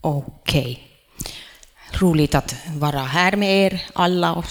Okej. 0.00 0.88
Roligt 1.92 2.34
att 2.34 2.54
vara 2.68 3.00
här 3.00 3.36
med 3.36 3.66
er 3.66 3.82
alla. 3.92 4.34
Och 4.34 4.44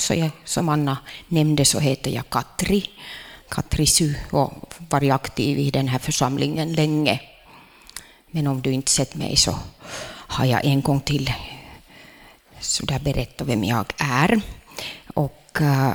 som 0.45 0.69
Anna 0.69 0.97
nämnde 1.27 1.65
så 1.65 1.79
heter 1.79 2.11
jag 2.11 2.29
Katri. 2.29 2.89
Katri 3.49 3.85
Sy 3.87 4.13
och 4.31 4.73
varit 4.89 5.11
aktiv 5.11 5.59
i 5.59 5.71
den 5.71 5.87
här 5.87 5.99
församlingen 5.99 6.73
länge. 6.73 7.21
Men 8.31 8.47
om 8.47 8.61
du 8.61 8.71
inte 8.71 8.91
sett 8.91 9.15
mig 9.15 9.35
så 9.35 9.59
har 10.27 10.45
jag 10.45 10.65
en 10.65 10.81
gång 10.81 10.99
till 10.99 11.33
så 12.59 12.85
där 12.85 12.99
berättat 12.99 13.47
vem 13.47 13.63
jag 13.63 13.93
är. 13.97 14.41
Och 15.13 15.57
uh, 15.61 15.93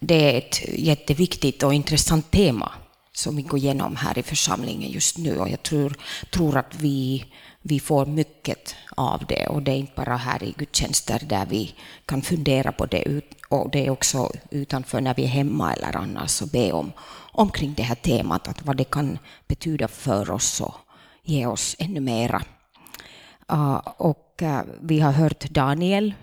det 0.00 0.14
är 0.14 0.38
ett 0.38 0.62
jätteviktigt 0.68 1.62
och 1.62 1.74
intressant 1.74 2.30
tema 2.30 2.72
som 3.16 3.36
vi 3.36 3.42
går 3.42 3.58
igenom 3.58 3.96
här 3.96 4.18
i 4.18 4.22
församlingen 4.22 4.90
just 4.90 5.18
nu. 5.18 5.38
Och 5.38 5.48
jag 5.48 5.62
tror, 5.62 5.96
tror 6.30 6.56
att 6.56 6.74
vi, 6.74 7.24
vi 7.62 7.80
får 7.80 8.06
mycket 8.06 8.74
av 8.96 9.24
det. 9.28 9.46
Och 9.46 9.62
det 9.62 9.70
är 9.70 9.76
inte 9.76 9.92
bara 9.96 10.16
här 10.16 10.42
i 10.42 10.54
gudstjänster 10.58 11.22
där 11.26 11.46
vi 11.46 11.74
kan 12.06 12.22
fundera 12.22 12.72
på 12.72 12.86
det. 12.86 13.22
Och 13.48 13.70
det 13.70 13.86
är 13.86 13.90
också 13.90 14.30
utanför 14.50 15.00
när 15.00 15.14
vi 15.14 15.24
är 15.24 15.28
hemma 15.28 15.72
eller 15.72 15.96
annars 15.96 16.42
och 16.42 16.48
be 16.48 16.72
om 16.72 16.92
omkring 17.32 17.74
det 17.74 17.82
här 17.82 17.94
temat. 17.94 18.48
Att 18.48 18.66
vad 18.66 18.76
det 18.76 18.84
kan 18.84 19.18
betyda 19.46 19.88
för 19.88 20.30
oss 20.30 20.60
och 20.60 20.74
ge 21.22 21.46
oss 21.46 21.76
ännu 21.78 22.00
mera. 22.00 22.42
Uh, 23.52 23.80
och 23.96 24.40
uh, 24.42 24.60
vi 24.80 25.00
har 25.00 25.12
hört 25.12 25.50
Daniel 25.50 26.14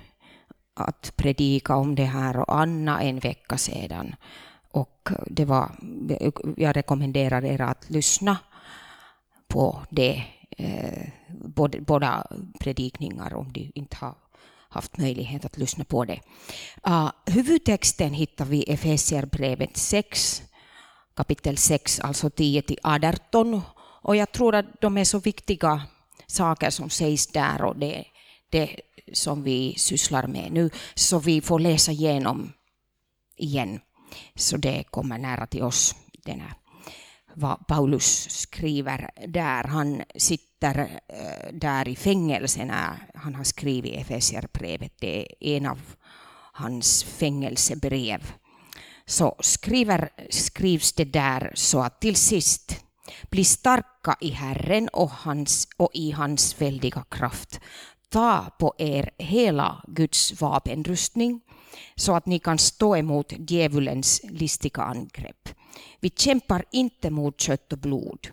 att 0.74 1.14
predika 1.16 1.76
om 1.76 1.96
det 1.96 2.06
här 2.06 2.38
och 2.38 2.60
Anna 2.60 3.02
en 3.02 3.20
vecka 3.20 3.58
sedan. 3.58 4.16
Och 4.72 5.10
det 5.28 5.46
var, 5.46 5.72
jag 6.58 6.76
rekommenderar 6.76 7.46
er 7.46 7.62
att 7.62 7.90
lyssna 7.90 8.38
på 9.48 9.82
det, 9.90 10.24
eh, 10.58 11.08
både, 11.46 11.82
båda 11.82 12.28
predikningar 12.60 13.34
om 13.34 13.54
du 13.54 13.72
inte 13.76 13.98
har 14.00 14.16
haft 14.70 14.98
möjlighet 14.98 15.46
att 15.46 15.58
lyssna 15.58 15.84
på 15.84 16.06
det. 16.06 16.20
Uh, 16.88 17.12
huvudtexten 17.26 18.14
hittar 18.14 18.46
vi 18.46 18.58
i 18.58 18.74
Efesierbrevet 18.74 19.78
6, 19.78 20.44
kapitel 21.16 21.58
6, 21.58 22.00
alltså 22.00 22.30
10 22.30 22.62
till 22.62 22.80
18. 22.84 23.62
Och 24.04 24.16
jag 24.16 24.32
tror 24.32 24.56
att 24.56 24.66
de 24.82 24.98
är 24.98 25.04
så 25.04 25.20
viktiga 25.20 25.82
saker 26.28 26.70
som 26.70 26.90
sägs 26.90 27.28
där 27.28 27.64
och 27.64 27.76
det, 27.80 28.06
det 28.50 28.80
som 29.14 29.44
vi 29.44 29.74
sysslar 29.78 30.28
med 30.28 30.52
nu, 30.52 30.70
så 30.96 31.20
vi 31.20 31.42
får 31.42 31.60
läsa 31.60 31.92
igenom 31.92 32.54
igen. 33.38 33.80
Så 34.36 34.58
det 34.58 34.84
kommer 34.84 35.18
nära 35.18 35.48
till 35.48 35.64
oss, 35.64 35.96
den 36.26 36.40
här, 36.40 36.54
vad 37.34 37.68
Paulus 37.68 38.30
skriver 38.30 39.10
där. 39.28 39.64
Han 39.64 40.02
sitter 40.16 40.80
eh, 41.08 41.54
där 41.54 41.88
i 41.88 41.96
fängelse 41.96 42.66
när 42.66 42.98
han 43.16 43.36
har 43.36 43.44
skrivit 43.44 43.96
Efesierbrevet. 43.96 44.94
Det 45.00 45.22
är 45.22 45.58
en 45.58 45.66
av 45.66 45.80
hans 46.54 47.04
fängelsebrev. 47.04 48.34
Så 49.06 49.36
skriver, 49.40 50.10
skrivs 50.30 50.94
det 50.94 51.06
där 51.06 51.52
så 51.56 51.82
att 51.82 52.02
till 52.02 52.16
sist 52.16 52.84
bli 53.30 53.44
starka 53.44 54.16
i 54.22 54.30
Herren 54.30 54.88
och, 54.88 55.12
hans, 55.12 55.68
och 55.78 55.90
i 55.94 56.12
hans 56.12 56.62
väldiga 56.62 57.04
kraft. 57.10 57.60
Ta 58.10 58.46
på 58.60 58.76
er 58.78 59.10
hela 59.18 59.84
Guds 59.88 60.42
vapenrustning 60.42 61.42
så 61.96 62.16
att 62.16 62.26
ni 62.26 62.40
kan 62.40 62.58
stå 62.58 62.96
emot 62.96 63.34
djävulens 63.50 64.22
listiga 64.24 64.82
angrepp. 64.84 65.50
Vi 66.00 66.10
kämpar 66.10 66.66
inte 66.72 67.10
mot 67.10 67.40
kött 67.40 67.74
och 67.74 67.80
blod, 67.80 68.28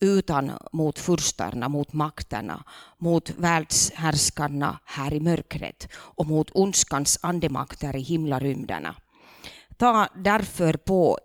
utan 0.00 0.52
mot 0.72 0.98
furstarna, 0.98 1.68
mot 1.68 1.92
makterna, 1.92 2.64
mot 2.98 3.30
världshärskarna 3.30 4.78
här 4.84 5.14
i 5.14 5.20
mörkret 5.20 5.88
och 5.94 6.26
mot 6.26 6.50
ondskans 6.54 7.18
andemakter 7.22 7.96
i 7.96 8.00
himlarymderna. 8.00 8.94
Ta 9.76 10.08
därför 10.16 10.72
på 10.72 11.18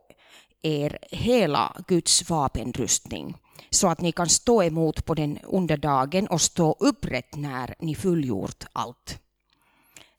er 0.62 0.98
hela 1.12 1.76
Guds 1.88 2.30
vapenrustning 2.30 3.38
så 3.70 3.88
att 3.88 4.02
ni 4.02 4.12
kan 4.12 4.30
stå 4.30 4.64
emot 4.64 5.06
på 5.06 5.14
den 5.14 5.40
onda 5.44 5.78
dagen 5.78 6.28
och 6.28 6.42
stå 6.42 6.76
upprätt 6.80 7.36
när 7.36 7.76
ni 7.80 7.96
fullgjort 7.96 8.66
allt. 8.74 9.20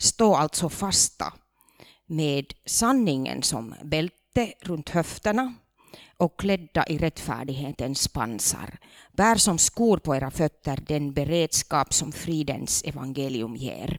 Stå 0.00 0.34
alltså 0.34 0.68
fasta 0.68 1.32
med 2.06 2.52
sanningen 2.66 3.42
som 3.42 3.74
bälte 3.84 4.52
runt 4.62 4.88
höfterna 4.88 5.54
och 6.16 6.40
klädda 6.40 6.86
i 6.86 6.98
rättfärdighetens 6.98 8.08
pansar. 8.08 8.78
Bär 9.12 9.36
som 9.36 9.58
skor 9.58 9.98
på 9.98 10.16
era 10.16 10.30
fötter 10.30 10.84
den 10.86 11.12
beredskap 11.12 11.94
som 11.94 12.12
fridens 12.12 12.82
evangelium 12.82 13.56
ger. 13.56 13.98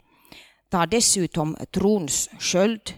Ta 0.70 0.86
dessutom 0.86 1.58
trons 1.72 2.30
sköld, 2.40 2.94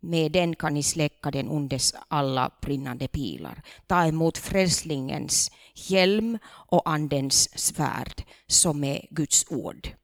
med 0.00 0.32
den 0.32 0.56
kan 0.56 0.74
ni 0.74 0.82
släcka 0.82 1.30
den 1.30 1.48
ondes 1.48 1.94
alla 2.08 2.50
brinnande 2.62 3.08
pilar. 3.08 3.62
Ta 3.86 4.06
emot 4.06 4.38
frälsningens 4.38 5.50
hjälm 5.74 6.38
och 6.46 6.90
andens 6.90 7.58
svärd, 7.58 8.22
som 8.46 8.84
är 8.84 9.06
Guds 9.10 9.44
ord. 9.50 9.97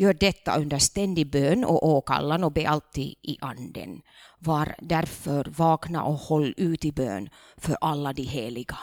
Gör 0.00 0.14
detta 0.14 0.58
under 0.58 0.78
ständig 0.78 1.30
bön 1.30 1.64
och 1.64 1.88
åkallan 1.88 2.44
och 2.44 2.52
be 2.52 2.68
alltid 2.68 3.14
i 3.22 3.38
anden. 3.40 4.02
Var 4.38 4.74
därför 4.78 5.44
vakna 5.56 6.04
och 6.04 6.18
håll 6.18 6.54
ut 6.56 6.84
i 6.84 6.92
bön 6.92 7.28
för 7.56 7.76
alla 7.80 8.12
de 8.12 8.22
heliga. 8.22 8.78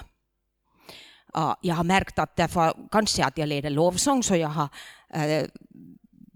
Jag 1.62 1.76
har 1.76 1.84
märkt 1.84 2.20
att 2.20 2.36
därför, 2.36 2.74
kanske 2.92 3.26
att 3.26 3.38
jag 3.38 3.50
leder 3.50 3.70
lovsång, 3.70 4.24
så 4.24 4.36
jag 4.36 4.48
har, 4.48 4.70
äh, 5.14 5.44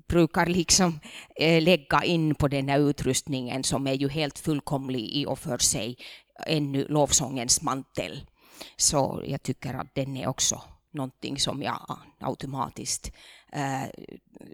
brukar 0.07 0.45
liksom 0.45 0.99
äh, 1.35 1.61
lägga 1.61 2.03
in 2.03 2.35
på 2.35 2.47
den 2.47 2.69
här 2.69 2.79
utrustningen 2.79 3.63
som 3.63 3.87
är 3.87 3.93
ju 3.93 4.09
helt 4.09 4.39
fullkomlig 4.39 5.09
i 5.15 5.25
och 5.25 5.39
för 5.39 5.57
sig, 5.57 5.97
ännu 6.45 6.87
lovsångens 6.87 7.61
mantel. 7.61 8.25
Så 8.77 9.23
jag 9.25 9.43
tycker 9.43 9.73
att 9.73 9.95
den 9.95 10.17
är 10.17 10.27
också 10.27 10.61
någonting 10.94 11.40
som 11.40 11.62
jag 11.62 12.00
automatiskt 12.19 13.12
äh, 13.53 13.90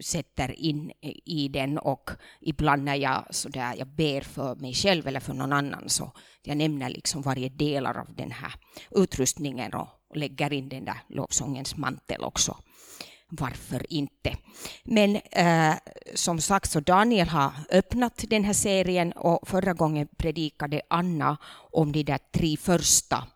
sätter 0.01 0.59
in 0.59 0.91
i 1.25 1.47
den 1.47 1.77
och 1.77 2.09
ibland 2.41 2.83
när 2.83 2.95
jag, 2.95 3.27
så 3.29 3.49
där, 3.49 3.75
jag 3.77 3.87
ber 3.87 4.21
för 4.21 4.55
mig 4.55 4.73
själv 4.73 5.07
eller 5.07 5.19
för 5.19 5.33
någon 5.33 5.53
annan 5.53 5.89
så 5.89 6.11
jag 6.43 6.57
nämner 6.57 6.89
liksom 6.89 7.21
varje 7.21 7.49
del 7.49 7.85
av 7.85 8.15
den 8.15 8.31
här 8.31 8.53
utrustningen 8.91 9.73
och, 9.73 9.87
och 10.09 10.17
lägger 10.17 10.53
in 10.53 10.69
den 10.69 10.85
där 10.85 11.01
lovsångens 11.09 11.77
mantel 11.77 12.23
också. 12.23 12.57
Varför 13.29 13.93
inte? 13.93 14.35
Men 14.83 15.15
äh, 15.15 15.75
som 16.15 16.41
sagt 16.41 16.71
så 16.71 16.79
Daniel 16.79 17.27
har 17.27 17.51
öppnat 17.69 18.25
den 18.29 18.43
här 18.43 18.53
serien 18.53 19.11
och 19.11 19.47
förra 19.47 19.73
gången 19.73 20.07
predikade 20.17 20.81
Anna 20.89 21.37
om 21.71 21.91
de 21.91 22.03
där 22.03 22.19
tre 22.31 22.57
första 22.57 23.27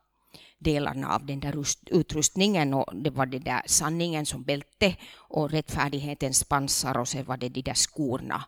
delarna 0.62 1.16
av 1.16 1.26
den 1.26 1.40
där 1.40 1.56
utrustningen 1.92 2.74
och 2.74 2.96
det 2.96 3.10
var 3.10 3.26
det 3.26 3.40
där 3.40 3.62
sanningen 3.66 4.26
som 4.26 4.44
bälte 4.44 4.96
och 5.18 5.52
rättfärdighetens 5.52 6.44
pansar 6.44 6.98
och 6.98 7.08
så 7.08 7.24
var 7.24 7.38
det 7.38 7.50
de 7.50 7.62
där 7.62 7.74
skorna 7.74 8.44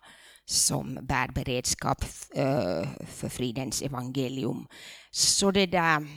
som 0.46 1.00
bär 1.02 1.28
beredskap 1.28 2.04
eh, 2.36 2.88
för 3.08 3.30
fridens 3.30 3.82
evangelium. 3.82 4.68
Så 5.12 5.52
det 5.52 5.66
där, 5.66 6.08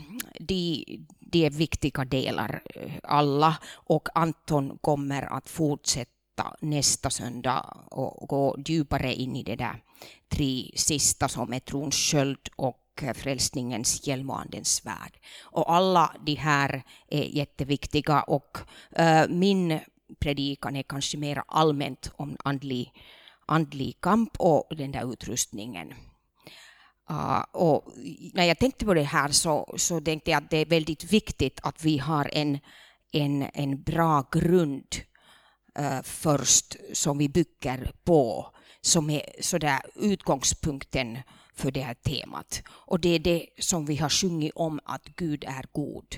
de, 0.40 0.84
de 1.20 1.46
är 1.46 1.50
viktiga 1.50 2.04
delar 2.04 2.62
eh, 2.74 2.92
alla 3.02 3.56
och 3.74 4.08
Anton 4.14 4.78
kommer 4.80 5.22
att 5.22 5.48
fortsätta 5.48 6.56
nästa 6.60 7.10
söndag 7.10 7.86
och 7.90 8.28
gå 8.28 8.56
djupare 8.66 9.14
in 9.14 9.36
i 9.36 9.42
det 9.42 9.56
där 9.56 9.82
tre 10.28 10.70
sista 10.76 11.28
som 11.28 11.52
är 11.52 11.60
trons 11.60 11.96
sköld 11.96 12.48
och 12.56 12.85
frälsningens 13.14 14.06
hjälm 14.06 14.30
och 14.30 14.40
andens 14.40 14.74
svärd. 14.74 15.18
Och 15.42 15.72
alla 15.72 16.16
de 16.20 16.34
här 16.34 16.82
är 17.08 17.22
jätteviktiga 17.22 18.22
och 18.22 18.58
uh, 19.00 19.28
min 19.28 19.80
predikan 20.18 20.76
är 20.76 20.82
kanske 20.82 21.18
mer 21.18 21.42
allmänt 21.48 22.10
om 22.16 22.36
andlig, 22.44 22.92
andlig 23.46 24.00
kamp 24.00 24.36
och 24.38 24.76
den 24.76 24.92
där 24.92 25.12
utrustningen. 25.12 25.94
Uh, 27.10 27.44
och 27.52 27.92
när 28.34 28.44
jag 28.44 28.58
tänkte 28.58 28.84
på 28.84 28.94
det 28.94 29.02
här 29.02 29.28
så, 29.28 29.74
så 29.76 30.00
tänkte 30.00 30.30
jag 30.30 30.42
att 30.42 30.50
det 30.50 30.56
är 30.56 30.66
väldigt 30.66 31.12
viktigt 31.12 31.60
att 31.62 31.84
vi 31.84 31.98
har 31.98 32.30
en, 32.32 32.58
en, 33.12 33.42
en 33.54 33.82
bra 33.82 34.28
grund 34.32 34.96
uh, 35.78 36.02
först 36.02 36.76
som 36.92 37.18
vi 37.18 37.28
bygger 37.28 37.92
på, 38.04 38.52
som 38.86 39.10
är 39.10 39.22
sådär 39.40 39.80
utgångspunkten 39.94 41.18
för 41.54 41.70
det 41.70 41.80
här 41.80 41.94
temat. 41.94 42.62
Och 42.68 43.00
det 43.00 43.08
är 43.08 43.18
det 43.18 43.46
som 43.58 43.86
vi 43.86 43.96
har 43.96 44.08
sjungit 44.08 44.52
om, 44.54 44.80
att 44.84 45.04
Gud 45.04 45.44
är 45.44 45.64
god. 45.72 46.16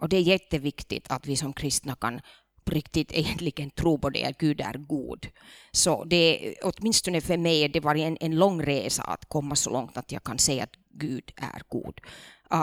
Och 0.00 0.08
det 0.08 0.16
är 0.16 0.20
jätteviktigt 0.20 1.10
att 1.10 1.26
vi 1.26 1.36
som 1.36 1.52
kristna 1.52 1.94
kan 1.94 2.20
på 2.64 2.70
riktigt 2.70 3.12
egentligen 3.14 3.70
tro 3.70 3.98
på 3.98 4.10
det, 4.10 4.24
att 4.24 4.38
Gud 4.38 4.60
är 4.60 4.74
god. 4.74 5.26
Så 5.72 6.04
det, 6.04 6.54
åtminstone 6.62 7.20
för 7.20 7.36
mig, 7.36 7.68
det 7.68 7.80
var 7.80 7.94
en, 7.94 8.16
en 8.20 8.36
lång 8.36 8.62
resa 8.62 9.02
att 9.02 9.28
komma 9.28 9.56
så 9.56 9.70
långt 9.70 9.96
att 9.96 10.12
jag 10.12 10.24
kan 10.24 10.38
säga 10.38 10.64
att 10.64 10.76
Gud 10.90 11.32
är 11.36 11.62
god. 11.68 12.00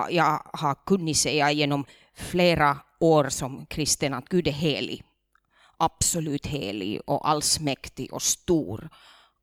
Jag 0.10 0.42
har 0.54 0.86
kunnat 0.86 1.16
säga 1.16 1.52
genom 1.52 1.86
flera 2.14 2.78
år 3.00 3.30
som 3.30 3.66
kristen 3.66 4.14
att 4.14 4.30
Gud 4.30 4.48
är 4.48 4.52
helig 4.52 5.04
absolut 5.80 6.46
helig 6.46 7.02
och 7.06 7.30
allsmäktig 7.30 8.14
och 8.14 8.22
stor 8.22 8.90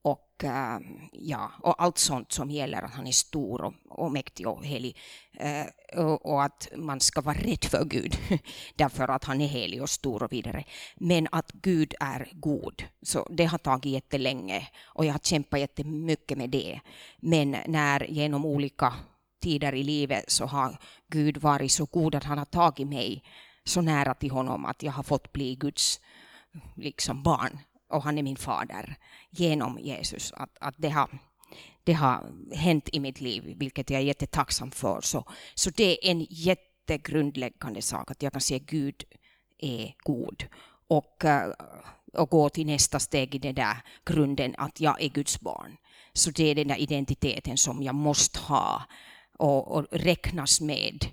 och, 0.06 0.44
äh, 0.44 0.78
ja, 1.12 1.52
och 1.62 1.82
allt 1.82 1.98
sånt 1.98 2.32
som 2.32 2.50
gäller 2.50 2.82
att 2.82 2.94
han 2.94 3.06
är 3.06 3.12
stor 3.12 3.62
och, 3.62 3.74
och 3.88 4.12
mäktig 4.12 4.48
och 4.48 4.64
helig. 4.64 4.96
Äh, 5.38 6.02
och, 6.04 6.26
och, 6.26 6.44
att 6.44 6.68
man 6.76 7.00
ska 7.00 7.20
vara 7.20 7.36
rädd 7.36 7.64
för 7.64 7.84
Gud 7.84 8.16
därför 8.74 9.08
att 9.08 9.24
han 9.24 9.40
är 9.40 9.46
helig 9.46 9.82
och 9.82 9.90
stor 9.90 10.22
och 10.22 10.32
vidare. 10.32 10.64
Men 10.96 11.28
att 11.32 11.52
Gud 11.52 11.94
är 12.00 12.28
god. 12.32 12.82
Så 13.02 13.28
det 13.30 13.44
har 13.44 13.58
tagit 13.58 13.92
jättelänge 13.92 14.68
och 14.84 15.04
jag 15.04 15.12
har 15.12 15.18
kämpat 15.18 15.60
jättemycket 15.60 16.38
med 16.38 16.50
det. 16.50 16.80
Men 17.20 17.56
när 17.66 18.10
genom 18.10 18.44
olika 18.44 18.94
tider 19.42 19.74
i 19.74 19.82
livet 19.82 20.24
så 20.30 20.46
har 20.46 20.78
Gud 21.08 21.36
varit 21.36 21.72
så 21.72 21.84
god 21.84 22.14
att 22.14 22.24
han 22.24 22.38
har 22.38 22.44
tagit 22.44 22.88
mig 22.88 23.22
så 23.64 23.80
nära 23.80 24.14
till 24.14 24.30
honom 24.30 24.64
att 24.64 24.82
jag 24.82 24.92
har 24.92 25.02
fått 25.02 25.32
bli 25.32 25.54
Guds 25.54 26.00
liksom 26.76 27.22
barn 27.22 27.58
och 27.88 28.02
han 28.02 28.18
är 28.18 28.22
min 28.22 28.36
fader 28.36 28.96
genom 29.30 29.78
Jesus. 29.78 30.32
Att, 30.32 30.50
att 30.60 30.74
det, 30.78 30.88
har, 30.88 31.18
det 31.84 31.92
har 31.92 32.32
hänt 32.54 32.88
i 32.92 33.00
mitt 33.00 33.20
liv, 33.20 33.54
vilket 33.56 33.90
jag 33.90 34.00
är 34.00 34.04
jättetacksam 34.04 34.70
för. 34.70 35.00
Så, 35.00 35.24
så 35.54 35.70
det 35.70 36.06
är 36.06 36.10
en 36.10 36.26
jättegrundläggande 36.30 37.82
sak, 37.82 38.10
att 38.10 38.22
jag 38.22 38.32
kan 38.32 38.40
se 38.40 38.58
Gud 38.58 39.04
är 39.58 39.94
god. 39.98 40.44
Och, 40.88 41.24
eh, 41.24 41.52
och 42.12 42.30
gå 42.30 42.48
till 42.48 42.66
nästa 42.66 43.00
steg 43.00 43.34
i 43.34 43.38
den 43.38 43.54
där 43.54 43.76
grunden 44.04 44.54
att 44.58 44.80
jag 44.80 45.02
är 45.02 45.08
Guds 45.08 45.40
barn. 45.40 45.76
Så 46.12 46.30
det 46.30 46.44
är 46.44 46.54
den 46.54 46.68
där 46.68 46.80
identiteten 46.80 47.56
som 47.56 47.82
jag 47.82 47.94
måste 47.94 48.38
ha 48.38 48.82
och, 49.38 49.68
och 49.68 49.86
räknas 49.90 50.60
med. 50.60 51.06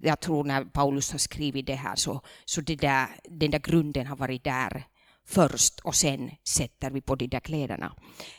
Jag 0.00 0.20
tror 0.20 0.44
när 0.44 0.64
Paulus 0.64 1.12
har 1.12 1.18
skrivit 1.18 1.66
det 1.66 1.74
här 1.74 1.96
så, 1.96 2.20
så 2.44 2.60
det 2.60 2.76
där, 2.76 3.06
den 3.24 3.50
där 3.50 3.58
grunden 3.58 4.06
har 4.06 4.16
varit 4.16 4.44
där 4.44 4.84
först 5.26 5.80
och 5.80 5.94
sen 5.94 6.30
sätter 6.44 6.90
vi 6.90 7.00
på 7.00 7.14
de 7.14 7.26
där 7.26 7.40
kläderna. 7.40 7.92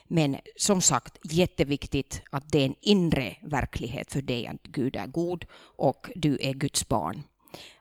Men 0.04 0.38
som 0.56 0.82
sagt, 0.82 1.18
jätteviktigt 1.24 2.22
att 2.32 2.52
det 2.52 2.60
är 2.60 2.66
en 2.66 2.76
inre 2.82 3.36
verklighet 3.42 4.12
för 4.12 4.22
dig 4.22 4.48
att 4.48 4.64
Gud 4.64 4.96
är 4.96 5.08
god 5.08 5.46
och 5.78 6.10
du 6.16 6.38
är 6.42 6.54
Guds 6.54 6.88
barn. 6.88 7.24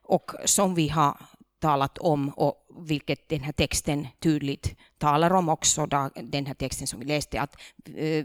Och 0.02 0.30
som 0.44 0.74
vi 0.74 0.88
har 0.88 1.16
talat 1.60 1.98
om 1.98 2.28
och 2.28 2.66
vilket 2.86 3.28
den 3.28 3.40
här 3.40 3.52
texten 3.52 4.06
tydligt 4.18 4.76
talar 4.98 5.30
om 5.30 5.48
också, 5.48 5.86
den 6.22 6.46
här 6.46 6.54
texten 6.54 6.86
som 6.86 7.00
vi 7.00 7.06
läste, 7.06 7.40
att 7.40 7.56
eh, 7.96 8.24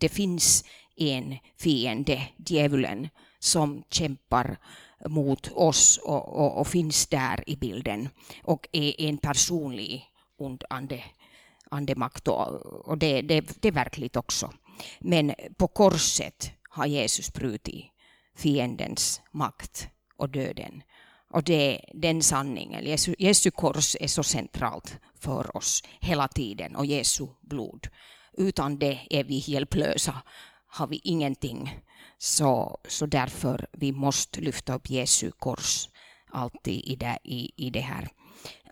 det 0.00 0.08
finns 0.08 0.64
en 0.96 1.36
fiende, 1.58 2.28
djävulen, 2.36 3.08
som 3.46 3.82
kämpar 3.90 4.58
mot 5.08 5.50
oss 5.52 6.00
och, 6.04 6.28
och, 6.28 6.60
och, 6.60 6.66
finns 6.66 7.06
där 7.06 7.44
i 7.46 7.56
bilden 7.56 8.08
och 8.42 8.68
är 8.72 9.00
en 9.00 9.18
personlig 9.18 10.04
ond 10.38 10.64
ande, 10.70 11.04
andemakt 11.70 12.28
och, 12.28 12.48
och 12.88 12.98
det, 12.98 13.22
det, 13.22 13.62
det 13.62 13.68
är 13.68 13.72
verkligt 13.72 14.16
också. 14.16 14.52
Men 14.98 15.34
på 15.56 15.68
korset 15.68 16.52
har 16.70 16.86
Jesus 16.86 17.32
brutit 17.32 17.84
fiendens 18.36 19.20
makt 19.32 19.88
och 20.16 20.28
döden. 20.28 20.82
Och 21.30 21.42
det, 21.42 21.80
den 21.94 22.22
sanningen, 22.22 22.84
Jesu, 22.84 23.14
Jesu 23.18 23.50
kors 23.50 23.96
är 24.00 24.06
så 24.06 24.22
centralt 24.22 24.98
för 25.20 25.56
oss 25.56 25.82
hela 26.00 26.28
tiden 26.28 26.76
och 26.76 26.86
Jesu 26.86 27.26
blod. 27.40 27.88
Utan 28.32 28.78
det 28.78 28.98
är 29.10 29.24
vi 29.24 29.42
hjälplösa, 29.46 30.22
har 30.66 30.86
vi 30.86 31.00
ingenting. 31.04 31.80
Så, 32.18 32.78
så 32.88 33.06
därför 33.06 33.66
vi 33.72 33.92
måste 33.92 34.40
lyfta 34.40 34.74
upp 34.74 34.90
Jesu 34.90 35.30
kors 35.30 35.88
alltid 36.30 36.80
i 36.84 36.96
det, 36.96 37.18
i, 37.24 37.66
i 37.66 37.70
det 37.70 37.80
här. 37.80 38.08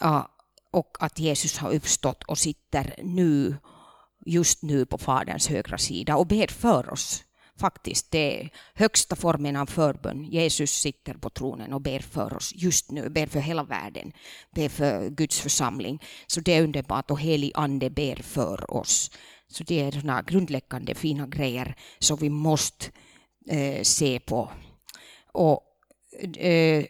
Uh, 0.05 0.26
och 0.70 0.96
att 1.00 1.19
Jesus 1.19 1.58
har 1.58 1.75
uppstått 1.75 2.23
och 2.23 2.38
sitter 2.38 2.94
nu, 3.02 3.56
just 4.26 4.62
nu 4.62 4.87
på 4.87 4.99
Faderns 4.99 5.49
högra 5.49 5.79
sida 5.79 6.17
och 6.17 6.26
ber 6.26 6.46
för 6.46 6.93
oss. 6.93 7.25
Faktiskt, 7.56 8.11
det 8.11 8.41
är 8.41 8.50
högsta 8.75 9.17
formen 9.17 9.56
av 9.56 9.67
förbön. 9.67 10.25
Jesus 10.25 10.70
sitter 10.70 11.14
på 11.14 11.31
tronen 11.31 11.73
och 11.73 11.81
ber 11.81 11.99
för 12.00 12.35
oss 12.37 12.52
just 12.55 12.91
nu, 12.91 13.08
ber 13.08 13.26
för 13.26 13.41
hela 13.41 13.64
världen, 13.64 14.12
ber 14.55 14.69
för 14.69 15.08
Guds 15.08 15.41
församling. 15.41 16.02
Så 16.26 16.41
det 16.41 16.52
är 16.52 16.62
underbart 16.62 17.11
och 17.11 17.20
helig 17.20 17.52
ande 17.55 17.91
ber 17.91 18.17
för 18.17 18.75
oss. 18.75 19.11
Så 19.49 19.64
det 19.64 19.81
är 19.81 19.93
sådana 19.93 20.23
grundläggande 20.23 20.94
fina 20.94 21.26
grejer 21.26 21.76
som 21.99 22.17
vi 22.17 22.31
måste 22.31 22.91
eh, 23.49 23.82
se 23.82 24.20
på. 24.20 24.50
Och 25.32 25.62
eh, 26.37 26.85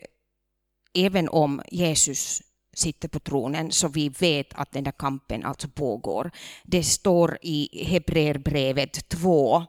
även 0.95 1.29
om 1.29 1.63
Jesus 1.71 2.43
sitter 2.75 3.09
på 3.09 3.21
tronen 3.21 3.73
så 3.73 3.89
vi 3.89 4.09
vet 4.09 4.55
att 4.55 4.73
den 4.73 4.85
där 4.85 4.93
kampen 4.93 5.45
alltså 5.45 5.69
pågår. 5.69 6.31
Det 6.65 6.83
står 6.83 7.39
i 7.43 7.85
Hebreerbrevet 7.87 9.09
2, 9.09 9.65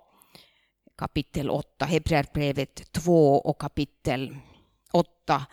kapitel 0.98 1.50
8, 1.50 1.86
Hebreerbrevet 1.86 2.92
2 2.92 3.38
och 3.38 3.62
kapitel 3.62 4.36
8, 4.94 5.46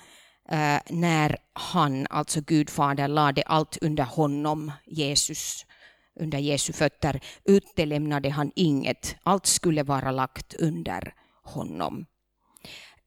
eh, 0.48 0.78
när 0.90 1.36
han, 1.52 2.06
alltså 2.10 2.40
Gud 2.40 2.70
Fader, 2.70 3.08
lade 3.08 3.42
allt 3.42 3.78
under 3.80 4.04
honom, 4.04 4.72
Jesus, 4.86 5.66
under 6.20 6.38
Jesu 6.38 6.72
fötter, 6.72 7.20
utelämnade 7.44 8.30
han 8.30 8.52
inget. 8.54 9.16
Allt 9.22 9.46
skulle 9.46 9.82
vara 9.82 10.10
lagt 10.10 10.54
under 10.54 11.14
honom. 11.52 12.06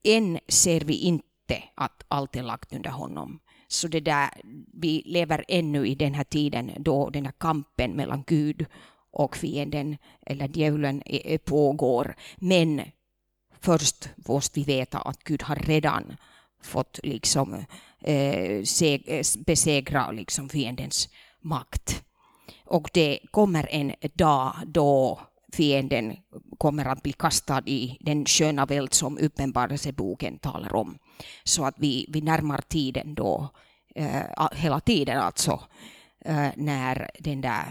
Än 0.04 0.38
ser 0.48 0.80
vi 0.80 0.94
inte 0.94 1.62
att 1.74 2.04
allt 2.08 2.36
är 2.36 2.42
lagt 2.42 2.72
under 2.72 2.90
honom. 2.90 3.40
Så 3.68 3.88
det 3.88 4.00
där, 4.00 4.30
vi 4.72 5.02
lever 5.06 5.44
ännu 5.48 5.86
i 5.86 5.94
den 5.94 6.14
här 6.14 6.24
tiden 6.24 6.70
då 6.78 7.10
den 7.10 7.24
här 7.24 7.34
kampen 7.38 7.90
mellan 7.90 8.24
Gud 8.26 8.66
och 9.10 9.36
fienden, 9.36 9.96
eller 10.26 10.50
djävulen, 10.54 11.02
pågår. 11.44 12.14
Men 12.36 12.82
först 13.60 14.08
måste 14.16 14.60
vi 14.60 14.64
veta 14.64 14.98
att 14.98 15.24
Gud 15.24 15.42
har 15.42 15.56
redan 15.56 16.16
fått 16.62 17.00
liksom, 17.02 17.64
eh, 18.00 18.62
eh 18.80 19.24
besegra 19.46 20.10
liksom 20.10 20.48
fiendens 20.48 21.08
makt. 21.40 22.02
Och 22.64 22.90
det 22.92 23.18
kommer 23.30 23.68
en 23.70 23.92
dag 24.14 24.54
då 24.66 25.20
fienden 25.56 26.16
kommer 26.58 26.84
att 26.84 27.02
bli 27.02 27.12
kastad 27.12 27.62
i 27.66 27.98
den 28.00 28.26
sköna 28.26 28.66
väld 28.66 28.94
som 28.94 29.18
Uppenbarelseboken 29.18 30.38
talar 30.38 30.74
om. 30.74 30.98
Så 31.44 31.64
att 31.64 31.74
vi, 31.78 32.06
vi 32.08 32.20
närmar 32.20 32.60
tiden 32.68 33.14
då, 33.14 33.48
eh, 33.94 34.48
hela 34.52 34.80
tiden 34.80 35.18
alltså, 35.18 35.60
eh, 36.24 36.48
när 36.56 37.10
den 37.18 37.40
där 37.40 37.64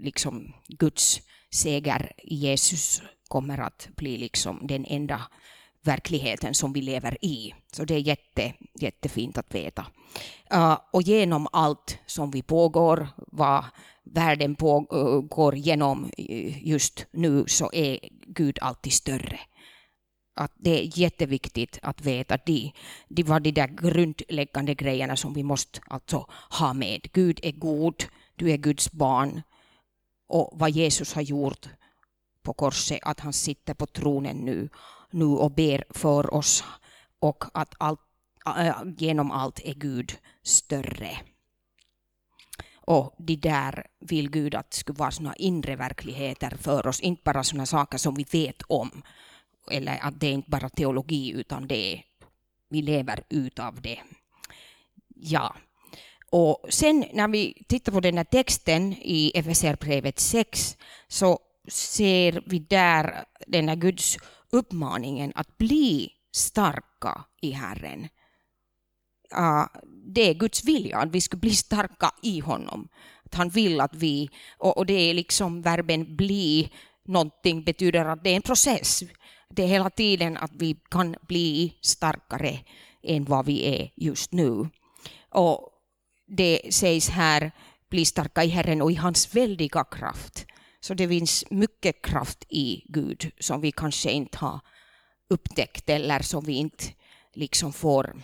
liksom 0.00 0.54
Guds 0.68 1.20
seger 1.50 2.12
i 2.16 2.34
Jesus 2.34 3.02
kommer 3.28 3.58
att 3.58 3.88
bli 3.96 4.18
liksom 4.18 4.66
den 4.66 4.84
enda 4.84 5.22
verkligheten 5.88 6.54
som 6.54 6.72
vi 6.72 6.82
lever 6.82 7.24
i. 7.24 7.54
Så 7.72 7.84
det 7.84 7.94
är 7.94 7.98
jätte, 7.98 8.54
jättefint 8.80 9.38
att 9.38 9.54
veta. 9.54 9.86
Uh, 10.54 10.78
och 10.92 11.02
genom 11.02 11.48
allt 11.52 11.98
som 12.06 12.30
vi 12.30 12.42
pågår, 12.42 13.08
vad 13.16 13.64
världen 14.04 14.54
pågår 14.54 15.56
genom 15.56 16.10
eh, 16.18 16.68
just 16.68 17.06
nu, 17.10 17.44
så 17.46 17.70
är 17.72 17.98
Gud 18.26 18.58
alltid 18.60 18.92
större. 18.92 19.40
Att 20.36 20.52
det 20.56 20.80
är 20.80 20.98
jätteviktigt 20.98 21.78
att 21.82 22.00
veta 22.00 22.38
det. 22.46 22.72
Det 23.08 23.22
var 23.22 23.40
de 23.40 23.52
där 23.52 23.66
grundläggande 23.66 24.74
grejerna 24.74 25.16
som 25.16 25.34
vi 25.34 25.42
måste 25.42 25.80
alltså 25.86 26.26
ha 26.50 26.72
med. 26.72 27.08
Gud 27.12 27.40
är 27.42 27.52
god, 27.52 28.04
du 28.36 28.50
är 28.50 28.56
Guds 28.56 28.92
barn. 28.92 29.42
Och 30.28 30.50
vad 30.54 30.70
Jesus 30.70 31.14
har 31.14 31.22
gjort 31.22 31.68
på 32.42 32.52
korset, 32.52 32.98
att 33.02 33.20
han 33.20 33.32
sitter 33.32 33.74
på 33.74 33.86
tronen 33.86 34.36
nu, 34.36 34.68
nu 35.10 35.24
och 35.24 35.50
ber 35.50 35.84
för 35.90 36.34
oss. 36.34 36.64
Och 37.18 37.44
att 37.54 37.74
allt, 37.78 38.00
äh, 38.46 38.76
genom 38.96 39.30
allt 39.30 39.60
är 39.64 39.74
Gud 39.74 40.12
större. 40.42 41.18
Och 42.74 43.14
det 43.18 43.36
där 43.36 43.86
vill 44.00 44.30
Gud 44.30 44.54
att 44.54 44.70
det 44.70 44.76
skulle 44.76 44.98
vara 44.98 45.10
såna 45.10 45.34
inre 45.36 45.76
verkligheter 45.76 46.56
för 46.60 46.86
oss, 46.86 47.00
inte 47.00 47.22
bara 47.24 47.44
såna 47.44 47.66
saker 47.66 47.98
som 47.98 48.14
vi 48.14 48.26
vet 48.32 48.62
om. 48.62 49.02
Eller 49.70 49.98
att 50.02 50.20
det 50.20 50.26
är 50.26 50.32
inte 50.32 50.50
bara 50.50 50.68
teologi, 50.68 51.32
utan 51.32 51.66
det 51.66 51.92
är, 51.92 52.02
vi 52.68 52.82
lever 52.82 53.24
utav 53.28 53.80
det. 53.80 53.98
Ja. 55.14 55.56
Och 56.30 56.66
sen 56.68 57.04
när 57.12 57.28
vi 57.28 57.64
tittar 57.68 57.92
på 57.92 58.00
den 58.00 58.16
här 58.16 58.24
texten 58.24 58.92
i 58.92 59.32
FSR-brevet 59.34 60.18
6 60.18 60.76
så 61.08 61.38
ser 61.68 62.42
vi 62.46 62.58
där 62.58 63.24
den 63.46 63.68
här 63.68 63.76
Guds 63.76 64.16
uppmaningen 64.52 65.32
att 65.34 65.58
bli 65.58 66.10
starka 66.32 67.24
i 67.40 67.50
Herren 67.50 68.08
uh, 69.36 69.66
det 70.14 70.30
är 70.30 70.34
Guds 70.34 70.64
vilja, 70.64 70.98
att 70.98 71.10
vi 71.10 71.20
ska 71.20 71.36
bli 71.36 71.54
starka 71.54 72.10
i 72.22 72.40
honom. 72.40 72.88
Att 73.24 73.34
han 73.34 73.48
vill 73.48 73.80
att 73.80 73.94
vi, 73.94 74.30
och, 74.58 74.76
och 74.76 74.86
det 74.86 75.10
är 75.10 75.14
liksom 75.14 75.62
verben 75.62 76.16
bli 76.16 76.72
någonting 77.04 77.64
betyder 77.64 78.04
att 78.04 78.24
det 78.24 78.30
är 78.30 78.36
en 78.36 78.42
process. 78.42 79.02
Det 79.50 79.62
är 79.62 79.66
hela 79.66 79.90
tiden 79.90 80.36
att 80.36 80.52
vi 80.54 80.76
kan 80.90 81.16
bli 81.22 81.78
starkare 81.80 82.58
än 83.02 83.24
vad 83.24 83.46
vi 83.46 83.66
är 83.66 83.90
just 83.96 84.32
nu. 84.32 84.68
Och 85.30 85.70
det 86.26 86.74
sägs 86.74 87.08
här, 87.08 87.52
bli 87.90 88.04
starka 88.04 88.44
i 88.44 88.48
Herren 88.48 88.82
och 88.82 88.92
i 88.92 88.94
hans 88.94 89.34
väldiga 89.34 89.84
kraft. 89.84 90.46
Så 90.80 90.94
det 90.94 91.08
finns 91.08 91.44
mycket 91.50 92.02
kraft 92.02 92.44
i 92.48 92.84
Gud 92.88 93.30
som 93.38 93.60
vi 93.60 93.72
kanske 93.72 94.10
inte 94.10 94.38
har 94.38 94.60
upptäckt 95.30 95.90
eller 95.90 96.20
som 96.20 96.44
vi 96.44 96.52
inte 96.52 96.84
liksom 97.34 97.72
får 97.72 98.22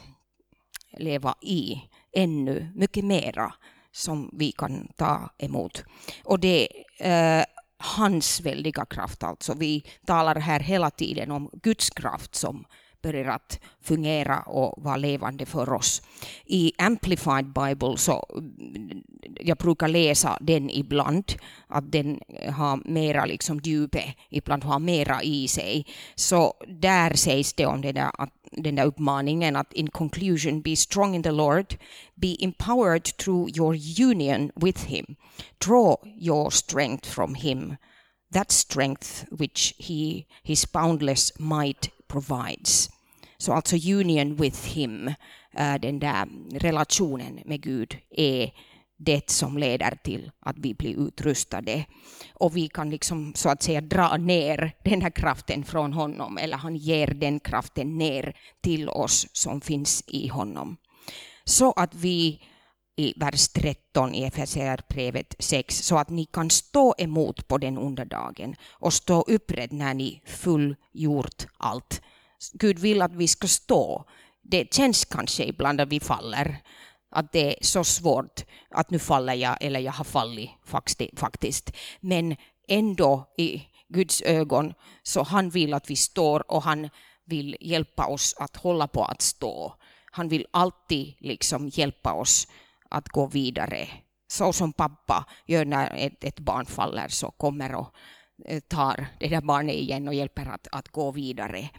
leva 0.99 1.35
i 1.41 1.83
ännu, 2.13 2.73
mycket 2.75 3.05
mera 3.05 3.55
som 3.93 4.31
vi 4.33 4.53
kan 4.53 4.89
ta 4.97 5.31
emot. 5.39 5.85
Och 6.25 6.41
det 6.41 6.69
är 6.99 7.39
eh, 7.39 7.45
hans 7.79 8.41
väldiga 8.41 8.85
kraft 8.85 9.23
alltså. 9.23 9.55
Vi 9.55 9.85
talar 10.07 10.35
här 10.35 10.61
hela 10.61 10.91
tiden 10.91 11.31
om 11.31 11.51
Guds 11.53 11.91
kraft 11.91 12.35
som 12.35 12.65
börjar 13.05 13.31
att 13.31 13.61
fungera 13.81 14.41
och 14.41 14.85
vara 14.85 14.97
levande 14.97 15.47
för 15.47 15.73
oss. 15.73 16.03
I 16.47 16.73
Amplified 16.79 17.53
Bible 17.53 17.97
så 17.97 18.27
mm, 18.39 19.03
jag 19.41 19.57
brukar 19.57 19.89
läsa 19.89 20.39
den 20.41 20.71
ibland, 20.71 21.33
att 21.67 21.93
den 21.93 22.21
eh, 22.29 22.53
har 22.53 22.81
mera 22.85 23.25
liksom 23.25 23.61
djupe, 23.65 24.15
ibland 24.31 24.65
har 24.65 24.79
mera 24.79 25.23
i 25.23 25.49
sig. 25.49 25.87
Så 26.15 26.55
där 26.69 27.15
sägs 27.15 27.53
det 27.53 27.67
om 27.67 27.81
den 27.81 27.95
där, 27.95 28.11
den 28.53 28.75
där 28.75 28.85
uppmaningen 28.85 29.57
att 29.57 29.73
in 29.73 29.91
conclusion 29.91 30.63
be 30.63 30.77
strong 30.77 31.15
in 31.15 31.23
the 31.23 31.33
Lord, 31.33 31.77
be 32.15 32.37
empowered 32.41 33.05
through 33.05 33.51
your 33.57 33.75
union 34.11 34.51
with 34.57 34.87
him, 34.87 35.17
draw 35.67 35.97
your 36.21 36.51
strength 36.51 37.11
from 37.11 37.35
him, 37.35 37.77
that 38.33 38.53
strength 38.53 39.25
which 39.31 39.75
he, 39.79 40.27
his 40.43 40.73
boundless 40.73 41.33
might 41.39 41.91
provides. 42.15 42.91
Så 43.39 43.53
alltså 43.53 43.77
union 43.77 44.37
with 44.37 44.67
him, 44.67 45.09
eh, 45.57 45.75
den 45.81 45.99
där 45.99 46.29
relationen 46.59 47.41
med 47.45 47.63
Gud 47.63 47.97
är 48.11 48.51
det 48.99 49.31
som 49.31 49.59
leder 49.59 49.99
till 50.05 50.31
att 50.41 50.59
vi 50.59 50.75
blir 50.75 51.09
utrustade. 51.09 51.85
Och 52.35 52.57
vi 52.57 52.69
kan 52.69 52.91
liksom 52.91 53.33
så 53.35 53.49
att 53.49 53.63
säga 53.63 53.81
dra 53.81 54.17
ner 54.17 54.73
den 54.85 55.03
här 55.03 55.11
kraften 55.11 55.65
från 55.65 55.93
honom, 55.93 56.39
eller 56.39 56.57
han 56.57 56.77
ger 56.77 57.07
den 57.07 57.41
kraften 57.41 57.99
ner 57.99 58.37
till 58.63 58.89
oss 58.89 59.27
som 59.33 59.61
finns 59.61 60.05
i 60.07 60.29
honom. 60.29 60.77
Så 61.45 61.73
att 61.73 61.95
vi 61.95 62.41
i 62.97 63.15
vers 63.17 63.49
13 63.49 64.15
i 64.15 64.25
Efesierbrevet 64.25 65.35
6, 65.39 65.79
så 65.87 65.99
att 65.99 66.11
ni 66.11 66.25
kan 66.25 66.51
stå 66.51 66.95
emot 66.99 67.49
på 67.49 67.59
den 67.59 67.79
onda 67.79 68.05
dagen 68.05 68.57
och 68.71 68.93
stå 68.93 69.23
upprätt 69.23 69.73
när 69.73 69.95
ni 69.95 70.23
fullgjort 70.27 71.47
allt. 71.59 72.03
Gud 72.53 72.79
vill 72.79 73.03
att 73.03 73.15
vi 73.15 73.29
ska 73.29 73.49
stå. 73.49 74.05
Det 74.43 74.75
känns 74.75 75.05
kanske 75.05 75.45
ibland 75.45 75.81
att 75.81 75.89
vi 75.89 76.01
faller, 76.01 76.57
att 77.11 77.33
det 77.33 77.57
är 77.57 77.65
så 77.65 77.85
svårt 77.85 78.45
att 78.71 78.91
nu 78.91 78.99
faller 78.99 79.35
jag 79.35 79.57
eller 79.61 79.81
jag 79.81 79.93
har 79.93 80.05
fallit 80.05 80.51
faktiskt. 81.17 81.73
Men 82.01 82.37
ändå 82.69 83.33
i 83.39 83.63
Guds 83.89 84.23
ögon 84.23 84.75
så 85.03 85.23
han 85.23 85.51
vill 85.51 85.75
att 85.75 85.91
vi 85.91 85.97
står 85.97 86.53
och 86.53 86.63
han 86.63 86.91
vill 87.25 87.57
hjälpa 87.61 88.07
oss 88.07 88.35
att 88.39 88.57
hålla 88.57 88.89
på 88.89 89.05
att 89.05 89.23
stå. 89.23 89.75
Han 90.13 90.29
vill 90.29 90.47
alltid 90.51 91.15
liksom 91.19 91.69
hjälpa 91.69 92.13
oss 92.13 92.49
att 92.91 93.09
gå 93.09 93.27
vidare. 93.27 93.89
Så 94.29 94.53
som 94.53 94.73
pappa 94.73 95.27
gör 95.47 95.65
när 95.65 95.95
ett, 95.97 96.25
ett 96.25 96.41
barn 96.41 96.67
faller 96.67 97.09
så 97.09 97.31
kommer 97.31 97.75
och 97.75 97.95
eh, 98.47 98.61
tar 98.61 99.07
det 99.21 99.29
där 99.29 99.41
barnet 99.41 99.75
igen 99.75 100.09
och 100.09 100.15
hjälper 100.15 100.47
att, 100.47 100.69
att 100.73 100.89
gå 100.89 101.11
vidare. 101.11 101.71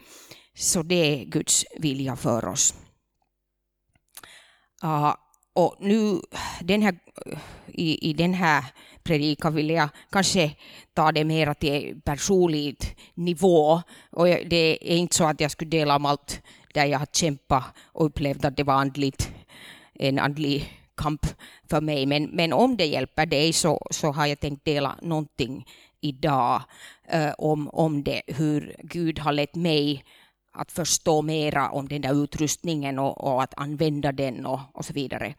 Så 0.53 0.83
det 0.83 0.95
är 0.95 1.25
Guds 1.25 1.65
vilja 1.79 2.15
för 2.15 2.45
oss. 2.45 2.73
Uh, 4.83 5.15
och 5.53 5.75
nu 5.79 6.21
den 6.61 6.81
här, 6.81 6.99
i, 7.67 8.09
i 8.09 8.13
den 8.13 8.33
här 8.33 8.65
predikan 9.03 9.55
vill 9.55 9.69
jag 9.69 9.89
kanske 10.09 10.55
ta 10.93 11.11
det 11.11 11.23
mer 11.23 11.53
till 11.53 12.01
personlig 12.05 12.97
nivå. 13.13 13.81
Och 14.09 14.25
det 14.25 14.93
är 14.93 14.97
inte 14.97 15.15
så 15.15 15.23
att 15.23 15.41
jag 15.41 15.51
skulle 15.51 15.69
dela 15.69 15.95
om 15.95 16.05
allt 16.05 16.41
där 16.73 16.85
jag 16.85 16.99
har 16.99 17.07
kämpat 17.13 17.63
och 17.83 18.05
upplevt 18.05 18.45
att 18.45 18.57
det 18.57 18.63
var 18.63 18.73
andligt, 18.73 19.31
en 19.93 20.19
andlig 20.19 20.84
kamp 20.97 21.25
för 21.69 21.81
mig. 21.81 22.05
Men, 22.05 22.23
men 22.23 22.53
om 22.53 22.77
det 22.77 22.85
hjälper 22.85 23.25
dig 23.25 23.53
så, 23.53 23.87
så 23.91 24.11
har 24.11 24.25
jag 24.25 24.39
tänkt 24.39 24.65
dela 24.65 24.95
någonting 25.01 25.65
idag 26.01 26.61
eh, 27.07 27.33
om, 27.37 27.69
om 27.69 28.03
det, 28.03 28.21
hur 28.27 28.75
Gud 28.83 29.19
har 29.19 29.33
lett 29.33 29.55
mig 29.55 30.03
att 30.55 30.71
förstå 30.71 31.21
mera 31.21 31.69
om 31.69 31.87
den 31.87 32.01
där 32.01 32.23
utrustningen 32.23 32.99
och, 32.99 33.23
och 33.23 33.43
att 33.43 33.53
använda 33.57 34.11
den 34.11 34.45
och, 34.45 34.59
och 34.73 34.85
så 34.85 34.93
vidare. 34.93 35.35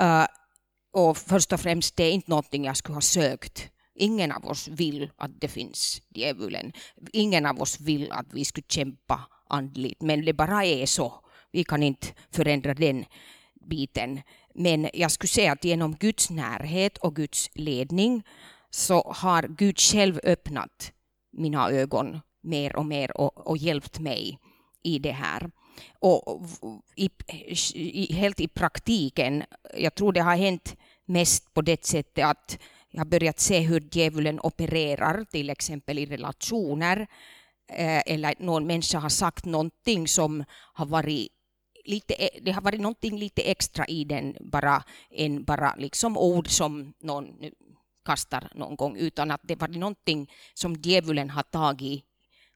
Uh, 0.00 0.26
och 0.92 1.18
först 1.18 1.52
och 1.52 1.60
främst, 1.60 1.96
det 1.96 2.04
är 2.04 2.12
inte 2.12 2.30
någonting 2.30 2.64
jag 2.64 2.76
skulle 2.76 2.96
ha 2.96 3.00
sökt. 3.00 3.68
Ingen 3.94 4.32
av 4.32 4.46
oss 4.46 4.68
vill 4.68 5.10
att 5.16 5.40
det 5.40 5.48
finns 5.48 6.02
djävulen. 6.08 6.72
Ingen 7.12 7.46
av 7.46 7.62
oss 7.62 7.80
vill 7.80 8.12
att 8.12 8.26
vi 8.32 8.44
skulle 8.44 8.66
kämpa 8.68 9.20
andligt, 9.48 10.02
men 10.02 10.24
det 10.24 10.32
bara 10.32 10.64
är 10.64 10.86
så. 10.86 11.14
Vi 11.52 11.64
kan 11.64 11.82
inte 11.82 12.06
förändra 12.30 12.74
den 12.74 13.04
biten. 13.68 14.20
Men 14.54 14.90
jag 14.92 15.10
skulle 15.10 15.28
säga 15.28 15.52
att 15.52 15.64
genom 15.64 15.96
Guds 15.96 16.30
närhet 16.30 16.98
och 16.98 17.16
Guds 17.16 17.50
ledning 17.54 18.22
så 18.70 19.12
har 19.16 19.42
Gud 19.42 19.78
själv 19.78 20.20
öppnat 20.24 20.92
mina 21.32 21.70
ögon 21.70 22.20
mer 22.42 22.76
och 22.76 22.86
mer 22.86 23.16
och, 23.16 23.46
och 23.46 23.56
hjälpt 23.56 23.98
mig 23.98 24.38
i 24.82 24.98
det 24.98 25.12
här. 25.12 25.50
Och 25.98 26.46
i, 26.96 27.10
i, 27.74 28.14
helt 28.14 28.40
i 28.40 28.48
praktiken, 28.48 29.44
jag 29.76 29.94
tror 29.94 30.12
det 30.12 30.20
har 30.20 30.36
hänt 30.36 30.76
mest 31.04 31.54
på 31.54 31.62
det 31.62 31.84
sättet 31.84 32.24
att 32.24 32.58
jag 32.90 33.00
har 33.00 33.06
börjat 33.06 33.40
se 33.40 33.60
hur 33.60 33.88
djävulen 33.92 34.40
opererar, 34.40 35.24
till 35.24 35.50
exempel 35.50 35.98
i 35.98 36.06
relationer, 36.06 37.06
eh, 37.72 38.02
eller 38.06 38.34
någon 38.38 38.66
människa 38.66 38.98
har 38.98 39.08
sagt 39.08 39.44
någonting 39.44 40.08
som 40.08 40.44
har 40.74 40.86
varit 40.86 41.31
lite, 41.84 42.14
e- 42.14 42.40
det 42.42 42.52
har 42.52 42.62
varit 42.62 42.80
någonting 42.80 43.18
lite 43.18 43.42
extra 43.42 43.86
i 43.86 44.04
den 44.04 44.36
bara 44.40 44.84
än 45.10 45.44
bara 45.44 45.74
liksom 45.74 46.16
ord 46.16 46.48
som 46.48 46.92
någon 47.00 47.26
kastar 48.04 48.52
någon 48.54 48.76
gång, 48.76 48.96
utan 48.96 49.30
att 49.30 49.40
det 49.44 49.56
var 49.56 49.68
någonting 49.68 50.30
som 50.54 50.74
djävulen 50.74 51.30
har 51.30 51.42
tagit 51.42 52.04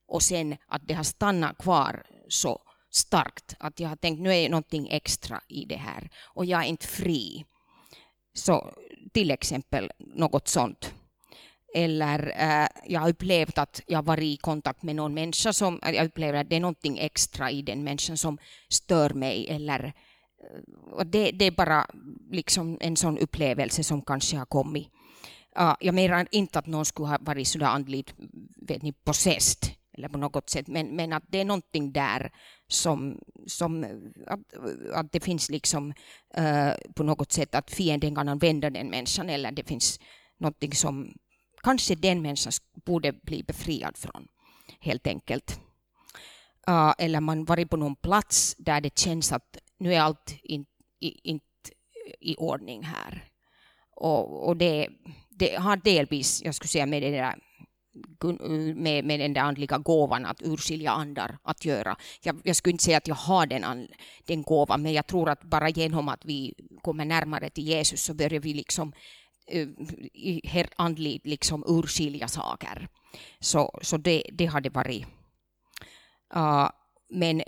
och 0.08 0.22
sen 0.22 0.56
att 0.66 0.88
det 0.88 0.94
har 0.94 1.04
stannat 1.04 1.58
kvar 1.58 2.06
så 2.28 2.62
starkt 2.90 3.54
att 3.58 3.80
jag 3.80 3.88
har 3.88 3.96
tänkt 3.96 4.20
nu 4.20 4.34
är 4.34 4.48
någonting 4.48 4.88
extra 4.88 5.40
i 5.48 5.64
det 5.64 5.76
här 5.76 6.10
och 6.34 6.44
jag 6.44 6.64
är 6.64 6.68
inte 6.68 6.86
fri. 6.86 7.44
Så 8.34 8.74
till 9.12 9.30
exempel 9.30 9.90
något 9.98 10.48
sånt. 10.48 10.94
Eller 11.76 12.32
äh, 12.36 12.68
jag 12.86 13.00
har 13.00 13.08
upplevt 13.08 13.58
att 13.58 13.82
jag 13.86 14.04
varit 14.04 14.24
i 14.24 14.36
kontakt 14.36 14.82
med 14.82 14.96
någon 14.96 15.14
människa 15.14 15.52
som 15.52 15.80
jag 15.82 16.06
upplever 16.06 16.38
att 16.38 16.50
det 16.50 16.56
är 16.56 16.60
någonting 16.60 16.98
extra 16.98 17.50
i 17.50 17.62
den 17.62 17.84
människan 17.84 18.16
som 18.16 18.38
stör 18.68 19.10
mig 19.10 19.48
eller 19.48 19.84
eh, 19.84 20.92
och 20.92 21.06
det, 21.06 21.30
det 21.30 21.44
är 21.44 21.50
bara 21.50 21.86
liksom 22.30 22.78
en 22.80 22.96
sån 22.96 23.18
upplevelse 23.18 23.84
som 23.84 24.02
kanske 24.02 24.36
har 24.36 24.46
kommit. 24.46 24.88
Uh, 25.60 25.74
jag 25.80 25.94
menar 25.94 26.26
inte 26.30 26.58
att 26.58 26.66
någon 26.66 26.84
skulle 26.84 27.08
ha 27.08 27.18
varit 27.20 27.48
sådär 27.48 27.66
andligt 27.66 28.14
vet 28.56 28.82
ni, 28.82 28.92
possessed, 28.92 29.70
eller 29.96 30.08
på 30.08 30.18
något 30.18 30.50
sätt, 30.50 30.68
men, 30.68 30.96
men 30.96 31.12
att 31.12 31.24
det 31.28 31.40
är 31.40 31.44
någonting 31.44 31.92
där 31.92 32.30
som, 32.68 33.20
som 33.46 33.84
eh, 33.84 33.90
att, 34.26 34.40
att 34.94 35.12
det 35.12 35.20
finns 35.20 35.50
liksom 35.50 35.92
uh, 36.38 36.92
på 36.94 37.02
något 37.02 37.32
sätt 37.32 37.54
att 37.54 37.70
fienden 37.70 38.14
kan 38.14 38.28
använda 38.28 38.70
den 38.70 38.90
människan 38.90 39.30
eller 39.30 39.52
det 39.52 39.68
finns 39.68 40.00
någonting 40.38 40.72
som 40.72 41.12
kanske 41.66 41.94
den 41.94 42.22
människan 42.22 42.52
borde 42.84 43.12
bli 43.12 43.42
befriad 43.42 43.96
från, 43.96 44.28
helt 44.80 45.06
enkelt. 45.06 45.60
Uh, 46.70 46.94
eller 46.98 47.20
man 47.20 47.44
varit 47.44 47.70
på 47.70 47.76
någon 47.76 47.96
plats 47.96 48.54
där 48.58 48.80
det 48.80 48.98
känns 48.98 49.32
att 49.32 49.56
nu 49.78 49.94
är 49.94 50.00
allt 50.00 50.38
inte 50.42 50.70
in, 51.00 51.40
i 52.20 52.36
ordning 52.36 52.82
här. 52.82 53.24
Och, 53.90 54.48
och 54.48 54.56
det, 54.56 54.88
det 55.28 55.56
har 55.56 55.76
delvis, 55.76 56.42
jag 56.44 56.54
skulle 56.54 56.68
säga 56.68 56.86
med 56.86 57.02
det 57.02 57.10
där 57.10 57.34
med, 58.74 59.04
med 59.04 59.20
den 59.20 59.32
där 59.32 59.40
andliga 59.40 59.78
gåvan 59.78 60.26
att 60.26 60.42
urskilja 60.42 60.90
andar 60.90 61.38
att 61.42 61.64
göra. 61.64 61.96
Jag, 62.22 62.40
jag 62.44 62.56
skulle 62.56 62.72
inte 62.72 62.84
säga 62.84 62.96
att 62.98 63.08
jag 63.08 63.14
har 63.14 63.46
den, 63.46 63.88
den 64.24 64.42
gåvan, 64.42 64.82
men 64.82 64.92
jag 64.92 65.06
tror 65.06 65.28
att 65.28 65.42
bara 65.42 65.68
genom 65.68 66.08
att 66.08 66.24
vi 66.24 66.54
kommer 66.82 67.04
närmare 67.04 67.50
till 67.50 67.64
Jesus 67.64 68.02
så 68.02 68.14
börjar 68.14 68.40
vi 68.40 68.54
liksom 68.54 68.92
her, 70.44 70.68
andligt 70.76 71.26
liksom 71.26 71.64
urskilja 71.66 72.28
saker. 72.28 72.88
Så, 73.40 73.78
så 73.82 73.96
det, 73.96 74.22
det 74.32 74.46
har 74.46 74.60
det 74.60 74.70
varit. 74.70 75.06
Uh, 76.36 76.70
men 77.08 77.40
eh, 77.40 77.46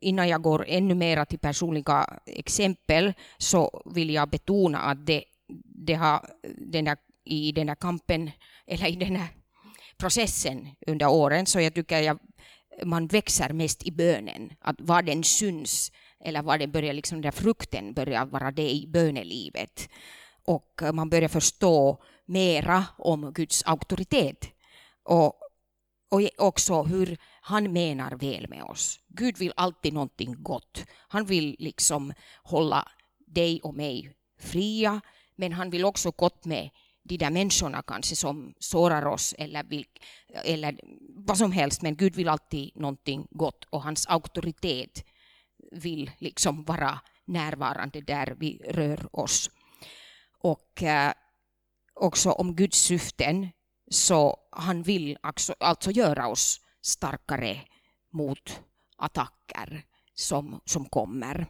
innan 0.00 0.28
jag 0.28 0.42
går 0.42 0.64
ännu 0.68 0.94
mer 0.94 1.24
till 1.24 1.38
personliga 1.38 2.20
exempel 2.26 3.12
så 3.38 3.82
vill 3.94 4.10
jag 4.10 4.30
betona 4.30 4.78
att 4.78 5.06
det, 5.06 5.24
det 5.64 5.94
har 5.94 6.26
den 6.70 6.84
där, 6.84 6.96
i 7.24 7.52
den 7.52 7.68
här 7.68 7.74
kampen, 7.74 8.30
eller 8.66 8.86
i 8.86 8.96
den 8.96 9.16
här 9.16 9.28
processen 9.98 10.68
under 10.86 11.08
åren, 11.08 11.46
så 11.46 11.60
jag 11.60 11.74
tycker 11.74 12.00
jag, 12.00 12.18
man 12.84 13.06
växer 13.06 13.52
mest 13.52 13.86
i 13.86 13.90
bönen. 13.90 14.52
Att 14.60 14.76
var 14.78 15.02
den 15.02 15.24
syns 15.24 15.92
eller 16.24 16.42
var 16.42 16.58
den 16.58 16.70
börjar 16.70 16.92
liksom 16.92 17.16
den 17.16 17.22
där 17.22 17.40
frukten 17.40 17.92
börjar 17.92 18.26
vara 18.26 18.50
det 18.50 18.70
i 18.70 18.86
bönelivet. 18.86 19.88
Och 20.50 20.82
man 20.94 21.10
börjar 21.10 21.28
förstå 21.28 22.02
mera 22.26 22.84
om 22.98 23.32
Guds 23.32 23.62
auktoritet. 23.66 24.48
Och, 25.02 25.26
och 26.10 26.20
också 26.38 26.82
hur 26.82 27.18
han 27.40 27.72
menar 27.72 28.10
väl 28.10 28.48
med 28.48 28.62
oss. 28.62 29.00
Gud 29.08 29.38
vill 29.38 29.52
alltid 29.56 29.92
någonting 29.92 30.42
gott. 30.42 30.84
Han 31.08 31.26
vill 31.26 31.56
liksom 31.58 32.12
hålla 32.42 32.88
dig 33.26 33.60
och 33.62 33.74
mig 33.74 34.16
fria, 34.40 35.00
men 35.36 35.52
han 35.52 35.70
vill 35.70 35.84
också 35.84 36.10
gott 36.10 36.44
med 36.44 36.70
de 37.02 37.16
där 37.16 37.30
människorna 37.30 37.82
kanske 37.82 38.16
som 38.16 38.54
sårar 38.58 39.06
oss 39.06 39.34
eller, 39.38 39.64
vill, 39.64 39.86
eller 40.44 40.80
vad 41.26 41.38
som 41.38 41.52
helst, 41.52 41.82
men 41.82 41.96
Gud 41.96 42.16
vill 42.16 42.28
alltid 42.28 42.70
någonting 42.76 43.26
gott 43.30 43.64
och 43.70 43.82
hans 43.82 44.06
auktoritet 44.06 45.04
vill 45.72 46.10
liksom 46.18 46.64
vara 46.64 47.00
närvarande 47.24 48.00
där 48.00 48.36
vi 48.38 48.58
rör 48.64 49.16
oss. 49.16 49.50
Och 50.40 50.82
eh, 50.82 51.12
också 51.94 52.30
om 52.30 52.56
Guds 52.56 52.78
syften, 52.78 53.48
så 53.90 54.36
han 54.50 54.82
vill 54.82 55.18
alltså, 55.20 55.54
alltså 55.60 55.90
göra 55.90 56.28
oss 56.28 56.60
starkare 56.82 57.60
mot 58.12 58.60
attacker 58.96 59.84
som, 60.14 60.60
som 60.64 60.84
kommer 60.84 61.46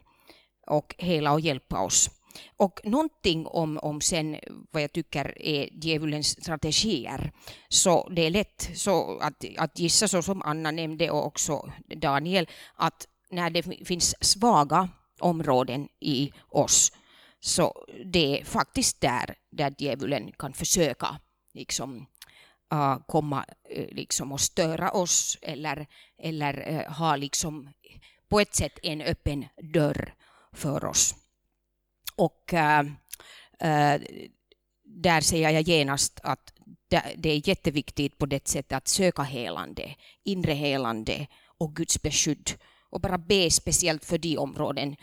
och 0.66 0.94
hela 0.98 1.32
och 1.32 1.40
hjälpa 1.40 1.80
oss. 1.80 2.10
Och 2.56 2.80
någonting 2.84 3.46
om, 3.46 3.78
om 3.78 4.00
sen 4.00 4.36
vad 4.70 4.82
jag 4.82 4.92
tycker 4.92 5.42
är 5.42 5.68
djävulens 5.84 6.42
strategier. 6.42 7.32
Så 7.68 8.08
det 8.08 8.26
är 8.26 8.30
lätt 8.30 8.70
så 8.74 9.18
att, 9.18 9.44
att 9.58 9.78
gissa, 9.78 10.08
så 10.08 10.22
som 10.22 10.42
Anna 10.42 10.70
nämnde 10.70 11.10
och 11.10 11.26
också 11.26 11.72
Daniel, 11.96 12.48
att 12.74 13.06
när 13.30 13.50
det 13.50 13.62
finns 13.62 14.14
svaga 14.20 14.88
områden 15.20 15.88
i 16.00 16.32
oss, 16.48 16.92
så 17.40 17.86
det 18.04 18.40
är 18.40 18.44
faktiskt 18.44 19.00
där, 19.00 19.34
där 19.50 19.74
djävulen 19.78 20.32
kan 20.32 20.52
försöka 20.52 21.20
liksom, 21.54 22.06
uh, 22.74 22.98
komma 23.06 23.44
uh, 23.76 23.86
liksom, 23.90 24.32
och 24.32 24.40
störa 24.40 24.90
oss 24.90 25.38
eller, 25.42 25.86
eller 26.18 26.72
uh, 26.72 26.92
ha 26.92 27.16
liksom, 27.16 27.72
på 28.28 28.40
ett 28.40 28.54
sätt 28.54 28.78
en 28.82 29.00
öppen 29.00 29.46
dörr 29.62 30.14
för 30.52 30.84
oss. 30.84 31.14
Och 32.16 32.54
äh, 32.54 32.84
där 34.84 35.20
säger 35.20 35.50
jag 35.50 35.62
genast 35.62 36.20
att 36.22 36.52
det 37.16 37.30
är 37.30 37.48
jätteviktigt 37.48 38.18
på 38.18 38.26
det 38.26 38.48
sättet 38.48 38.76
att 38.76 38.88
söka 38.88 39.22
helande, 39.22 39.94
inre 40.24 40.52
helande 40.52 41.26
och 41.58 41.76
Guds 41.76 42.02
beskydd. 42.02 42.50
Och 42.90 43.00
bara 43.00 43.18
be 43.18 43.50
speciellt 43.50 44.04
för 44.04 44.18
de 44.18 44.38
områden 44.38 44.96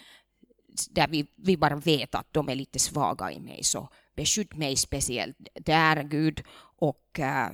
där 0.86 1.08
vi, 1.08 1.26
vi 1.36 1.58
bara 1.58 1.76
vet 1.76 2.16
att 2.16 2.34
de 2.34 2.50
är 2.50 2.56
lite 2.56 2.80
svaga 2.80 3.32
i 3.32 3.40
mig. 3.40 3.64
Så 3.64 3.90
beskydd 4.16 4.58
mig 4.58 4.76
speciellt 4.76 5.38
där, 5.54 6.04
Gud, 6.04 6.44
och 6.80 7.20
äh, 7.20 7.50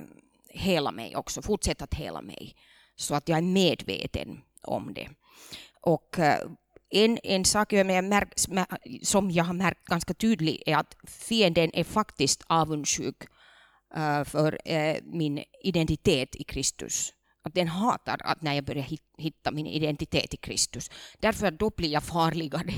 hela 0.48 0.90
mig 0.90 1.16
också. 1.16 1.42
Fortsätt 1.42 1.82
att 1.82 1.94
hela 1.94 2.22
mig. 2.22 2.56
Så 2.96 3.14
att 3.14 3.28
jag 3.28 3.38
är 3.38 3.42
medveten 3.42 4.40
om 4.62 4.94
det. 4.94 5.08
Och 5.80 6.18
äh, 6.18 6.38
en, 6.90 7.18
en 7.22 7.44
sak 7.44 7.72
jag 7.72 7.86
märkt, 7.86 8.46
som 9.02 9.30
jag 9.30 9.44
har 9.44 9.54
märkt 9.54 9.84
ganska 9.84 10.14
tydligt 10.14 10.62
är 10.66 10.76
att 10.76 10.96
fienden 11.06 11.70
är 11.74 11.84
faktiskt 11.84 12.42
avundsjuk 12.46 13.16
äh, 13.96 14.24
för 14.24 14.58
min 15.02 15.44
identitet 15.62 16.36
i 16.36 16.44
Kristus. 16.44 17.12
Att 17.44 17.54
den 17.54 17.68
hatar 17.68 18.20
att 18.24 18.42
när 18.42 18.54
jag 18.54 18.64
börjar 18.64 18.86
hitta 19.18 19.50
min 19.50 19.66
identitet 19.66 20.34
i 20.34 20.36
Kristus. 20.36 20.90
Därför 21.18 21.50
då 21.50 21.70
blir 21.70 21.92
jag 21.92 22.02
farligare 22.02 22.74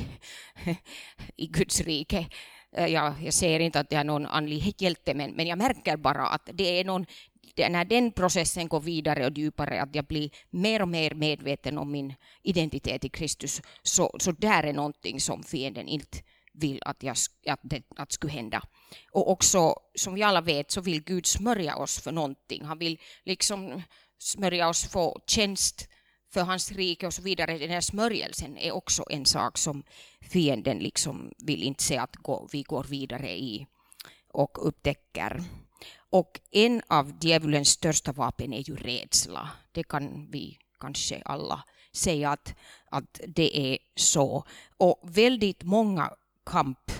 i 1.36 1.46
Guds 1.46 1.80
rike. 1.80 2.26
Eh, 2.72 2.86
jag, 2.86 3.14
jag 3.22 3.34
säger 3.34 3.60
inte 3.60 3.80
att 3.80 3.92
jag 3.92 4.00
är 4.00 4.04
någon 4.04 4.26
andlig 4.26 4.74
hjälte, 4.78 5.14
men, 5.14 5.30
men 5.30 5.46
jag 5.46 5.58
märker 5.58 5.96
bara 5.96 6.26
att 6.26 6.50
det 6.52 6.80
är 6.80 6.84
någon 6.84 7.06
när 7.56 7.84
den 7.84 8.12
processen 8.12 8.68
går 8.68 8.80
vidare 8.80 9.26
och 9.26 9.38
djupare, 9.38 9.82
att 9.82 9.94
jag 9.94 10.04
blir 10.04 10.30
mer 10.50 10.82
och 10.82 10.88
mer 10.88 11.14
medveten 11.14 11.78
om 11.78 11.90
min 11.90 12.14
identitet 12.42 13.04
i 13.04 13.08
Kristus, 13.08 13.62
så, 13.82 14.16
så 14.18 14.32
där 14.32 14.62
är 14.62 14.72
någonting 14.72 15.20
som 15.20 15.42
fienden 15.42 15.88
inte 15.88 16.18
vill 16.52 16.82
att, 16.84 17.02
jag, 17.02 17.16
att 17.46 17.60
det 17.62 17.82
att 17.96 18.12
skulle 18.12 18.32
hända. 18.32 18.62
Och 19.10 19.30
också, 19.30 19.74
som 19.94 20.14
vi 20.14 20.22
alla 20.22 20.40
vet, 20.40 20.70
så 20.70 20.80
vill 20.80 21.04
Gud 21.04 21.26
smörja 21.26 21.76
oss 21.76 22.00
för 22.00 22.12
någonting. 22.12 22.64
Han 22.64 22.78
vill 22.78 23.00
liksom 23.24 23.82
smörja 24.18 24.68
oss 24.68 24.84
få 24.84 25.20
tjänst 25.26 25.88
för 26.32 26.40
hans 26.40 26.72
rike 26.72 27.06
och 27.06 27.14
så 27.14 27.22
vidare. 27.22 27.58
Den 27.58 27.70
här 27.70 27.80
smörjelsen 27.80 28.58
är 28.58 28.72
också 28.72 29.04
en 29.10 29.26
sak 29.26 29.58
som 29.58 29.82
fienden 30.20 30.78
liksom 30.78 31.32
vill 31.38 31.62
inte 31.62 31.82
se 31.82 31.96
att 31.96 32.16
gå, 32.16 32.48
vi 32.52 32.62
går 32.62 32.84
vidare 32.84 33.38
i 33.38 33.66
och 34.32 34.68
upptäcker. 34.68 35.42
Och 36.10 36.40
en 36.50 36.82
av 36.88 37.12
djävulens 37.20 37.68
största 37.68 38.12
vapen 38.12 38.52
är 38.52 38.68
ju 38.68 38.76
rädsla. 38.76 39.50
Det 39.72 39.82
kan 39.82 40.30
vi 40.30 40.58
kanske 40.80 41.22
alla 41.24 41.64
säga 41.92 42.30
att, 42.30 42.54
att 42.90 43.20
det 43.26 43.58
är 43.58 43.78
så. 43.94 44.44
Och 44.76 45.00
väldigt 45.02 45.62
många 45.62 46.10
kamp 46.46 46.90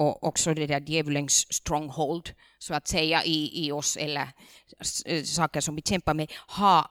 och 0.00 0.24
också 0.24 0.54
det 0.54 0.66
där 0.66 0.80
djävulens 0.86 1.52
stronghold, 1.52 2.30
så 2.58 2.74
att 2.74 2.88
säga, 2.88 3.24
i, 3.24 3.66
i 3.66 3.72
oss, 3.72 3.96
eller 3.96 4.28
eh, 5.04 5.22
saker 5.22 5.60
som 5.60 5.76
vi 5.76 5.82
kämpar 5.82 6.14
med, 6.14 6.32
har 6.36 6.86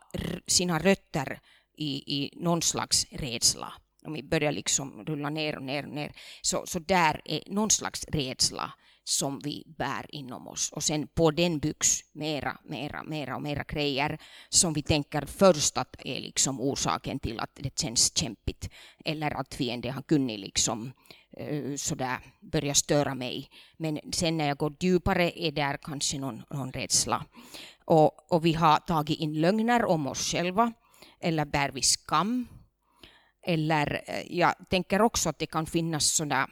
sina 0.48 0.80
rötter 0.80 1.40
i, 1.78 2.16
i 2.18 2.34
någon 2.36 2.62
slags 2.62 3.06
rädsla. 3.12 3.74
Om 4.06 4.14
vi 4.14 4.24
börjar 4.24 4.52
liksom 4.52 5.06
rulla 5.06 5.30
ner 5.30 5.56
och 5.58 5.64
ner 5.64 5.86
och 5.86 5.94
ner, 5.94 6.12
så, 6.42 6.66
så 6.66 6.80
där 6.80 7.22
är 7.26 7.44
någon 7.48 7.70
slags 7.70 8.06
rädsla 8.06 8.74
som 9.10 9.40
vi 9.40 9.64
bär 9.78 10.06
inom 10.10 10.48
oss. 10.48 10.72
Och 10.72 10.84
sen 10.84 11.08
på 11.08 11.32
den 11.32 11.60
byggs 11.60 12.04
mera, 12.14 12.58
mera, 12.64 13.04
mera 13.04 13.36
och 13.36 13.42
mera 13.42 13.64
grejer 13.64 14.20
som 14.50 14.74
vi 14.74 14.82
tänker 14.82 15.26
först 15.26 15.78
att 15.78 15.96
är 16.00 16.20
liksom 16.20 16.62
orsaken 16.62 17.20
till 17.20 17.40
att 17.40 17.50
det 17.54 17.80
känns 17.80 18.18
kämpigt. 18.18 18.70
Eller 19.06 19.32
att 19.32 19.54
fienden 19.54 19.94
har 19.94 20.02
kunnat 20.02 20.40
liksom 20.40 20.92
eh, 21.38 21.76
sådär 21.76 22.20
börja 22.52 22.74
störa 22.74 23.16
mig. 23.16 23.50
Men 23.78 24.00
sen 24.12 24.38
när 24.38 24.48
jag 24.48 24.58
går 24.58 24.76
djupare 24.80 25.32
är 25.40 25.52
där 25.52 25.78
kanske 25.82 26.20
någon, 26.20 26.44
någon 26.50 26.72
rädsla. 26.72 27.26
Och, 27.86 28.34
och 28.34 28.46
vi 28.46 28.54
har 28.54 28.80
tagit 28.80 29.20
in 29.20 29.42
lögner 29.42 29.86
om 29.86 30.08
oss 30.08 30.32
själva. 30.32 30.74
Eller 31.22 31.46
bär 31.46 31.72
vi 31.72 31.82
skam. 31.82 32.48
Eller 33.48 34.02
eh, 34.08 34.38
jag 34.38 34.56
tänker 34.70 35.02
också 35.02 35.30
att 35.30 35.40
det 35.40 35.46
kan 35.46 35.66
finnas 35.66 36.16
sådana 36.16 36.50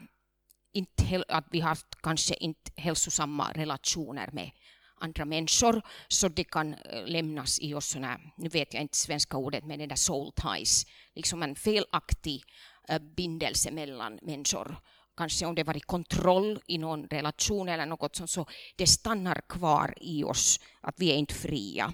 inte, 0.78 1.24
att 1.28 1.46
vi 1.52 1.60
har 1.60 1.78
kanske 2.04 2.36
inte 2.36 2.72
hälsosamma 2.76 3.52
relationer 3.52 4.30
med 4.34 4.52
andra 5.00 5.26
människor, 5.26 5.82
så 6.08 6.28
det 6.28 6.44
kan 6.44 6.74
eh, 6.74 7.06
lämnas 7.06 7.60
i 7.60 7.74
oss 7.74 7.86
såna, 7.86 8.20
nu 8.38 8.50
vet 8.50 8.74
jag 8.74 8.82
inte 8.82 8.98
svenska 8.98 9.38
ordet, 9.38 9.66
men 9.66 9.80
det 9.80 9.88
där 9.88 9.96
soul 9.96 10.32
ties, 10.32 10.86
liksom 11.16 11.44
en 11.44 11.56
felaktig 11.56 12.44
eh, 12.90 13.00
bindelse 13.00 13.72
mellan 13.72 14.20
människor. 14.22 14.78
Kanske 15.18 15.46
om 15.46 15.56
det 15.56 15.63
varit 15.63 15.86
kontroll 15.86 16.60
i 16.68 16.78
någon 16.78 17.08
relation 17.08 17.70
eller 17.70 17.86
något 17.86 18.16
sånt, 18.16 18.30
så 18.30 18.46
det 18.76 18.88
stannar 18.88 19.42
kvar 19.50 19.94
i 20.02 20.24
oss, 20.24 20.60
att 20.82 20.96
vi 20.98 21.12
är 21.12 21.16
inte 21.16 21.34
fria. 21.34 21.94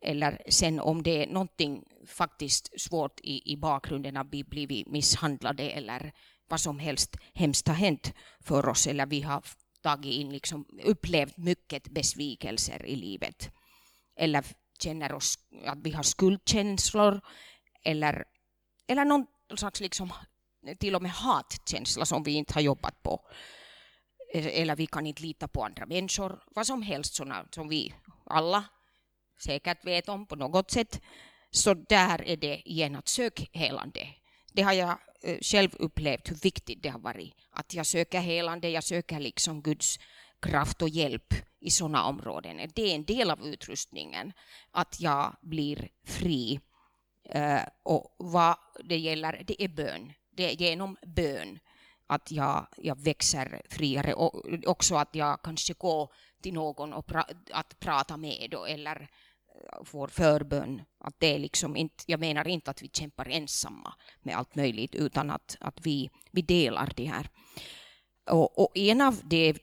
Eller 0.00 0.42
sen 0.48 0.80
om 0.80 1.02
det 1.02 1.22
är 1.22 1.26
någonting 1.26 1.84
faktiskt 2.06 2.80
svårt 2.80 3.20
i, 3.22 3.52
i 3.52 3.56
bakgrunden, 3.56 4.16
att 4.16 4.26
vi 4.30 4.44
blivit 4.44 4.88
misshandlade 4.88 5.70
eller 5.70 6.12
vad 6.48 6.60
som 6.60 6.78
helst 6.78 7.16
hemskt 7.34 7.68
har 7.68 7.74
hänt 7.74 8.12
för 8.40 8.68
oss 8.68 8.86
eller 8.86 9.06
vi 9.06 9.20
har 9.20 9.44
tagit 9.82 10.14
in, 10.14 10.32
liksom, 10.32 10.66
upplevt 10.84 11.36
mycket 11.36 11.88
besvikelser 11.88 12.86
i 12.86 12.96
livet. 12.96 13.50
Eller 14.16 14.44
känner 14.78 15.12
oss 15.12 15.38
att 15.66 15.78
vi 15.82 15.90
har 15.90 16.02
skuldkänslor 16.02 17.20
eller, 17.84 18.24
eller 18.88 19.04
någon 19.04 19.26
slags 19.56 19.80
liksom, 19.80 20.12
till 20.78 20.94
och 20.94 21.02
med 21.02 21.10
hatkänsla 21.10 22.04
som 22.04 22.22
vi 22.22 22.32
inte 22.32 22.54
har 22.54 22.60
jobbat 22.60 23.02
på. 23.02 23.20
E-, 24.34 24.62
eller 24.62 24.76
vi 24.76 24.86
kan 24.86 25.06
inte 25.06 25.22
lita 25.22 25.48
på 25.48 25.64
andra 25.64 25.86
människor. 25.86 26.42
Vad 26.54 26.66
som 26.66 26.82
helst 26.82 27.14
såna, 27.14 27.46
som 27.50 27.68
vi 27.68 27.94
alla 28.26 28.64
säkert 29.44 29.84
vet 29.84 30.08
om 30.08 30.26
på 30.26 30.36
något 30.36 30.70
sätt. 30.70 31.00
Så 31.50 31.74
där 31.74 32.22
är 32.22 32.36
det 32.36 32.70
igen 32.70 32.96
att 32.96 33.08
sök 33.08 33.50
helande. 33.52 34.08
Det 34.52 34.62
har 34.62 34.72
jag 34.72 34.98
Eh, 35.24 35.38
själv 35.40 35.70
upplevt 35.78 36.30
hur 36.30 36.36
viktigt 36.36 36.82
det 36.82 36.88
har 36.88 36.98
varit. 36.98 37.34
Att 37.50 37.74
jag 37.74 37.86
söker 37.86 38.20
helande, 38.20 38.68
jag 38.68 38.84
söker 38.84 39.20
liksom 39.20 39.62
Guds 39.62 39.98
kraft 40.40 40.82
och 40.82 40.88
hjälp 40.88 41.34
i 41.60 41.70
sådana 41.70 42.04
områden. 42.04 42.70
Det 42.74 42.82
är 42.82 42.94
en 42.94 43.04
del 43.04 43.30
av 43.30 43.46
utrustningen, 43.46 44.32
att 44.70 45.00
jag 45.00 45.36
blir 45.40 45.88
fri. 46.04 46.60
Eh, 47.24 47.62
och 47.82 48.14
vad 48.18 48.56
det 48.84 48.98
gäller, 48.98 49.42
det 49.46 49.62
är 49.62 49.68
bön. 49.68 50.12
Det 50.30 50.50
är 50.50 50.56
genom 50.56 50.96
bön 51.06 51.58
att 52.06 52.30
jag, 52.30 52.66
jag 52.76 52.98
växer 52.98 53.62
friare 53.70 54.14
och 54.14 54.42
också 54.66 54.94
att 54.94 55.14
jag 55.14 55.42
kanske 55.42 55.72
går 55.72 56.12
till 56.42 56.54
någon 56.54 56.92
och 56.92 57.06
pra, 57.06 57.26
att 57.50 57.80
prata 57.80 58.16
med 58.16 58.48
då, 58.50 58.64
eller 58.64 59.08
vår 59.92 60.08
förbön. 60.08 60.82
Att 60.98 61.14
det 61.18 61.34
är 61.34 61.38
liksom 61.38 61.76
inte, 61.76 62.04
jag 62.06 62.20
menar 62.20 62.48
inte 62.48 62.70
att 62.70 62.82
vi 62.82 62.88
kämpar 62.88 63.28
ensamma 63.28 63.94
med 64.22 64.36
allt 64.36 64.54
möjligt, 64.54 64.94
utan 64.94 65.30
att, 65.30 65.56
att 65.60 65.86
vi, 65.86 66.10
vi 66.30 66.42
delar 66.42 66.92
det 66.96 67.04
här. 67.04 67.28
Och, 68.30 68.58
och, 68.58 68.76
en 68.76 69.00
av 69.00 69.20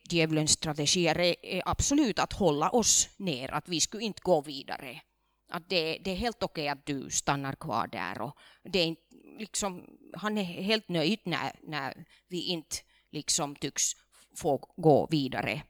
djävulens 0.10 0.51
strategier 0.51 1.19
är, 1.19 1.45
är, 1.45 1.62
absolut 1.65 2.19
att 2.19 2.34
hålla 2.34 2.69
oss 2.69 3.10
ner, 3.17 3.51
att 3.51 3.69
vi 3.69 3.80
skulle 3.80 4.04
inte 4.04 4.21
gå 4.23 4.41
vidare. 4.41 5.01
Att 5.49 5.69
det, 5.69 5.97
det 6.04 6.12
är 6.12 6.15
helt 6.15 6.43
okej 6.43 6.67
att 6.67 6.86
du 6.86 7.10
stannar 7.10 7.54
kvar 7.54 7.88
där. 7.88 8.21
Och 8.21 8.38
det 8.63 8.80
är 8.80 8.95
liksom, 9.39 9.86
han 10.13 10.38
är 10.38 10.43
helt 10.43 10.89
nöjd 10.89 11.19
när, 11.23 11.51
när 11.63 12.06
vi 12.27 12.45
inte 12.45 12.75
liksom 13.12 13.56
tycks 13.56 13.84
få 14.38 14.73
gå 14.77 15.08
vidare. 15.12 15.62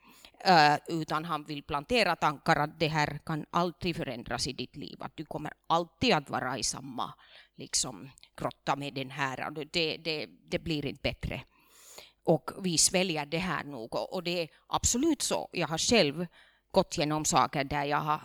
Utan 0.87 1.25
han 1.25 1.43
vill 1.43 1.63
plantera 1.63 2.15
tankar 2.15 2.55
att 2.55 2.79
det 2.79 2.87
här 2.87 3.19
kan 3.25 3.45
alltid 3.51 3.95
förändras 3.95 4.47
i 4.47 4.53
ditt 4.53 4.75
liv. 4.75 4.97
Att 4.99 5.17
du 5.17 5.25
kommer 5.25 5.53
alltid 5.67 6.13
att 6.13 6.29
vara 6.29 6.57
i 6.57 6.63
samma 6.63 7.13
liksom, 7.55 8.09
grotta 8.35 8.75
med 8.75 8.93
den 8.93 9.11
här. 9.11 9.51
Det, 9.71 9.97
det, 9.97 10.29
det 10.51 10.59
blir 10.59 10.85
inte 10.85 11.01
bättre. 11.01 11.43
Och 12.23 12.51
vi 12.63 12.77
sväljer 12.77 13.25
det 13.25 13.37
här 13.37 13.63
nog. 13.63 13.95
Och 14.13 14.23
det 14.23 14.41
är 14.41 14.49
absolut 14.67 15.21
så. 15.21 15.49
Jag 15.51 15.67
har 15.67 15.77
själv 15.77 16.27
gått 16.71 16.97
igenom 16.97 17.25
saker 17.25 17.63
där 17.63 17.83
jag 17.83 17.97
har 17.97 18.21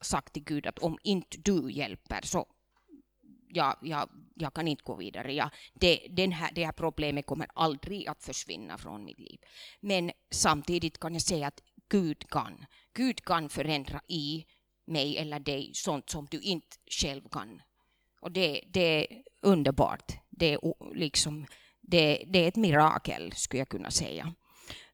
sagt 0.00 0.32
till 0.32 0.44
Gud 0.44 0.66
att 0.66 0.78
om 0.78 0.98
inte 1.02 1.36
du 1.38 1.72
hjälper 1.72 2.20
så 2.22 2.46
jag, 3.56 3.76
jag, 3.82 4.08
jag 4.34 4.54
kan 4.54 4.68
inte 4.68 4.82
gå 4.84 4.94
vidare. 4.96 5.32
Jag, 5.32 5.50
det, 5.74 6.00
den 6.10 6.32
här, 6.32 6.50
det 6.54 6.64
här 6.64 6.72
problemet 6.72 7.26
kommer 7.26 7.48
aldrig 7.54 8.08
att 8.08 8.22
försvinna 8.22 8.78
från 8.78 9.04
mitt 9.04 9.18
liv. 9.18 9.38
Men 9.80 10.10
samtidigt 10.30 11.00
kan 11.00 11.12
jag 11.12 11.22
säga 11.22 11.46
att 11.46 11.62
Gud 11.88 12.28
kan. 12.28 12.66
Gud 12.92 13.24
kan 13.24 13.48
förändra 13.48 14.00
i 14.08 14.44
mig 14.86 15.18
eller 15.18 15.40
dig 15.40 15.70
sånt 15.74 16.10
som 16.10 16.26
du 16.30 16.40
inte 16.40 16.76
själv 16.90 17.28
kan. 17.28 17.62
Och 18.20 18.32
det, 18.32 18.60
det 18.68 18.80
är 18.80 19.22
underbart. 19.42 20.12
Det 20.30 20.52
är, 20.52 20.94
liksom, 20.94 21.46
det, 21.80 22.24
det 22.26 22.38
är 22.44 22.48
ett 22.48 22.56
mirakel, 22.56 23.32
skulle 23.32 23.60
jag 23.60 23.68
kunna 23.68 23.90
säga. 23.90 24.34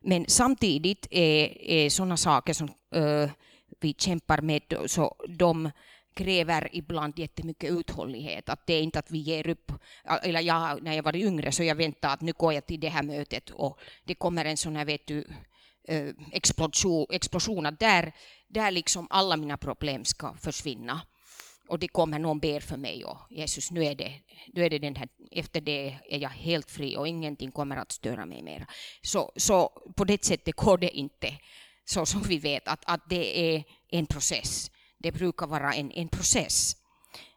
Men 0.01 0.25
samtidigt 0.29 1.07
är, 1.11 1.63
är 1.63 1.91
sådana 1.91 2.17
saker 2.17 2.53
som 2.53 2.69
uh, 2.97 3.31
vi 3.81 3.95
kämpar 3.99 4.41
med, 4.41 4.63
så 4.87 5.17
de 5.29 5.71
kräver 6.15 6.69
ibland 6.73 7.19
jättemycket 7.19 7.71
uthållighet. 7.71 8.49
Att 8.49 8.67
det 8.67 8.75
är 8.75 8.83
inte 8.83 8.99
att 8.99 9.11
vi 9.11 9.19
ger 9.19 9.49
upp. 9.49 9.73
Eller 10.23 10.41
jag, 10.41 10.83
när 10.83 10.95
jag 10.95 11.03
var 11.03 11.17
yngre 11.17 11.53
så 11.53 11.63
jag 11.63 11.75
väntade 11.75 12.15
att 12.15 12.21
nu 12.21 12.33
går 12.33 12.53
jag 12.53 12.67
till 12.67 12.81
det 12.81 12.89
här 12.89 13.03
mötet 13.03 13.51
och 13.51 13.79
det 14.05 14.15
kommer 14.15 14.45
en 14.45 14.57
sån 14.57 14.77
här, 14.77 14.85
vet 14.85 15.07
du, 15.07 15.27
eh, 15.89 16.09
explosion, 16.33 17.07
explosion 17.11 17.67
att 17.67 17.81
där, 17.81 18.13
där 18.49 18.71
liksom 18.71 19.07
alla 19.11 19.37
mina 19.37 19.57
problem 19.57 20.05
ska 20.05 20.35
försvinna. 20.35 21.01
Och 21.69 21.79
det 21.79 21.89
kommer 21.89 22.19
någon 22.19 22.39
ber 22.39 22.61
för 22.61 22.77
mig 22.77 23.05
och 23.05 23.19
Jesus, 23.31 23.71
nu 23.71 23.85
är 23.85 23.95
det, 23.95 24.13
nu 24.53 24.65
är 24.65 24.71
det 24.71 24.79
den 24.79 24.97
här, 24.97 25.09
efter 25.31 25.61
det 25.61 25.99
är 26.11 26.19
jag 26.19 26.29
helt 26.29 26.71
fri 26.71 26.97
och 26.97 27.09
ingenting 27.09 27.53
kommer 27.53 27.77
att 27.77 27.93
störa 27.93 28.27
mig 28.27 28.43
mer. 28.43 28.67
Så, 29.03 29.33
så 29.37 29.69
på 29.97 30.05
det 30.05 30.25
sättet 30.25 30.57
går 30.57 30.79
det 30.79 30.91
inte, 30.91 31.39
så 31.85 32.07
som 32.07 32.23
vi 32.23 32.39
vet, 32.39 32.69
att, 32.69 32.83
att 32.87 33.01
det 33.09 33.55
är 33.55 33.65
en 33.89 34.07
process 34.07 34.71
det 35.03 35.13
brukar 35.13 35.47
vara 35.47 35.73
en, 35.73 35.91
en 35.91 36.09
process. 36.09 36.77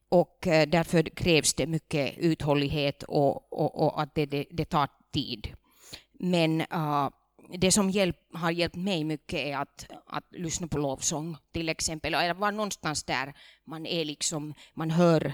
Och 0.10 0.48
eh, 0.48 0.68
därför 0.68 1.04
krävs 1.04 1.54
det 1.54 1.68
mycket 1.68 2.18
uthållighet 2.18 3.04
och, 3.04 3.54
och, 3.54 3.84
och 3.84 4.02
att 4.02 4.16
det, 4.16 4.26
det, 4.26 4.46
det, 4.52 4.66
tar 4.66 4.88
tid. 5.14 5.54
Men 6.20 6.62
uh, 6.62 7.10
det 7.58 7.72
som 7.72 7.90
hjälp, 7.90 8.18
har 8.34 8.52
hjälpt 8.52 8.76
mig 8.76 9.04
mycket 9.04 9.40
är 9.40 9.58
att, 9.58 9.86
att 10.08 10.26
lyssna 10.32 10.68
på 10.68 10.78
lovsång 10.78 11.38
till 11.52 11.70
exempel. 11.70 12.14
Eller 12.14 12.34
vara 12.34 12.52
någonstans 12.52 13.04
där 13.04 13.34
man 13.66 13.86
är 13.86 14.06
liksom, 14.06 14.54
man 14.74 14.92
hör 14.92 15.34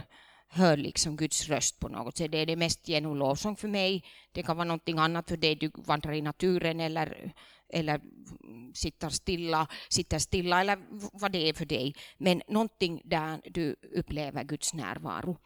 hör 0.52 0.78
liksom 0.78 1.16
Guds 1.16 1.50
röst 1.50 1.80
på 1.80 1.88
något 1.88 2.18
sätt. 2.18 2.32
Det 2.32 2.38
är 2.38 2.46
det 2.46 2.56
mest 2.56 2.88
genom 2.88 3.18
lovsång 3.18 3.56
för 3.56 3.68
mig. 3.68 4.04
Det 4.32 4.44
kan 4.44 4.58
vara 4.58 4.68
någonting 4.68 4.98
annat 4.98 5.30
för 5.30 5.38
dig. 5.38 5.56
Du 5.56 5.72
vandrar 5.76 6.14
i 6.14 6.22
naturen 6.22 6.80
eller, 6.80 7.34
eller 7.74 7.96
mm, 7.96 8.74
sitter 8.74 9.10
stilla, 9.10 9.68
sitter 9.90 10.20
stilla 10.20 10.62
eller 10.62 10.78
vad 11.14 11.32
det 11.32 11.50
är 11.50 11.54
för 11.54 11.66
dig. 11.66 11.96
Men 12.18 12.42
någonting 12.48 13.02
där 13.06 13.42
du 13.46 13.76
upplever 13.96 14.44
Guds 14.44 14.74
närvaro 14.74 15.38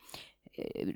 eh, 0.53 0.87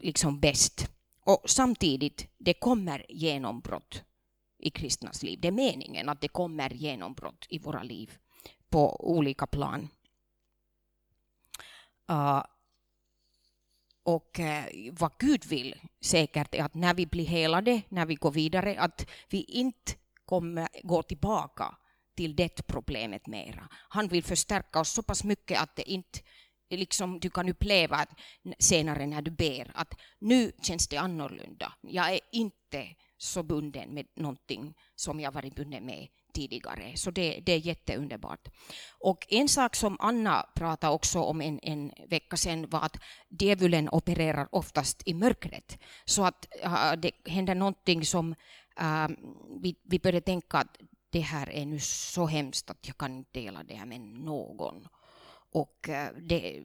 liksom 0.00 0.40
bäst. 0.40 0.90
Och 1.24 1.42
samtidigt, 1.46 2.28
det 2.38 2.54
kommer 2.54 3.06
genombrott 3.08 4.02
i 4.58 4.70
kristnas 4.70 5.22
liv. 5.22 5.38
Det 5.40 5.48
är 5.48 5.52
meningen 5.52 6.08
att 6.08 6.20
det 6.20 6.28
kommer 6.28 6.70
genombrott 6.70 7.46
i 7.48 7.58
våra 7.58 7.82
liv 7.82 8.18
på 8.68 9.10
olika 9.10 9.46
plan. 9.46 9.88
Uh, 12.10 12.44
och 14.02 14.38
uh, 14.38 14.92
vad 14.92 15.12
Gud 15.18 15.46
vill 15.46 15.74
säkert 16.00 16.54
är 16.54 16.62
att 16.62 16.74
när 16.74 16.94
vi 16.94 17.06
blir 17.06 17.24
helade, 17.24 17.82
när 17.88 18.06
vi 18.06 18.14
går 18.14 18.30
vidare, 18.30 18.80
att 18.80 19.06
vi 19.28 19.42
inte 19.42 19.92
kommer 20.24 20.68
gå 20.82 21.02
tillbaka 21.02 21.76
till 22.16 22.36
det 22.36 22.66
problemet 22.66 23.26
mera. 23.26 23.68
Han 23.88 24.08
vill 24.08 24.24
förstärka 24.24 24.80
oss 24.80 24.92
så 24.92 25.02
pass 25.02 25.24
mycket 25.24 25.60
att 25.62 25.76
det 25.76 25.90
inte 25.90 26.20
liksom, 26.70 27.20
du 27.20 27.30
kan 27.30 27.48
uppleva 27.48 28.06
senare 28.58 29.06
när 29.06 29.22
du 29.22 29.30
ber 29.30 29.70
att 29.74 29.94
nu 30.18 30.52
känns 30.62 30.88
det 30.88 30.96
annorlunda. 30.96 31.72
Jag 31.80 32.12
är 32.12 32.20
inte 32.32 32.86
så 33.18 33.42
bunden 33.42 33.94
med 33.94 34.06
någonting 34.16 34.74
som 34.94 35.20
jag 35.20 35.32
varit 35.32 35.54
bunden 35.54 35.86
med 35.86 36.08
tidigare. 36.34 36.96
Så 36.96 37.10
det, 37.10 37.40
det 37.46 37.52
är 37.52 37.58
jätteunderbart. 37.58 38.48
Och 39.00 39.26
en 39.28 39.48
sak 39.48 39.76
som 39.76 39.96
Anna 40.00 40.46
pratade 40.54 40.92
också 40.92 41.20
om 41.20 41.40
en, 41.40 41.60
en 41.62 41.92
vecka 42.08 42.36
sedan 42.36 42.68
var 42.68 42.80
att 42.80 42.96
djävulen 43.40 43.88
opererar 43.92 44.48
oftast 44.52 45.02
i 45.06 45.14
mörkret. 45.14 45.78
Så 46.04 46.24
att 46.24 46.46
äh, 46.62 46.92
det 46.92 47.10
händer 47.24 47.54
någonting 47.54 48.04
som 48.04 48.34
uh, 48.80 49.08
vi, 49.60 49.76
vi 49.82 49.98
började 49.98 50.20
tänka 50.20 50.58
att 50.58 50.76
det 51.10 51.20
här 51.20 51.50
är 51.50 51.66
nu 51.66 51.78
så 51.80 52.26
hemskt 52.26 52.70
att 52.70 52.88
jag 52.88 52.98
kan 52.98 53.16
inte 53.16 53.40
dela 53.40 53.62
det 53.62 53.74
här 53.74 53.86
med 53.86 54.00
någon. 54.00 54.88
Och 55.52 55.88
eh, 55.88 56.08
det, 56.20 56.62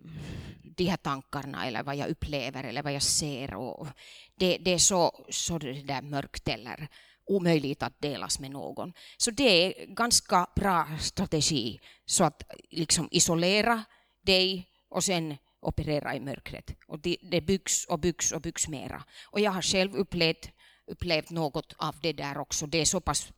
de 0.63 0.85
här 0.85 0.97
tankarna 0.97 1.65
eller 1.65 1.83
vad 1.83 1.95
jag 1.95 2.09
upplever 2.09 2.63
eller 2.63 2.83
vad 2.83 2.93
jag 2.93 3.03
ser, 3.03 3.53
och 3.53 3.87
det, 4.35 4.57
det 4.57 4.73
är 4.73 4.77
så, 4.77 5.25
så 5.29 5.57
det 5.57 5.81
där 5.81 6.01
mörkt 6.01 6.47
eller 6.47 6.87
omöjligt 7.25 7.83
att 7.83 8.01
delas 8.01 8.39
med 8.39 8.51
någon. 8.51 8.93
Så 9.17 9.31
det 9.31 9.43
är 9.43 9.85
ganska 9.85 10.47
bra 10.55 10.87
strategi, 10.99 11.79
så 12.05 12.23
att 12.23 12.43
liksom 12.69 13.07
isolera 13.11 13.83
dig 14.21 14.69
och 14.89 15.03
sen 15.03 15.37
operera 15.59 16.15
i 16.15 16.19
mörkret. 16.19 16.75
Och 16.87 16.99
det, 16.99 17.17
det 17.21 17.41
byggs 17.41 17.85
och 17.85 17.99
byggs 17.99 18.31
och 18.31 18.41
byggs 18.41 18.67
mera. 18.67 19.03
Och 19.25 19.39
jag 19.39 19.51
har 19.51 19.61
själv 19.61 19.95
upplevt, 19.95 20.49
upplevt 20.87 21.29
något 21.29 21.73
av 21.77 21.95
det 22.01 22.13
där 22.13 22.37
också. 22.37 22.67
Det 22.67 22.77
är 22.77 22.85
så 22.85 22.99
pass 22.99 23.31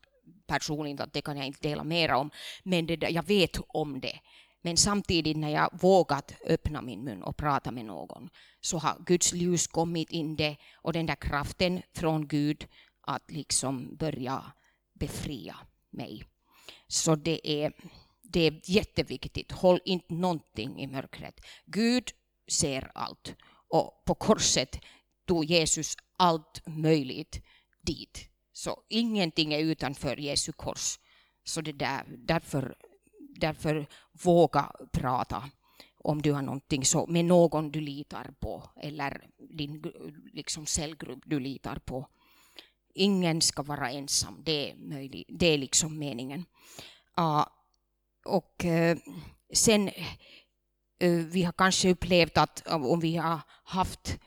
personligt 0.47 0.99
att 0.99 1.13
det 1.13 1.21
kan 1.21 1.37
jag 1.37 1.45
inte 1.47 1.67
dela 1.67 1.83
mera 1.83 2.17
om. 2.17 2.31
Men 2.63 2.85
det 2.85 2.95
där, 2.95 3.09
jag 3.09 3.23
vet 3.23 3.57
om 3.67 3.99
det. 3.99 4.19
Men 4.61 4.77
samtidigt 4.77 5.37
när 5.37 5.49
jag 5.49 5.69
vågat 5.81 6.33
öppna 6.45 6.81
min 6.81 7.03
mun 7.03 7.23
och 7.23 7.37
prata 7.37 7.71
med 7.71 7.85
någon 7.85 8.29
så 8.61 8.77
har 8.77 9.03
Guds 9.05 9.33
ljus 9.33 9.67
kommit 9.67 10.11
in 10.11 10.35
det 10.35 10.57
och 10.73 10.93
den 10.93 11.05
där 11.05 11.15
kraften 11.15 11.81
från 11.93 12.27
Gud 12.27 12.67
att 13.01 13.31
liksom 13.31 13.95
börja 13.95 14.51
befria 14.93 15.55
mig. 15.89 16.23
Så 16.87 17.15
det 17.15 17.49
är, 17.49 17.73
det 18.23 18.39
är 18.47 18.61
jätteviktigt. 18.63 19.51
Håll 19.51 19.79
inte 19.85 20.13
någonting 20.13 20.79
i 20.79 20.87
mörkret. 20.87 21.39
Gud 21.65 22.11
ser 22.51 22.91
allt. 22.95 23.35
Och 23.69 24.03
på 24.05 24.15
korset 24.15 24.79
tog 25.29 25.45
Jesus 25.45 25.95
allt 26.17 26.61
möjligt 26.67 27.41
dit. 27.81 28.29
Så 28.53 28.83
ingenting 28.89 29.53
är 29.53 29.59
utanför 29.59 30.17
Jesu 30.17 30.51
kors. 30.51 30.99
Så 31.43 31.61
det 31.61 31.71
där, 31.71 32.03
därför, 32.17 32.75
därför 33.39 33.87
våga 34.23 34.71
prata 34.91 35.49
om 35.97 36.21
du 36.21 36.31
har 36.31 36.41
någonting 36.41 36.85
så 36.85 37.07
med 37.07 37.25
någon 37.25 37.71
du 37.71 37.81
litar 37.81 38.33
på 38.39 38.69
eller 38.81 39.29
din 39.57 39.93
liksom 40.33 40.65
cellgrupp 40.65 41.23
du 41.25 41.39
litar 41.39 41.79
på 41.79 42.07
ingen 42.93 43.41
ska 43.41 43.63
vara 43.63 43.91
ensam. 43.91 44.41
Det 44.43 44.71
är, 44.71 44.75
möjligt, 44.75 45.27
det 45.29 45.45
är 45.45 45.57
liksom 45.57 45.99
meningen. 45.99 46.45
Uh, 47.19 47.45
och 48.25 48.65
uh, 48.65 48.97
sen 49.53 49.89
uh, 51.03 51.25
vi 51.25 51.43
har 51.43 51.51
kanske 51.51 51.89
upplevt 51.89 52.37
att 52.37 52.67
om 52.67 52.99
vi 52.99 53.15
har 53.15 53.39
haft 53.63 54.19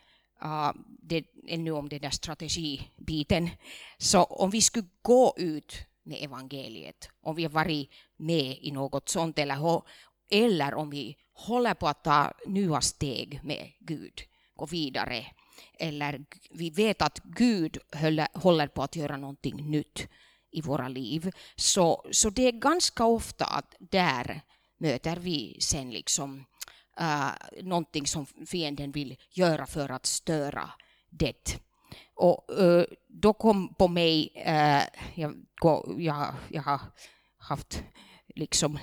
Ah, 0.44 0.72
det, 1.02 1.24
ännu 1.46 1.70
om 1.70 1.88
den 1.88 2.00
där 2.00 2.10
strategibiten, 2.10 3.50
så 3.98 4.22
om 4.22 4.50
vi 4.50 4.62
skulle 4.62 4.88
gå 5.02 5.34
ut 5.36 5.74
med 6.02 6.22
evangeliet, 6.22 7.08
om 7.22 7.36
vi 7.36 7.42
har 7.42 7.50
varit 7.50 7.90
med 8.16 8.58
i 8.60 8.70
något 8.70 9.08
sånt 9.08 9.38
eller, 9.38 9.82
eller 10.30 10.74
om 10.74 10.90
vi 10.90 11.16
håller 11.32 11.74
på 11.74 11.88
att 11.88 12.04
ta 12.04 12.32
nya 12.46 12.80
steg 12.80 13.40
med 13.44 13.72
Gud, 13.80 14.22
gå 14.56 14.66
vidare, 14.66 15.26
eller 15.78 16.24
vi 16.50 16.70
vet 16.70 17.02
att 17.02 17.20
Gud 17.24 17.78
håller 18.34 18.66
på 18.66 18.82
att 18.82 18.96
göra 18.96 19.16
någonting 19.16 19.70
nytt 19.70 20.08
i 20.50 20.60
våra 20.60 20.88
liv. 20.88 21.30
Så, 21.56 22.04
så 22.10 22.30
det 22.30 22.48
är 22.48 22.52
ganska 22.52 23.04
ofta 23.04 23.44
att 23.44 23.74
där 23.78 24.42
möter 24.78 25.16
vi 25.16 25.56
sen 25.60 25.90
liksom 25.90 26.44
uh, 27.00 27.62
någonting 27.62 28.06
som 28.06 28.26
fienden 28.46 28.92
vill 28.92 29.16
göra 29.30 29.66
för 29.66 29.88
att 29.90 30.06
störa 30.06 30.70
det. 31.10 31.58
Och 32.14 32.50
uh, 32.60 32.84
då 33.08 33.32
kom 33.32 33.74
på 33.74 33.88
mig, 33.88 34.32
uh, 34.36 34.82
jag, 35.14 35.34
jag, 35.98 36.34
jag 36.48 36.62
har 36.62 36.80
haft 37.38 37.82
liksom 38.34 38.78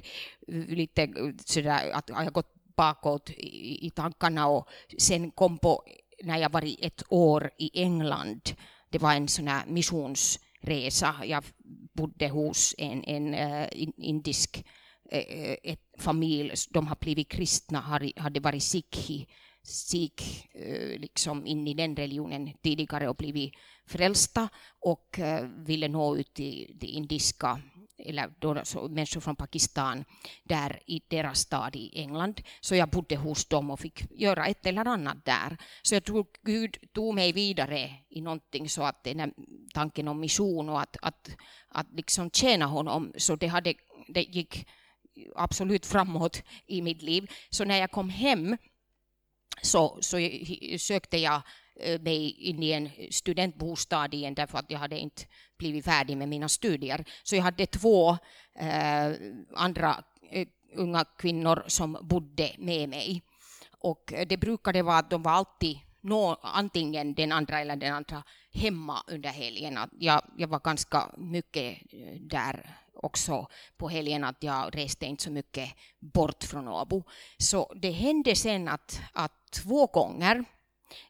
lite 0.48 1.08
sådär 1.44 1.90
att 1.92 2.08
jag 2.08 2.16
har 2.16 2.30
gått 2.30 2.54
bakåt 2.76 3.30
i, 3.30 3.86
i 3.86 3.90
tankarna 3.90 4.48
och 4.48 4.68
sen 4.98 5.30
kom 5.30 5.58
på 5.58 5.82
när 6.22 6.38
jag 6.38 6.52
var 6.52 6.84
ett 6.84 7.02
år 7.08 7.50
i 7.58 7.82
England. 7.82 8.50
Det 8.90 8.98
var 8.98 9.14
en 9.14 9.28
sån 9.28 9.48
här 9.48 9.66
missionsresa. 9.66 11.14
Jag 11.24 11.44
bodde 11.92 12.28
hos 12.28 12.74
en, 12.78 13.04
en 13.04 13.34
uh, 13.34 13.68
indisk 13.96 14.56
uh, 14.58 14.72
Eh, 15.10 15.56
ett 15.62 15.80
familj. 15.98 16.54
De 16.70 16.86
har 16.86 16.96
blivit 16.96 17.28
kristna, 17.28 17.80
hade 18.16 18.40
varit 18.40 18.62
sikhi 18.62 19.26
sikh 19.66 20.46
eh, 20.54 20.98
liksom 21.00 21.46
in 21.46 21.66
i 21.66 21.74
den 21.74 21.96
religionen 21.96 22.52
tidigare 22.62 23.08
och 23.08 23.16
blivit 23.16 23.54
frälsta 23.86 24.48
och 24.80 25.18
eh, 25.18 25.44
ville 25.44 25.88
nå 25.88 26.16
ut 26.16 26.34
till 26.34 26.76
det 26.80 26.86
indiska 26.86 27.62
eller 27.98 28.32
då, 28.38 28.60
så, 28.64 28.88
människor 28.88 29.20
från 29.20 29.36
Pakistan 29.36 30.04
där 30.44 30.80
i 30.86 31.00
deras 31.08 31.38
stad 31.38 31.76
i 31.76 32.00
England. 32.00 32.40
Så 32.60 32.74
jag 32.74 32.88
bodde 32.88 33.16
hos 33.16 33.44
dem 33.44 33.70
och 33.70 33.80
fick 33.80 34.20
göra 34.20 34.46
ett 34.46 34.66
eller 34.66 34.84
annat 34.84 35.24
där. 35.24 35.56
Så 35.82 35.94
jag 35.94 36.04
tror 36.04 36.26
Gud 36.42 36.76
tog 36.92 37.14
mig 37.14 37.32
vidare 37.32 37.90
i 38.08 38.20
någonting 38.20 38.68
så 38.68 38.82
att 38.82 39.04
den 39.04 39.20
här 39.20 39.32
tanken 39.74 40.08
om 40.08 40.20
mission 40.20 40.68
och 40.68 40.80
att, 40.80 40.96
att, 41.02 41.30
att 41.68 41.86
liksom 41.92 42.30
tjäna 42.30 42.66
honom, 42.66 43.12
så 43.16 43.36
det, 43.36 43.46
hade, 43.46 43.74
det 44.08 44.22
gick 44.22 44.66
absolut 45.36 45.86
framåt 45.86 46.42
i 46.66 46.82
mitt 46.82 47.02
liv. 47.02 47.30
Så 47.50 47.64
när 47.64 47.78
jag 47.78 47.90
kom 47.90 48.08
hem 48.08 48.56
så, 49.62 49.98
så 50.00 50.16
sökte 50.78 51.18
jag 51.18 51.42
eh, 51.80 52.00
mig 52.00 52.30
in 52.30 52.62
i 52.62 52.70
en 52.70 52.90
studentbostad 53.10 54.08
igen 54.14 54.34
därför 54.34 54.58
att 54.58 54.70
jag 54.70 54.78
hade 54.78 54.98
inte 54.98 55.22
blivit 55.58 55.84
färdig 55.84 56.16
med 56.16 56.28
mina 56.28 56.48
studier. 56.48 57.04
Så 57.22 57.36
jag 57.36 57.42
hade 57.42 57.66
två 57.66 58.10
eh, 58.54 59.12
andra 59.54 60.04
eh, 60.30 60.48
unga 60.74 61.04
kvinnor 61.04 61.64
som 61.66 61.98
bodde 62.02 62.52
med 62.58 62.88
mig. 62.88 63.22
Och 63.78 64.12
det 64.26 64.36
brukade 64.36 64.82
vara 64.82 64.98
att 64.98 65.10
de 65.10 65.22
var 65.22 65.32
alltid 65.32 65.78
nå, 66.00 66.36
antingen 66.42 67.14
den 67.14 67.32
andra 67.32 67.60
eller 67.60 67.76
den 67.76 67.94
andra 67.94 68.22
hemma 68.52 69.04
under 69.06 69.30
helgen. 69.30 69.78
Jag, 69.98 70.22
jag 70.36 70.48
var 70.48 70.60
ganska 70.60 71.10
mycket 71.16 71.78
eh, 71.92 72.20
där 72.20 72.76
också 72.96 73.46
på 73.76 73.88
helgen 73.88 74.24
att 74.24 74.42
jag 74.42 74.76
reste 74.76 75.06
inte 75.06 75.22
så 75.22 75.30
mycket 75.30 75.70
bort 75.98 76.44
från 76.44 76.68
Åbo. 76.68 77.02
Så 77.38 77.72
det 77.76 77.90
hände 77.90 78.36
sen 78.36 78.68
att, 78.68 79.00
att 79.12 79.32
två 79.50 79.86
gånger 79.86 80.44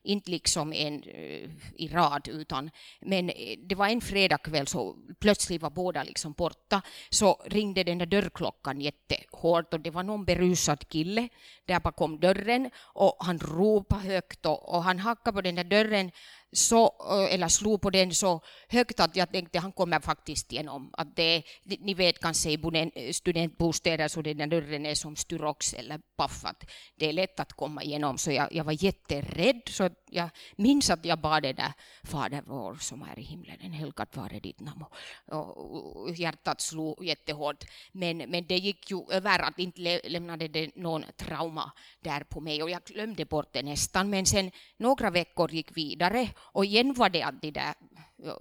inte 0.02 0.30
liksom 0.30 0.72
en 0.72 1.02
eh, 1.02 1.50
i 1.74 1.88
rad, 1.92 2.28
utan 2.28 2.70
men 3.00 3.30
eh, 3.30 3.58
det 3.68 3.74
var 3.74 3.88
en 3.88 4.00
fredagkväll 4.00 4.66
så 4.66 4.96
plötsligt 5.20 5.62
var 5.62 5.70
båda 5.70 6.02
liksom 6.02 6.32
borta. 6.32 6.82
Så 7.10 7.42
ringde 7.46 7.84
den 7.84 7.98
där 7.98 8.06
dörrklockan 8.06 8.80
jättehårt 8.80 9.74
och 9.74 9.80
det 9.80 9.90
var 9.90 10.02
någon 10.02 10.24
berusad 10.24 10.88
kille 10.88 11.28
där 11.64 11.80
bakom 11.80 12.20
dörren 12.20 12.70
och 12.78 13.16
han 13.20 13.38
ropade 13.38 14.00
högt 14.02 14.46
och, 14.46 14.74
och 14.74 14.84
han 14.84 14.98
hackade 14.98 15.34
på 15.34 15.40
den 15.40 15.54
där 15.54 15.64
dörren 15.64 16.10
så, 16.56 16.94
eller 17.30 17.48
slog 17.48 17.80
på 17.80 17.90
den 17.90 18.14
så 18.14 18.40
högt 18.68 19.00
att 19.00 19.16
jag 19.16 19.32
tänkte 19.32 19.58
han 19.58 19.72
kommer 19.72 20.00
faktiskt 20.00 20.52
igenom. 20.52 20.90
Att 20.92 21.16
det, 21.16 21.42
ni 21.64 21.94
vet 21.94 22.20
kanske 22.20 22.50
i 22.50 22.58
eh, 22.94 23.12
studentbostäder 23.12 24.08
så 24.08 24.22
den 24.22 24.36
där 24.36 24.46
dörren 24.46 24.86
är 24.86 24.94
som 24.94 25.16
styrox 25.16 25.74
eller 25.74 26.00
paffat. 26.16 26.64
Det 26.96 27.08
är 27.08 27.12
lätt 27.12 27.40
att 27.40 27.52
komma 27.52 27.82
igenom 27.82 28.18
så 28.18 28.32
jag, 28.32 28.52
jag 28.52 28.64
var 28.64 28.84
jätterädd 28.84 29.62
så 29.66 29.90
jag 30.16 30.30
minns 30.56 30.90
att 30.90 31.04
jag 31.04 31.18
bad 31.18 31.42
det 31.42 31.52
där 31.52 31.72
Fader 32.04 32.42
vår 32.46 32.74
som 32.74 33.02
är 33.02 33.18
i 33.18 33.22
himlen, 33.22 33.56
en 33.60 33.72
helgat 33.72 34.16
vare 34.16 34.40
ditt 34.40 34.60
namn. 34.60 34.84
Och 35.26 36.14
hjärtat 36.14 36.60
slog 36.60 37.04
jättehårt. 37.04 37.64
Men, 37.92 38.18
men 38.18 38.46
det 38.46 38.56
gick 38.56 38.90
ju 38.90 39.00
över 39.10 39.38
att 39.38 39.58
inte 39.58 40.00
lämnade 40.04 40.48
det 40.48 40.76
någon 40.76 41.04
trauma 41.16 41.72
där 42.00 42.20
på 42.20 42.40
mig 42.40 42.62
och 42.62 42.70
jag 42.70 42.82
glömde 42.82 43.24
bort 43.24 43.52
det 43.52 43.62
nästan. 43.62 44.10
Men 44.10 44.26
sen 44.26 44.50
några 44.76 45.10
veckor 45.10 45.50
gick 45.50 45.76
vidare 45.76 46.28
och 46.38 46.64
igen 46.64 46.94
var 46.94 47.08
det 47.08 47.22
att 47.22 47.42
de 47.42 47.50
där 47.50 47.74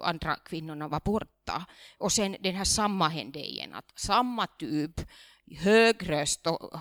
andra 0.03 0.35
kvinnorna 0.35 0.87
var 0.87 1.01
borta. 1.05 1.65
Och 1.97 2.11
sen 2.11 2.35
den 2.39 2.55
här 2.55 2.63
samma 2.63 3.07
hände 3.07 3.39
igen, 3.39 3.73
att 3.73 3.91
samma 3.95 4.47
typ 4.47 5.01
hög 5.51 6.09
röst 6.09 6.47
och 6.47 6.73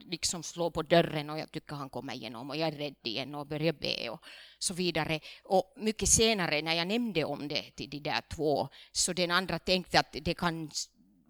liksom 0.00 0.42
slå 0.42 0.70
på 0.70 0.82
dörren 0.82 1.30
och 1.30 1.38
jag 1.38 1.52
tycker 1.52 1.76
han 1.76 1.90
kommer 1.90 2.14
igenom 2.14 2.50
och 2.50 2.56
jag 2.56 2.68
är 2.68 2.78
rädd 2.78 2.96
igen 3.02 3.34
och 3.34 3.46
börjar 3.46 3.72
be 3.72 4.10
och 4.10 4.24
så 4.58 4.74
vidare. 4.74 5.20
Och 5.44 5.74
mycket 5.76 6.08
senare 6.08 6.62
när 6.62 6.74
jag 6.74 6.88
nämnde 6.88 7.24
om 7.24 7.48
det 7.48 7.70
till 7.70 7.90
de 7.90 8.00
där 8.00 8.22
två 8.34 8.68
så 8.92 9.12
den 9.12 9.30
andra 9.30 9.58
tänkte 9.58 10.00
att 10.00 10.16
det 10.22 10.34
kan 10.34 10.70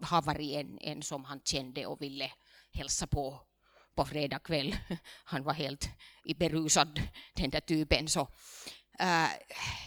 ha 0.09 0.21
varit 0.21 0.55
en, 0.55 0.79
en 0.81 1.03
som 1.03 1.23
han 1.25 1.41
kände 1.43 1.85
och 1.85 2.01
ville 2.01 2.31
hälsa 2.73 3.07
på 3.07 3.41
på 3.95 4.05
fredag 4.05 4.39
kväll. 4.39 4.75
Han 5.23 5.43
var 5.43 5.53
helt 5.53 5.89
i 6.25 6.33
berusad, 6.33 7.01
den 7.33 7.49
där 7.49 7.59
typen. 7.59 8.07
Så, 8.07 8.27
eh, 8.99 9.29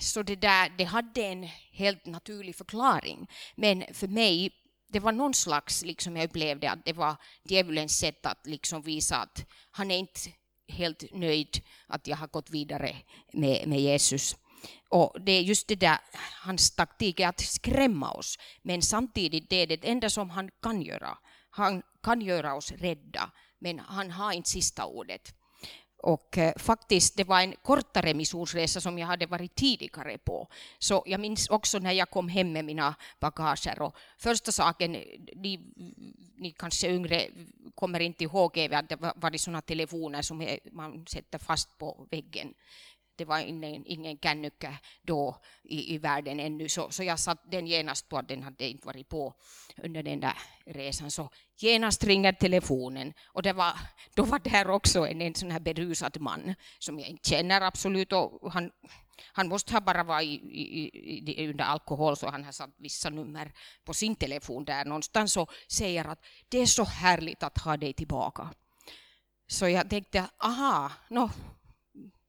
så 0.01 0.23
det 0.23 0.37
där, 0.37 0.73
det 0.79 0.85
hade 0.85 1.23
en 1.23 1.43
helt 1.73 2.07
naturlig 2.07 2.57
förklaring. 2.57 3.31
Men 3.57 3.85
för 3.95 4.09
mig 4.09 4.51
det 4.89 5.01
var 5.01 5.13
någon 5.13 5.35
slags, 5.35 5.85
liksom 5.85 6.17
jag 6.17 6.25
upplevde 6.25 6.71
att 6.71 6.85
det 6.85 6.93
var 6.93 7.17
djävulens 7.45 7.99
sätt 7.99 8.27
att 8.27 8.47
liksom 8.47 8.83
visa 8.83 9.17
att 9.17 9.47
han 9.71 9.91
är 9.91 9.99
inte 9.99 10.21
helt 10.69 11.05
nöjd 11.13 11.63
att 11.87 12.07
jag 12.07 12.17
har 12.17 12.27
gått 12.27 12.51
vidare 12.51 12.97
med, 13.33 13.69
med 13.69 13.81
Jesus. 13.81 14.37
Och 14.89 15.17
det 15.21 15.33
är 15.33 15.41
just 15.41 15.69
det 15.69 15.77
där, 15.77 15.99
hans 16.45 16.77
taktik 16.77 17.21
är 17.21 17.29
att 17.29 17.41
skrämma 17.41 18.13
oss, 18.13 18.39
men 18.63 18.83
samtidigt 18.83 19.51
det 19.51 19.57
är 19.57 19.67
det 19.67 19.89
enda 19.89 20.11
som 20.11 20.31
han 20.31 20.51
kan 20.63 20.83
göra. 20.83 21.19
Han 21.51 21.83
kan 22.03 22.21
göra 22.21 22.55
oss 22.55 22.73
rädda, 22.73 23.31
men 23.59 23.79
han 23.79 24.11
har 24.11 24.33
inte 24.33 24.51
sista 24.51 24.85
ordet. 24.85 25.35
Och 26.05 26.39
eh, 26.39 26.53
faktiskt, 26.57 27.17
det 27.17 27.25
var 27.25 27.41
en 27.41 27.55
kortare 27.63 28.15
missionsresa 28.15 28.81
som 28.81 28.99
jag 28.99 29.07
hade 29.07 29.27
varit 29.27 29.55
tidigare 29.55 30.19
på. 30.19 30.49
Så 30.79 31.03
jag 31.07 31.21
minns 31.21 31.49
också 31.49 31.79
när 31.79 31.93
jag 31.93 32.11
kom 32.11 32.29
hem 32.29 32.53
med 32.53 32.65
mina 32.65 32.95
bagager. 33.21 33.83
Och 33.83 33.97
första 34.19 34.53
saken, 34.53 34.93
ni, 34.93 35.61
ni 36.37 36.53
kanske 36.53 36.89
yngre 36.89 37.27
kommer 37.75 38.01
inte 38.01 38.25
ihåg 38.25 38.59
att 38.59 38.89
det 38.89 38.97
var 38.97 39.39
sådana 39.39 39.61
telefoner 39.61 40.23
som 40.23 40.49
man 40.73 41.07
sätter 41.07 41.39
fast 41.39 41.79
på 41.79 42.07
väggen 42.11 42.55
det 43.17 43.25
var 43.25 43.39
ingen, 43.39 43.87
ingen 43.87 44.19
kännycka 44.19 44.79
då 45.03 45.41
i, 45.63 45.95
i 45.95 45.99
världen 45.99 46.41
ännu, 46.41 46.69
så, 46.69 46.91
så 46.91 47.03
jag 47.03 47.19
satt 47.19 47.51
den 47.51 47.67
genast 47.67 48.09
på 48.09 48.19
att 48.19 48.29
den 48.29 48.43
hade 48.43 48.69
inte 48.69 48.87
varit 48.87 49.09
på 49.09 49.35
under 49.83 50.03
den 50.03 50.21
där 50.21 50.39
resan. 50.67 51.11
Så 51.11 51.31
genast 51.57 52.05
ringer 52.05 52.33
telefonen 52.33 53.13
och 53.27 53.43
det 53.43 53.53
var, 53.53 53.73
då 54.15 54.25
var 54.25 54.39
där 54.39 54.71
också 54.71 55.07
en, 55.07 55.23
en 55.23 55.35
sån 55.35 55.51
här 55.51 55.61
berusad 55.61 56.21
man 56.21 56.55
som 56.79 56.99
jag 56.99 57.09
inte 57.09 57.29
känner 57.29 57.61
absolut 57.61 58.13
och 58.13 58.53
han, 58.53 58.71
han 59.33 59.49
måste 59.49 59.73
ha 59.73 59.81
bara 59.81 60.05
varit 60.05 60.43
i, 60.43 60.91
i, 60.95 61.43
i, 61.43 61.49
under 61.49 61.65
alkohol 61.65 62.17
så 62.17 62.31
han 62.31 62.45
har 62.45 62.53
satt 62.53 62.71
vissa 62.79 63.11
nummer 63.11 63.53
på 63.85 63.95
sin 63.95 64.17
telefon 64.17 64.65
där 64.65 64.85
någonstans 64.85 65.37
och 65.37 65.51
säger 65.69 66.05
att 66.05 66.25
det 66.49 66.59
är 66.59 66.67
så 66.67 66.85
härligt 66.85 67.43
att 67.43 67.59
ha 67.59 67.77
dig 67.77 67.93
tillbaka. 67.93 68.51
Så 69.47 69.69
jag 69.69 69.91
tänkte, 69.91 70.29
aha, 70.39 70.93
no, 71.11 71.31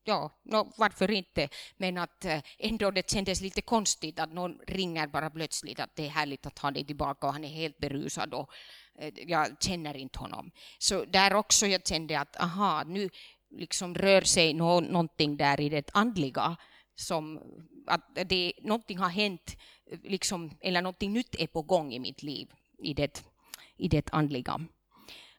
ja, 0.05 0.31
no, 0.43 0.73
varför 0.77 1.11
inte? 1.11 1.49
Men 1.77 1.97
att 1.97 2.25
eh, 2.25 2.41
ändå 2.59 2.91
det 2.91 3.09
kändes 3.09 3.41
lite 3.41 3.61
konstigt 3.61 4.19
att 4.19 4.33
någon 4.33 4.59
ringer 4.67 5.07
bara 5.07 5.29
plötsligt 5.29 5.79
att 5.79 5.95
det 5.95 6.05
är 6.05 6.09
härligt 6.09 6.45
att 6.45 6.59
ha 6.59 6.71
dig 6.71 6.85
tillbaka 6.85 7.27
och 7.27 7.33
han 7.33 7.43
är 7.43 7.49
helt 7.49 7.77
berusad 7.77 8.33
och 8.33 8.49
eh, 8.99 9.13
jag 9.27 9.63
känner 9.63 9.97
inte 9.97 10.19
honom. 10.19 10.51
Så 10.77 11.05
där 11.05 11.33
också 11.33 11.67
jag 11.67 11.87
kände 11.87 12.19
att 12.19 12.41
aha, 12.41 12.83
nu 12.83 13.09
liksom 13.49 13.95
rör 13.95 14.21
sig 14.21 14.53
no 14.53 14.79
någonting 14.79 15.37
där 15.37 15.61
i 15.61 15.69
det 15.69 15.89
andliga 15.93 16.57
som 16.95 17.41
att 17.87 18.17
det, 18.25 18.53
någonting 18.61 18.97
har 18.97 19.09
hänt, 19.09 19.57
eh, 19.91 19.99
liksom, 20.03 20.57
eller 20.61 20.81
någonting 20.81 21.13
nytt 21.13 21.35
är 21.35 21.47
på 21.47 21.61
gång 21.61 21.93
i 21.93 21.99
mitt 21.99 22.23
liv 22.23 22.47
i 22.77 22.93
det, 22.93 23.23
i 23.77 23.87
det 23.87 24.09
andliga. 24.11 24.59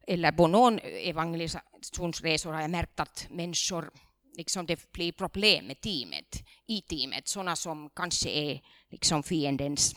Eller 0.07 0.33
på 0.33 0.47
någon 0.47 0.79
evangelisationsresor 0.83 2.53
har 2.53 2.61
jag 2.61 2.71
märkt 2.71 3.01
att 3.01 3.27
människor 3.31 3.91
liksom 4.37 4.67
det 4.67 4.93
blir 4.93 5.13
problem 5.13 5.67
med 5.67 5.81
teamet, 5.81 6.45
i 6.67 6.83
teamet, 6.83 7.29
sådana 7.29 7.57
som 7.57 7.91
kanske 7.91 8.31
är 8.31 8.61
liksom 8.91 9.23
fiendens 9.23 9.97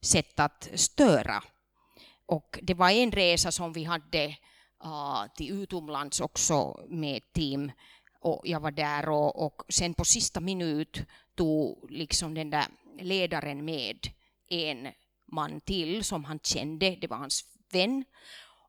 sätt 0.00 0.40
att 0.40 0.68
störa. 0.74 1.42
Och 2.26 2.58
det 2.62 2.74
var 2.74 2.90
en 2.90 3.12
resa 3.12 3.52
som 3.52 3.72
vi 3.72 3.84
hade 3.84 4.26
uh, 4.84 5.24
till 5.36 5.62
utomlands 5.62 6.20
också 6.20 6.86
med 6.88 7.32
team. 7.32 7.72
Och 8.20 8.42
jag 8.44 8.60
var 8.60 8.70
där 8.70 9.08
och, 9.08 9.46
och 9.46 9.62
sen 9.68 9.94
på 9.94 10.04
sista 10.04 10.40
minut 10.40 11.02
tog 11.34 11.90
liksom 11.90 12.34
den 12.34 12.50
där 12.50 12.66
ledaren 13.00 13.64
med 13.64 14.08
en 14.48 14.88
man 15.32 15.60
till 15.60 16.04
som 16.04 16.24
han 16.24 16.38
kände, 16.42 16.96
det 17.00 17.06
var 17.06 17.16
hans 17.16 17.44
vän. 17.72 18.04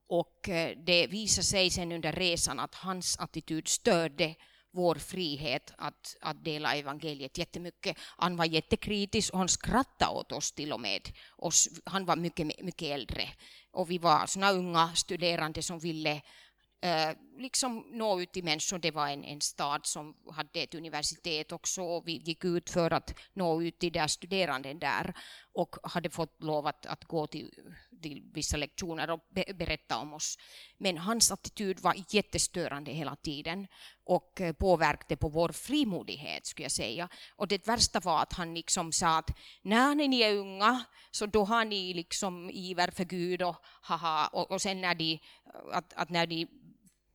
Och 0.08 0.50
eh, 0.50 0.78
det 0.86 1.08
visade 1.08 1.46
sig 1.46 1.70
sen 1.70 1.92
under 1.92 2.12
resan 2.12 2.60
att 2.60 2.76
hans 2.76 3.20
attityd 3.20 3.68
störde 3.68 4.36
vår 4.72 4.96
frihet 4.96 5.74
att, 5.78 6.18
att 6.22 6.44
dela 6.44 6.76
evangeliet 6.76 7.38
jättemycket. 7.38 7.98
Han 8.18 8.36
var 8.36 8.46
jättekritisk 8.46 9.34
och 9.34 9.40
han 9.40 9.50
skrattade 9.50 10.12
åt 10.12 10.32
oss 10.32 10.52
till 10.52 10.74
och 10.74 10.80
med. 10.80 11.10
Och 11.30 11.54
han 11.86 12.06
var 12.06 12.16
mycket, 12.16 12.64
mycket 12.64 12.88
äldre 12.88 13.30
och 13.72 13.92
vi 13.92 13.98
var 13.98 14.26
såna 14.26 14.52
unga 14.52 14.96
studerande 14.96 15.64
som 15.64 15.80
ville 15.80 16.22
eh, 16.82 17.16
liksom 17.38 17.86
nå 17.92 18.22
ut 18.22 18.32
till 18.32 18.44
människor. 18.44 18.80
Det 18.80 18.92
var 18.92 19.08
en, 19.08 19.24
en 19.24 19.42
stad 19.42 19.86
som 19.86 20.16
hade 20.32 20.60
ett 20.60 20.76
universitet 20.76 21.52
också 21.52 21.82
och 21.82 22.08
vi 22.08 22.12
gick 22.12 22.46
ut 22.46 22.70
för 22.70 22.94
att 22.94 23.20
nå 23.34 23.62
ut 23.62 23.80
till 23.80 23.92
de 23.92 24.08
studerande 24.08 24.74
där 24.74 25.14
och 25.54 25.76
hade 25.84 26.10
fått 26.10 26.44
lov 26.44 26.68
att, 26.68 26.86
att 26.86 27.04
gå 27.06 27.28
till, 27.28 27.52
till 28.02 28.24
vissa 28.34 28.58
lektioner 28.58 29.10
och 29.10 29.20
be, 29.30 29.54
berätta 29.54 29.98
om 29.98 30.14
oss. 30.14 30.38
Men 30.78 30.98
hans 30.98 31.32
attityd 31.32 31.80
var 31.80 31.96
jättestörande 32.10 32.92
hela 32.92 33.16
tiden 33.16 33.68
och 34.04 34.42
eh, 34.42 34.54
påverkade 34.54 35.18
på 35.18 35.30
vår 35.30 35.50
frimodighet 35.50 36.46
skulle 36.46 36.66
jag 36.66 36.72
säga. 36.72 37.10
Och 37.36 37.48
det 37.48 37.68
värsta 37.68 38.00
var 38.00 38.22
att 38.22 38.34
han 38.34 38.54
liksom 38.54 38.92
sa 38.92 39.18
att 39.18 39.30
när 39.62 39.96
ni 39.96 40.22
är 40.22 40.36
unga 40.36 40.84
så 41.12 41.26
då 41.26 41.44
har 41.44 41.66
ni 41.66 41.94
liksom 41.94 42.50
iver 42.50 42.92
för 42.92 43.06
Gud 43.06 43.42
och 43.42 43.56
haha 43.82 44.28
och, 44.28 44.52
och 44.52 44.62
sen 44.62 44.82
när 44.82 44.96
de, 44.96 45.20
att, 45.72 45.94
att 45.94 46.10
när 46.10 46.28
de 46.28 46.48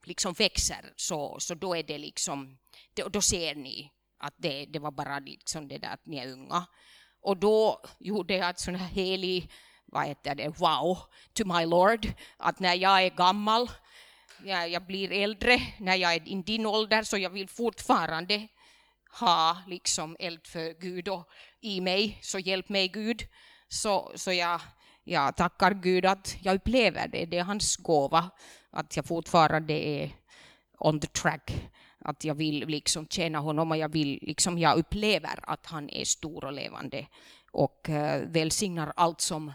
liksom 0.06 0.32
växer 0.32 0.92
så, 0.96 1.40
så 1.40 1.54
då 1.54 1.76
är 1.76 1.82
det 1.82 1.98
liksom, 1.98 2.58
då, 2.94 3.08
då 3.08 3.20
ser 3.20 3.54
ni 3.54 3.90
att 4.18 4.34
det, 4.36 4.66
det 4.66 4.78
var 4.78 4.90
bara 4.90 5.18
liksom 5.18 5.68
det 5.68 5.78
där 5.78 5.92
att 5.92 6.06
ni 6.06 6.18
är 6.18 6.32
unga. 6.32 6.66
Och 7.20 7.36
då 7.36 7.82
gjorde 7.98 8.34
jag 8.34 8.50
ett 8.50 8.60
sån 8.60 8.74
här 8.74 8.88
helig, 8.88 9.50
vad 9.86 10.06
heter 10.06 10.34
det, 10.34 10.48
wow, 10.48 10.98
to 11.32 11.44
my 11.44 11.66
Lord, 11.66 12.12
att 12.36 12.60
när 12.60 12.74
jag 12.74 13.02
är 13.02 13.10
gammal, 13.10 13.70
jag, 14.44 14.68
jag 14.68 14.86
blir 14.86 15.12
äldre, 15.12 15.60
när 15.78 15.96
jag 15.96 16.14
är 16.14 16.28
i 16.28 16.42
din 16.42 16.66
ålder, 16.66 17.02
så 17.02 17.18
jag 17.18 17.30
vill 17.30 17.48
fortfarande 17.48 18.48
ha 19.20 19.58
liksom 19.66 20.16
eld 20.18 20.46
för 20.46 20.80
Gud 20.80 21.08
och 21.08 21.28
i 21.60 21.80
mig, 21.80 22.18
så 22.22 22.38
hjälp 22.38 22.68
mig 22.68 22.88
Gud. 22.88 23.22
Så, 23.68 24.12
så 24.14 24.32
jag, 24.32 24.60
jag 25.04 25.36
tackar 25.36 25.74
Gud 25.74 26.06
att 26.06 26.36
jag 26.42 26.54
upplever 26.54 27.08
det, 27.08 27.24
det 27.24 27.38
är 27.38 27.44
hans 27.44 27.76
gåva, 27.76 28.30
att 28.74 28.96
jag 28.96 29.06
fortfarande 29.06 29.74
är 29.74 30.10
on 30.78 31.00
the 31.00 31.06
track, 31.06 31.70
att 31.98 32.24
jag 32.24 32.34
vill 32.34 32.68
liksom 32.68 33.06
tjäna 33.06 33.38
honom 33.38 33.70
och 33.70 33.76
jag 33.76 33.92
vill 33.92 34.18
liksom, 34.22 34.58
jag 34.58 34.78
upplever 34.78 35.38
att 35.42 35.66
han 35.66 35.90
är 35.90 36.04
stor 36.04 36.44
och 36.44 36.52
levande 36.52 37.06
och 37.52 37.86
uh, 37.88 38.28
välsignar 38.28 38.92
allt 38.96 39.20
som 39.20 39.52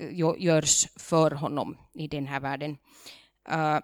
uh, 0.00 0.34
görs 0.42 0.86
för 0.96 1.30
honom 1.30 1.78
i 1.94 2.08
den 2.08 2.26
här 2.26 2.40
världen. 2.40 2.76
Uh, 3.52 3.78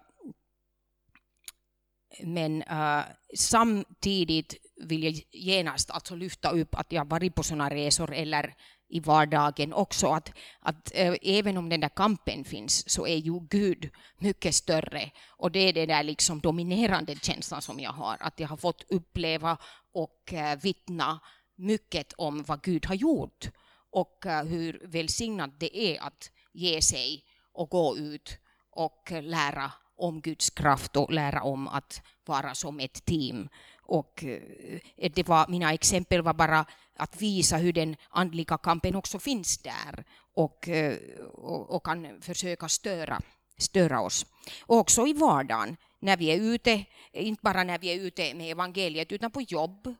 men 2.23 2.63
uh, 2.63 3.03
samtidigt 3.35 4.55
vill 4.77 5.03
jag 5.03 5.13
genast 5.31 5.91
alltså 5.91 6.15
lyfta 6.15 6.51
upp 6.51 6.75
att 6.75 6.91
jag 6.91 7.09
varit 7.09 7.35
på 7.35 7.43
sådana 7.43 7.69
resor 7.69 8.13
eller 8.13 8.55
i 8.89 8.99
vardagen 8.99 9.73
också. 9.73 10.07
Att, 10.07 10.31
att 10.59 10.91
äh, 10.93 11.13
även 11.21 11.57
om 11.57 11.69
den 11.69 11.79
där 11.79 11.89
kampen 11.89 12.43
finns 12.43 12.89
så 12.89 13.07
är 13.07 13.17
ju 13.17 13.39
Gud 13.49 13.89
mycket 14.17 14.55
större. 14.55 15.11
Och 15.29 15.51
det 15.51 15.59
är 15.59 15.73
den 15.73 15.87
där 15.87 16.03
liksom 16.03 16.39
dominerande 16.39 17.15
känslan 17.15 17.61
som 17.61 17.79
jag 17.79 17.91
har. 17.91 18.17
Att 18.19 18.39
jag 18.39 18.47
har 18.47 18.57
fått 18.57 18.85
uppleva 18.89 19.57
och 19.93 20.33
äh, 20.33 20.59
vittna 20.61 21.19
mycket 21.55 22.13
om 22.17 22.43
vad 22.43 22.61
Gud 22.61 22.85
har 22.85 22.95
gjort. 22.95 23.49
Och 23.91 24.25
äh, 24.25 24.43
hur 24.43 24.81
välsignat 24.83 25.59
det 25.59 25.77
är 25.77 26.01
att 26.01 26.31
ge 26.53 26.81
sig 26.81 27.23
och 27.53 27.69
gå 27.69 27.97
ut 27.97 28.37
och 28.71 29.11
lära 29.21 29.71
om 29.97 30.21
Guds 30.21 30.49
kraft 30.49 30.95
och 30.95 31.13
lära 31.13 31.41
om 31.41 31.67
att 31.67 32.01
vara 32.25 32.55
som 32.55 32.79
ett 32.79 33.05
team. 33.05 33.49
Och 33.87 34.23
eh, 34.23 35.11
det 35.13 35.27
var, 35.27 35.47
mina 35.47 35.73
exempel 35.73 36.21
var 36.21 36.33
bara 36.33 36.65
att 36.95 37.21
visa 37.21 37.57
hur 37.57 37.73
den 37.73 37.95
andliga 38.09 38.57
kampen 38.57 38.95
också 38.95 39.19
finns 39.19 39.57
där 39.57 40.03
och, 40.33 40.67
eh, 40.67 40.97
och, 41.33 41.69
och 41.69 41.85
kan 41.85 42.21
försöka 42.21 42.69
störa, 42.69 43.21
störa 43.57 44.01
oss. 44.01 44.25
Och 44.61 44.77
också 44.77 45.07
i 45.07 45.13
vardagen, 45.13 45.77
när 45.99 46.17
vi 46.17 46.25
är 46.25 46.41
ute, 46.41 46.85
inte 47.11 47.41
bara 47.43 47.63
när 47.63 47.79
vi 47.79 47.87
är 47.87 47.99
ute 47.99 48.33
med 48.33 48.51
evangeliet, 48.51 49.11
utan 49.11 49.31
på 49.31 49.41
jobb, 49.41 49.95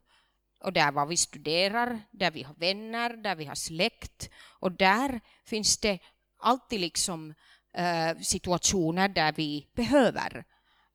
och 0.60 0.74
där 0.74 0.92
var 0.92 1.06
vi 1.06 1.18
studerar, 1.18 2.00
där 2.12 2.32
vi 2.32 2.44
har 2.44 2.56
vänner, 2.56 3.18
där 3.18 3.36
vi 3.36 3.46
har 3.46 3.56
släkt. 3.56 4.30
Och 4.60 4.72
där 4.72 5.20
finns 5.46 5.78
det 5.78 6.00
alltid 6.40 6.80
liksom 6.80 7.34
eh, 7.74 8.18
situationer 8.22 9.10
där 9.10 9.34
vi 9.34 9.68
behöver 9.76 10.46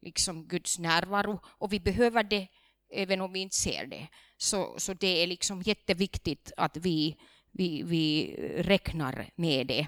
liksom 0.02 0.44
Guds 0.48 0.78
närvaro 0.78 1.40
och 1.46 1.72
vi 1.72 1.80
behöver 1.80 2.22
det 2.22 2.48
även 2.92 3.20
om 3.20 3.32
vi 3.32 3.40
inte 3.40 3.56
ser 3.56 3.86
det. 3.86 4.08
Så, 4.36 4.74
så 4.78 4.94
det 4.94 5.22
är 5.22 5.26
liksom 5.26 5.62
jätteviktigt 5.62 6.52
att 6.56 6.76
vi, 6.76 7.16
vi, 7.52 7.82
vi 7.82 8.36
räknar 8.56 9.30
med 9.36 9.66
det. 9.66 9.86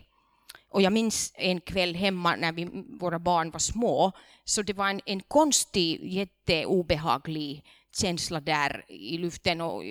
Och 0.71 0.83
jag 0.83 0.93
minns 0.93 1.33
en 1.35 1.61
kväll 1.61 1.95
hemma 1.95 2.37
när 2.37 2.53
vi, 2.53 2.69
våra 3.01 3.19
barn 3.19 3.51
var 3.51 3.59
små, 3.59 4.13
så 4.45 4.63
det 4.63 4.73
var 4.73 4.89
en, 4.89 5.01
en 5.07 5.21
konstig, 5.21 6.13
jätteobehaglig 6.13 7.65
känsla 7.97 8.41
där 8.41 8.85
i 8.89 9.19
luften 9.19 9.61
och 9.61 9.83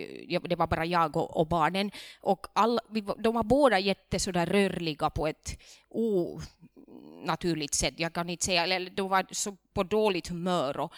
det 0.49 0.55
var 0.55 0.67
bara 0.67 0.85
jag 0.85 1.17
och, 1.17 1.37
och 1.37 1.47
barnen. 1.47 1.91
Och 2.21 2.47
all, 2.53 2.79
vi, 2.89 3.01
de 3.01 3.35
var 3.35 3.43
båda 3.43 3.79
jätte 3.79 4.17
rörliga 4.17 5.09
på 5.09 5.27
ett 5.27 5.59
onaturligt 5.89 7.73
sätt. 7.73 7.93
Jag 7.97 8.13
kan 8.13 8.29
inte 8.29 8.45
säga, 8.45 8.63
eller 8.63 8.89
de 8.89 9.09
var 9.09 9.25
så 9.31 9.57
på 9.73 9.83
dåligt 9.83 10.27
humör. 10.27 10.79
Och, 10.79 10.93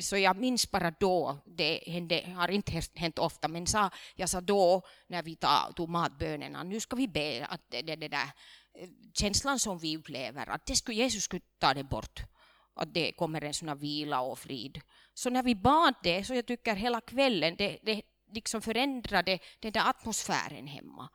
så 0.00 0.16
jag 0.16 0.36
minns 0.36 0.70
bara 0.70 0.90
då, 0.90 1.38
det 1.46 1.82
hände, 1.86 2.32
har 2.36 2.48
inte 2.48 2.82
hänt 2.94 3.18
ofta, 3.18 3.48
men 3.48 3.66
sa, 3.66 3.90
jag 4.16 4.28
sa 4.28 4.40
då 4.40 4.82
när 5.06 5.22
vi 5.22 5.38
tog 5.76 5.88
matbönerna, 5.88 6.62
nu 6.62 6.80
ska 6.80 6.96
vi 6.96 7.08
be 7.08 7.46
att 7.46 7.60
det, 7.68 7.82
det, 7.82 7.96
det 7.96 8.08
där 8.08 8.30
eh, 8.74 8.88
känslan 9.14 9.58
som 9.58 9.78
vi 9.78 9.96
upplever, 9.96 10.46
att 10.46 10.66
det 10.66 10.76
skulle, 10.76 10.98
Jesus 10.98 11.24
skulle 11.24 11.42
ta 11.58 11.74
det 11.74 11.84
bort. 11.84 12.20
Att 12.76 12.94
det 12.94 13.12
kommer 13.12 13.44
en 13.44 13.54
sån 13.54 13.78
vila 13.78 14.20
och 14.20 14.38
frid. 14.38 14.80
Så 15.14 15.30
när 15.30 15.42
vi 15.42 15.54
bad 15.54 15.94
det, 16.02 16.24
så 16.24 16.34
jag 16.34 16.46
tycker 16.46 16.74
hela 16.74 17.00
kvällen, 17.00 17.54
det, 17.58 17.78
det 17.82 18.02
liksom 18.32 18.62
förändrade 18.62 19.38
den 19.60 19.72
där 19.72 19.88
atmosfären 19.90 20.66
hemma. 20.66 21.08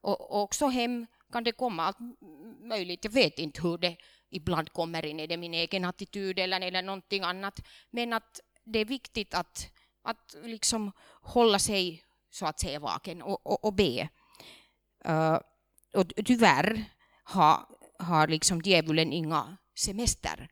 Och, 0.00 0.20
och 0.20 0.42
också 0.42 0.66
hem 0.66 1.06
kan 1.32 1.44
det 1.44 1.52
komma 1.52 1.82
allt 1.82 1.98
möjligt. 2.68 3.04
Jag 3.04 3.12
vet 3.12 3.38
inte 3.38 3.62
hur 3.62 3.78
det 3.78 3.96
ibland 4.36 4.72
kommer 4.72 5.06
in. 5.06 5.20
Är 5.20 5.26
det 5.26 5.36
min 5.36 5.54
egen 5.54 5.84
attityd 5.84 6.38
eller, 6.38 6.60
eller 6.60 6.82
någonting 6.82 7.22
annat? 7.22 7.60
Men 7.90 8.12
att 8.12 8.40
det 8.64 8.78
är 8.78 8.84
viktigt 8.84 9.34
att, 9.34 9.70
att 10.02 10.36
liksom 10.44 10.92
hålla 11.22 11.58
sig 11.58 12.02
så 12.30 12.46
att 12.46 12.60
säga 12.60 12.80
vaken 12.80 13.22
och, 13.22 13.46
och, 13.46 13.64
och 13.64 13.72
be. 13.72 14.08
Uh, 15.08 15.38
och 15.94 16.12
tyvärr 16.24 16.84
har, 17.24 17.66
har 17.98 18.28
liksom 18.28 18.60
djävulen 18.60 19.12
inga 19.12 19.56
semester. 19.74 20.48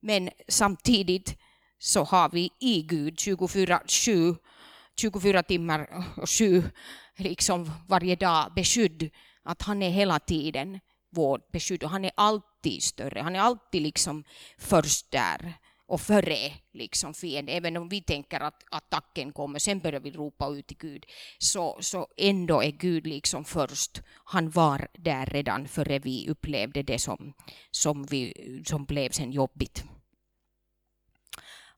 Men 0.00 0.30
samtidigt 0.48 1.38
så 1.78 2.04
har 2.04 2.28
vi 2.28 2.50
i 2.60 2.82
Gud 2.82 3.20
24, 3.20 3.80
7, 4.04 4.34
24 4.96 5.42
timmar 5.42 6.04
och 6.16 6.30
7 6.30 6.62
liksom 7.16 7.70
varje 7.88 8.16
dag 8.16 8.52
beskydd 8.54 9.10
att 9.42 9.62
han 9.62 9.82
är 9.82 9.90
hela 9.90 10.18
tiden 10.18 10.80
vårt 11.10 11.52
beskydd 11.52 11.84
och 11.84 11.90
han 11.90 12.04
är 12.04 12.10
alltid 12.14 12.55
större. 12.70 13.20
Han 13.20 13.36
är 13.36 13.40
alltid 13.40 13.82
liksom 13.82 14.24
först 14.58 15.10
där 15.10 15.54
och 15.88 16.00
före 16.00 16.52
liksom 16.72 17.14
fienden. 17.14 17.56
Även 17.56 17.76
om 17.76 17.88
vi 17.88 18.02
tänker 18.02 18.40
att 18.40 18.64
attacken 18.70 19.32
kommer, 19.32 19.58
sen 19.58 19.78
börjar 19.78 20.00
vi 20.00 20.10
ropa 20.10 20.48
ut 20.48 20.66
till 20.66 20.76
Gud, 20.76 21.06
så, 21.38 21.78
så 21.80 22.06
ändå 22.16 22.62
är 22.62 22.70
Gud 22.70 23.06
liksom 23.06 23.44
först. 23.44 24.02
Han 24.24 24.50
var 24.50 24.88
där 24.92 25.26
redan 25.26 25.68
före 25.68 25.98
vi 25.98 26.28
upplevde 26.28 26.82
det 26.82 26.98
som, 26.98 27.32
som, 27.70 28.04
vi, 28.04 28.32
som 28.66 28.84
blev 28.84 29.10
sen 29.10 29.32
jobbigt. 29.32 29.84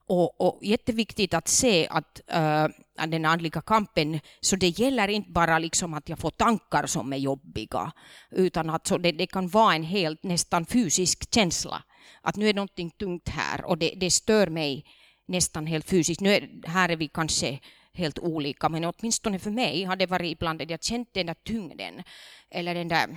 Och, 0.09 0.41
och 0.41 0.59
jätteviktigt 0.63 1.33
att 1.33 1.47
se 1.47 1.87
att 1.87 2.21
äh, 2.27 2.67
den 3.07 3.25
andliga 3.25 3.61
kampen, 3.61 4.19
så 4.41 4.55
det 4.55 4.79
gäller 4.79 5.07
inte 5.07 5.31
bara 5.31 5.59
liksom 5.59 5.93
att 5.93 6.09
jag 6.09 6.19
får 6.19 6.29
tankar 6.29 6.85
som 6.85 7.13
är 7.13 7.17
jobbiga, 7.17 7.91
utan 8.31 8.69
att 8.69 8.87
så 8.87 8.97
det, 8.97 9.11
det 9.11 9.27
kan 9.27 9.47
vara 9.47 9.75
en 9.75 9.83
helt 9.83 10.23
nästan 10.23 10.65
fysisk 10.65 11.33
känsla. 11.33 11.83
Att 12.21 12.35
nu 12.35 12.49
är 12.49 12.53
någonting 12.53 12.91
tungt 12.91 13.29
här 13.29 13.65
och 13.65 13.77
det, 13.77 13.93
det 13.95 14.11
stör 14.11 14.47
mig 14.47 14.85
nästan 15.27 15.65
helt 15.65 15.89
fysiskt. 15.89 16.21
Nu 16.21 16.33
är, 16.33 16.67
här 16.67 16.89
är 16.89 16.95
vi 16.95 17.07
kanske 17.07 17.59
helt 17.93 18.19
olika, 18.19 18.69
men 18.69 18.85
åtminstone 18.85 19.39
för 19.39 19.51
mig 19.51 19.83
har 19.83 19.95
det 19.95 20.05
varit 20.05 20.31
ibland 20.31 20.61
att 20.61 20.69
jag 20.69 20.83
känt 20.83 21.13
den 21.13 21.25
där 21.25 21.35
tyngden, 21.43 22.03
eller 22.51 22.75
den 22.75 22.87
där 22.87 23.07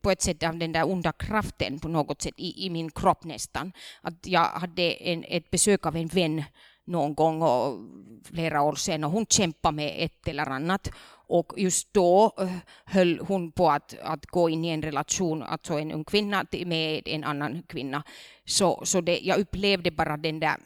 på 0.00 0.10
ett 0.10 0.22
sätt 0.22 0.42
av 0.42 0.56
den 0.56 0.72
där 0.72 0.90
onda 0.90 1.12
kraften 1.12 1.78
på 1.78 1.88
något 1.88 2.22
sätt 2.22 2.34
i, 2.36 2.66
i 2.66 2.70
min 2.70 2.90
kropp 2.90 3.24
nästan. 3.24 3.72
Att 4.00 4.26
jag 4.26 4.44
hade 4.44 4.92
en, 4.92 5.24
ett 5.28 5.50
besök 5.50 5.86
av 5.86 5.96
en 5.96 6.06
vän 6.06 6.44
någon 6.84 7.14
gång 7.14 7.42
och 7.42 7.78
flera 8.24 8.62
år 8.62 8.74
sedan 8.74 9.04
och 9.04 9.10
hon 9.10 9.26
kämpade 9.26 9.76
med 9.76 9.94
ett 9.98 10.28
eller 10.28 10.46
annat. 10.46 10.90
Och 11.26 11.52
just 11.56 11.92
då 11.94 12.34
eh, 12.38 12.56
höll 12.84 13.18
hon 13.18 13.52
på 13.52 13.70
att, 13.70 13.98
att 14.02 14.26
gå 14.26 14.50
in 14.50 14.64
i 14.64 14.68
en 14.68 14.82
relation, 14.82 15.42
alltså 15.42 15.78
en 15.78 15.92
ung 15.92 16.04
kvinna 16.04 16.44
med 16.66 17.08
en 17.08 17.24
annan 17.24 17.62
kvinna. 17.62 18.02
Så, 18.44 18.82
så 18.84 19.00
det, 19.00 19.18
jag 19.18 19.38
upplevde 19.38 19.90
bara 19.90 20.16
den 20.16 20.40
där 20.40 20.56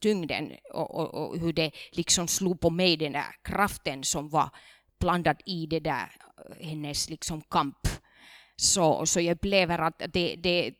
tyngden 0.00 0.52
och, 0.72 0.94
och, 0.94 1.14
och, 1.14 1.38
hur 1.38 1.52
det 1.52 1.70
liksom 1.92 2.28
slog 2.28 2.60
på 2.60 2.70
mig, 2.70 2.96
den 2.96 3.12
där 3.12 3.36
kraften 3.42 4.04
som 4.04 4.28
var 4.28 4.50
blandad 5.00 5.36
i 5.46 5.66
det 5.66 5.80
där, 5.80 6.10
eh, 6.60 6.66
hennes 6.66 7.10
liksom 7.10 7.40
kamp. 7.40 7.88
Så, 8.56 9.06
så 9.06 9.20
jag 9.20 9.34
upplever 9.34 9.78
att 9.78 10.02
det, 10.12 10.36
det, 10.36 10.74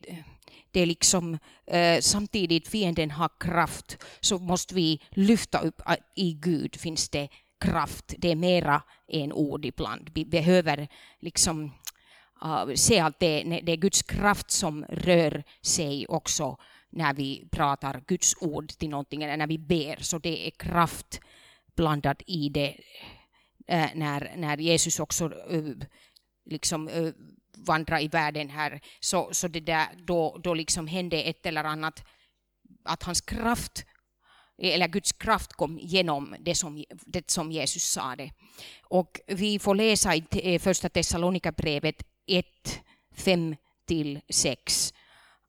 det 0.70 0.80
är 0.80 0.86
liksom 0.86 1.38
eh, 1.66 2.00
samtidigt 2.00 2.68
fienden 2.68 3.10
har 3.10 3.30
kraft 3.40 3.98
så 4.20 4.38
måste 4.38 4.74
vi 4.74 5.00
lyfta 5.10 5.58
upp 5.58 5.82
att 5.84 5.98
i 6.16 6.32
Gud 6.32 6.76
finns 6.76 7.08
det 7.08 7.28
kraft. 7.60 8.14
Det 8.18 8.30
är 8.30 8.36
mera 8.36 8.82
än 9.08 9.32
ord 9.32 9.64
ibland. 9.64 10.10
Vi 10.14 10.24
behöver 10.24 10.88
liksom 11.20 11.72
uh, 12.44 12.74
se 12.74 13.00
att 13.00 13.20
det, 13.20 13.60
det 13.62 13.72
är 13.72 13.76
Guds 13.76 14.02
kraft 14.02 14.50
som 14.50 14.84
rör 14.88 15.44
sig 15.62 16.06
också 16.06 16.56
när 16.90 17.14
vi 17.14 17.48
pratar 17.50 18.02
Guds 18.06 18.34
ord 18.40 18.68
till 18.68 18.88
någonting 18.88 19.22
eller 19.22 19.36
när 19.36 19.46
vi 19.46 19.58
ber. 19.58 19.96
Så 20.00 20.18
det 20.18 20.46
är 20.46 20.50
kraft 20.50 21.20
blandat 21.76 22.22
i 22.26 22.48
det 22.48 22.76
äh, 23.66 23.88
när, 23.94 24.32
när 24.36 24.56
Jesus 24.56 25.00
också 25.00 25.32
äh, 25.50 25.62
liksom 26.46 26.88
äh, 26.88 27.12
vandra 27.66 28.00
i 28.00 28.08
världen 28.08 28.50
här, 28.50 28.80
så, 29.00 29.28
så 29.32 29.48
det 29.48 29.60
där, 29.60 29.86
då, 29.96 30.40
då 30.44 30.54
liksom 30.54 30.86
hände 30.86 31.22
ett 31.22 31.46
eller 31.46 31.64
annat, 31.64 32.04
att 32.84 33.02
hans 33.02 33.20
kraft, 33.20 33.84
eller 34.58 34.88
Guds 34.88 35.12
kraft 35.12 35.52
kom 35.52 35.78
genom 35.78 36.36
det 36.40 36.54
som, 36.54 36.84
det 36.90 37.30
som 37.30 37.52
Jesus 37.52 37.84
sa 37.84 38.16
det. 38.16 38.30
Och 38.82 39.20
vi 39.26 39.58
får 39.58 39.74
läsa 39.74 40.14
i 40.14 40.24
eh, 40.30 40.60
första 40.60 40.88
Thessalonikerbrevet 40.88 42.02
1, 42.26 42.46
5 43.16 43.56
till 43.86 44.20
6, 44.28 44.94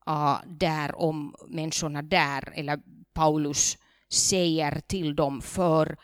ah, 0.05 0.37
där 0.45 0.95
om 0.95 1.35
människorna 1.47 2.01
där, 2.01 2.53
eller 2.55 2.79
Paulus 3.13 3.77
säger 4.09 4.79
till 4.79 5.15
dem 5.15 5.41
för 5.41 5.97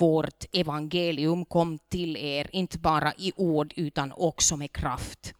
vårt 0.00 0.44
evangelium 0.52 1.44
kom 1.44 1.78
till 1.78 2.16
er, 2.16 2.50
inte 2.52 2.78
bara 2.78 3.12
i 3.18 3.32
ord 3.36 3.72
utan 3.76 4.12
också 4.12 4.56
med 4.56 4.72
kraft 4.72 5.34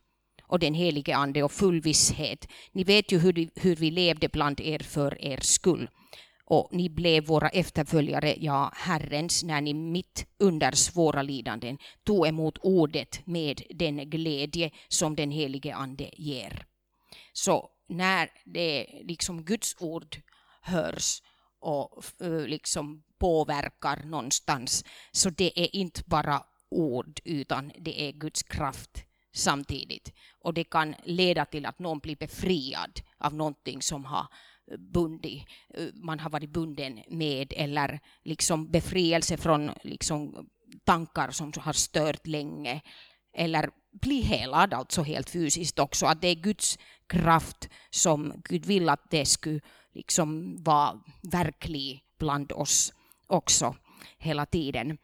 och 0.50 0.58
den 0.58 0.74
helige 0.74 1.16
Ande 1.16 1.42
och 1.42 1.52
full 1.52 1.80
visshet. 1.80 2.48
Ni 2.72 2.84
vet 2.84 3.12
ju 3.12 3.18
hur, 3.18 3.50
hur 3.54 3.76
vi 3.76 3.90
levde 3.90 4.28
bland 4.28 4.60
er 4.60 4.78
för 4.78 5.24
er 5.24 5.40
skull. 5.42 5.88
Och 6.44 6.68
ni 6.72 6.90
blev 6.90 7.26
våra 7.26 7.48
efterföljare, 7.48 8.34
ja, 8.38 8.72
Herrens, 8.76 9.42
när 9.42 9.60
ni 9.60 9.74
mitt 9.74 10.26
under 10.38 10.72
svåra 10.72 11.22
lidanden 11.22 11.78
tog 12.04 12.26
emot 12.26 12.58
ordet 12.62 13.26
med 13.26 13.62
den 13.70 14.10
glädje 14.10 14.70
som 14.88 15.16
den 15.16 15.30
helige 15.30 15.74
Ande 15.74 16.10
ger. 16.12 16.64
Så 17.32 17.68
när 17.88 18.28
det 18.44 18.86
liksom 19.02 19.44
Guds 19.44 19.76
ord 19.80 20.16
hörs 20.62 21.22
och 21.60 22.04
eh, 22.20 22.46
liksom 22.46 23.02
påverkar 23.20 24.02
någonstans. 24.04 24.84
Så 25.12 25.30
det 25.30 25.60
är 25.60 25.76
inte 25.76 26.02
bara 26.06 26.42
ord, 26.70 27.20
utan 27.24 27.72
det 27.78 28.00
är 28.08 28.12
Guds 28.12 28.42
kraft 28.42 29.04
samtidigt. 29.32 30.12
Och 30.40 30.54
det 30.54 30.64
kan 30.64 30.94
leda 31.04 31.44
till 31.44 31.66
att 31.66 31.78
någon 31.78 31.98
blir 31.98 32.16
befriad 32.16 33.00
av 33.18 33.34
någonting 33.34 33.82
som 33.82 34.04
har 34.04 34.26
bundit, 34.78 35.44
man 35.94 36.20
har 36.20 36.30
varit 36.30 36.50
bunden 36.50 37.00
med, 37.08 37.52
eller 37.56 38.00
liksom 38.24 38.70
befrielse 38.70 39.36
från 39.36 39.70
liksom 39.82 40.48
tankar 40.84 41.30
som 41.30 41.52
har 41.56 41.72
stört 41.72 42.26
länge, 42.26 42.80
eller 43.36 43.70
bli 43.92 44.20
helad, 44.20 44.74
alltså 44.74 45.02
helt 45.02 45.30
fysiskt 45.30 45.78
också. 45.78 46.06
Att 46.06 46.20
det 46.20 46.28
är 46.28 46.34
Guds 46.34 46.78
kraft 47.06 47.68
som 47.90 48.42
Gud 48.44 48.66
vill 48.66 48.88
att 48.88 49.10
det 49.10 49.26
skulle 49.26 49.60
liksom 49.94 50.56
vara 50.62 51.00
verklig 51.32 52.04
bland 52.18 52.52
oss 52.52 52.92
också 53.30 53.76
hela 54.18 54.46
tiden. 54.46 54.98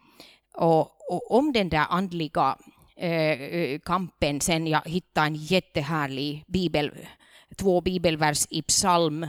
Och, 0.54 1.12
och 1.12 1.30
om 1.30 1.52
den 1.52 1.68
där 1.68 1.86
andliga 1.90 2.58
eh, 2.96 3.78
kampen 3.80 4.40
sen 4.40 4.66
jag 4.66 4.82
hittade 4.84 5.26
en 5.26 5.34
jättehärlig 5.34 6.44
bibel, 6.48 6.90
två 7.56 7.80
bibelvers 7.80 8.46
i 8.50 8.62
psalm 8.62 9.26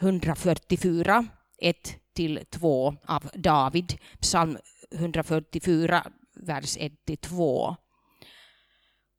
144, 0.00 1.26
1 1.58 1.96
till 2.14 2.40
2 2.50 2.94
av 3.06 3.30
David, 3.34 3.98
psalm 4.20 4.58
144, 4.94 6.06
vers 6.34 6.76
1 6.80 7.04
till 7.04 7.18
2, 7.18 7.76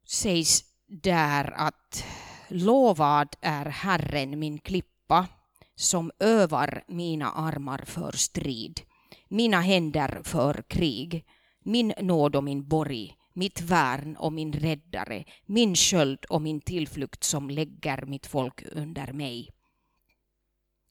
sägs 0.08 0.64
där 0.88 1.54
att 1.56 2.06
lovad 2.48 3.36
är 3.42 3.66
Herren 3.66 4.40
min 4.40 4.58
klippa 4.58 5.28
som 5.76 6.12
övar 6.20 6.84
mina 6.88 7.32
armar 7.32 7.84
för 7.86 8.12
strid, 8.12 8.82
mina 9.28 9.62
händer 9.62 10.22
för 10.24 10.64
krig, 10.68 11.26
min 11.64 11.94
nåd 12.02 12.36
och 12.36 12.44
min 12.44 12.68
borg, 12.68 13.16
mitt 13.34 13.62
värn 13.62 14.16
och 14.16 14.34
min 14.34 14.54
räddare, 14.54 15.26
min 15.46 15.76
sköld 15.76 16.26
och 16.26 16.42
min 16.42 16.62
tillflykt 16.62 17.24
som 17.24 17.50
lägger 17.50 18.06
mitt 18.06 18.26
folk 18.26 18.64
under 18.72 19.14
mig. 19.14 19.50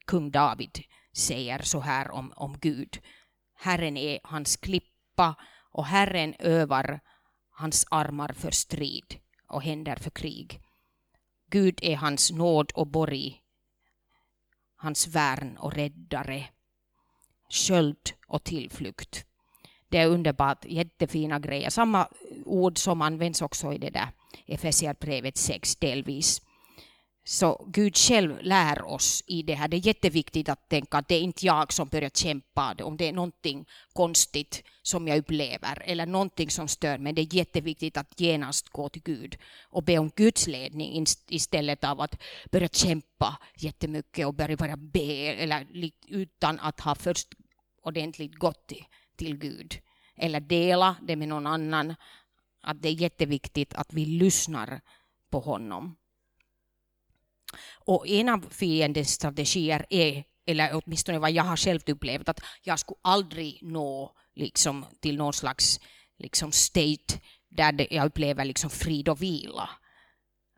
Kung 0.06 0.30
David 0.30 0.78
säger 1.12 1.62
så 1.62 1.80
här 1.80 2.10
om, 2.10 2.32
om 2.36 2.58
Gud. 2.60 2.98
Herren 3.54 3.96
är 3.96 4.20
hans 4.22 4.56
klippa 4.56 5.34
och 5.70 5.86
Herren 5.86 6.34
övar 6.38 7.00
hans 7.50 7.86
armar 7.90 8.32
för 8.32 8.50
strid 8.50 9.20
och 9.48 9.62
händer 9.62 9.96
för 9.96 10.10
krig. 10.10 10.60
Gud 11.50 11.78
är 11.82 11.96
hans 11.96 12.32
nåd 12.32 12.72
och 12.74 12.86
borg 12.86 13.43
hans 14.84 15.06
värn 15.06 15.56
och 15.60 15.74
räddare, 15.74 16.44
sköld 17.50 18.10
och 18.26 18.44
tillflykt. 18.44 19.24
Det 19.88 19.98
är 19.98 20.08
underbart, 20.08 20.64
jättefina 20.64 21.38
grejer. 21.38 21.70
Samma 21.70 22.08
ord 22.44 22.78
som 22.78 23.02
används 23.02 23.42
också 23.42 23.72
i 23.72 23.78
det 23.78 23.90
där 23.90 24.08
Efesierbrevet 24.46 25.36
6 25.36 25.76
delvis. 25.76 26.42
Så 27.26 27.66
Gud 27.68 27.96
själv 27.96 28.38
lär 28.42 28.82
oss 28.82 29.24
i 29.26 29.42
det 29.42 29.54
här. 29.54 29.68
Det 29.68 29.76
är 29.76 29.86
jätteviktigt 29.86 30.48
att 30.48 30.68
tänka 30.68 30.98
att 30.98 31.08
det 31.08 31.14
är 31.14 31.20
inte 31.20 31.46
jag 31.46 31.72
som 31.72 31.88
börjar 31.88 32.10
kämpa. 32.10 32.76
Om 32.82 32.96
det 32.96 33.08
är 33.08 33.12
någonting 33.12 33.66
konstigt 33.92 34.62
som 34.82 35.08
jag 35.08 35.18
upplever 35.18 35.82
eller 35.84 36.06
någonting 36.06 36.50
som 36.50 36.68
stör 36.68 36.98
mig. 36.98 37.12
Det 37.12 37.22
är 37.22 37.34
jätteviktigt 37.34 37.96
att 37.96 38.20
genast 38.20 38.68
gå 38.68 38.88
till 38.88 39.02
Gud 39.02 39.36
och 39.62 39.82
be 39.82 39.98
om 39.98 40.10
Guds 40.16 40.46
ledning 40.46 41.06
istället 41.28 41.84
av 41.84 42.00
att 42.00 42.22
börja 42.50 42.68
kämpa 42.68 43.38
jättemycket 43.56 44.26
och 44.26 44.34
börja 44.34 44.56
bara 44.56 44.76
be 44.76 45.32
eller 45.32 45.66
utan 46.08 46.60
att 46.60 46.80
ha 46.80 46.94
först 46.94 47.28
ordentligt 47.82 48.34
gått 48.34 48.66
till, 48.66 48.84
till 49.16 49.36
Gud. 49.36 49.78
Eller 50.16 50.40
dela 50.40 50.96
det 51.02 51.16
med 51.16 51.28
någon 51.28 51.46
annan. 51.46 51.94
Att 52.62 52.82
det 52.82 52.88
är 52.88 52.92
jätteviktigt 52.92 53.74
att 53.74 53.92
vi 53.92 54.06
lyssnar 54.06 54.80
på 55.30 55.40
honom. 55.40 55.96
Och 57.84 58.08
en 58.08 58.28
av 58.28 58.46
fiendens 58.50 59.12
strategier 59.12 59.86
är, 59.90 60.24
eller 60.46 60.80
åtminstone 60.84 61.18
vad 61.18 61.30
jag 61.30 61.44
har 61.44 61.56
själv 61.56 61.80
upplevt, 61.86 62.28
att 62.28 62.40
jag 62.62 62.78
skulle 62.78 62.98
aldrig 63.02 63.58
nå 63.62 64.12
liksom, 64.34 64.86
till 65.00 65.16
någon 65.16 65.32
slags 65.32 65.80
liksom, 66.18 66.52
state 66.52 67.20
där 67.50 67.94
jag 67.94 68.06
upplever 68.06 68.44
liksom, 68.44 68.70
frid 68.70 69.08
och 69.08 69.22
vila. 69.22 69.70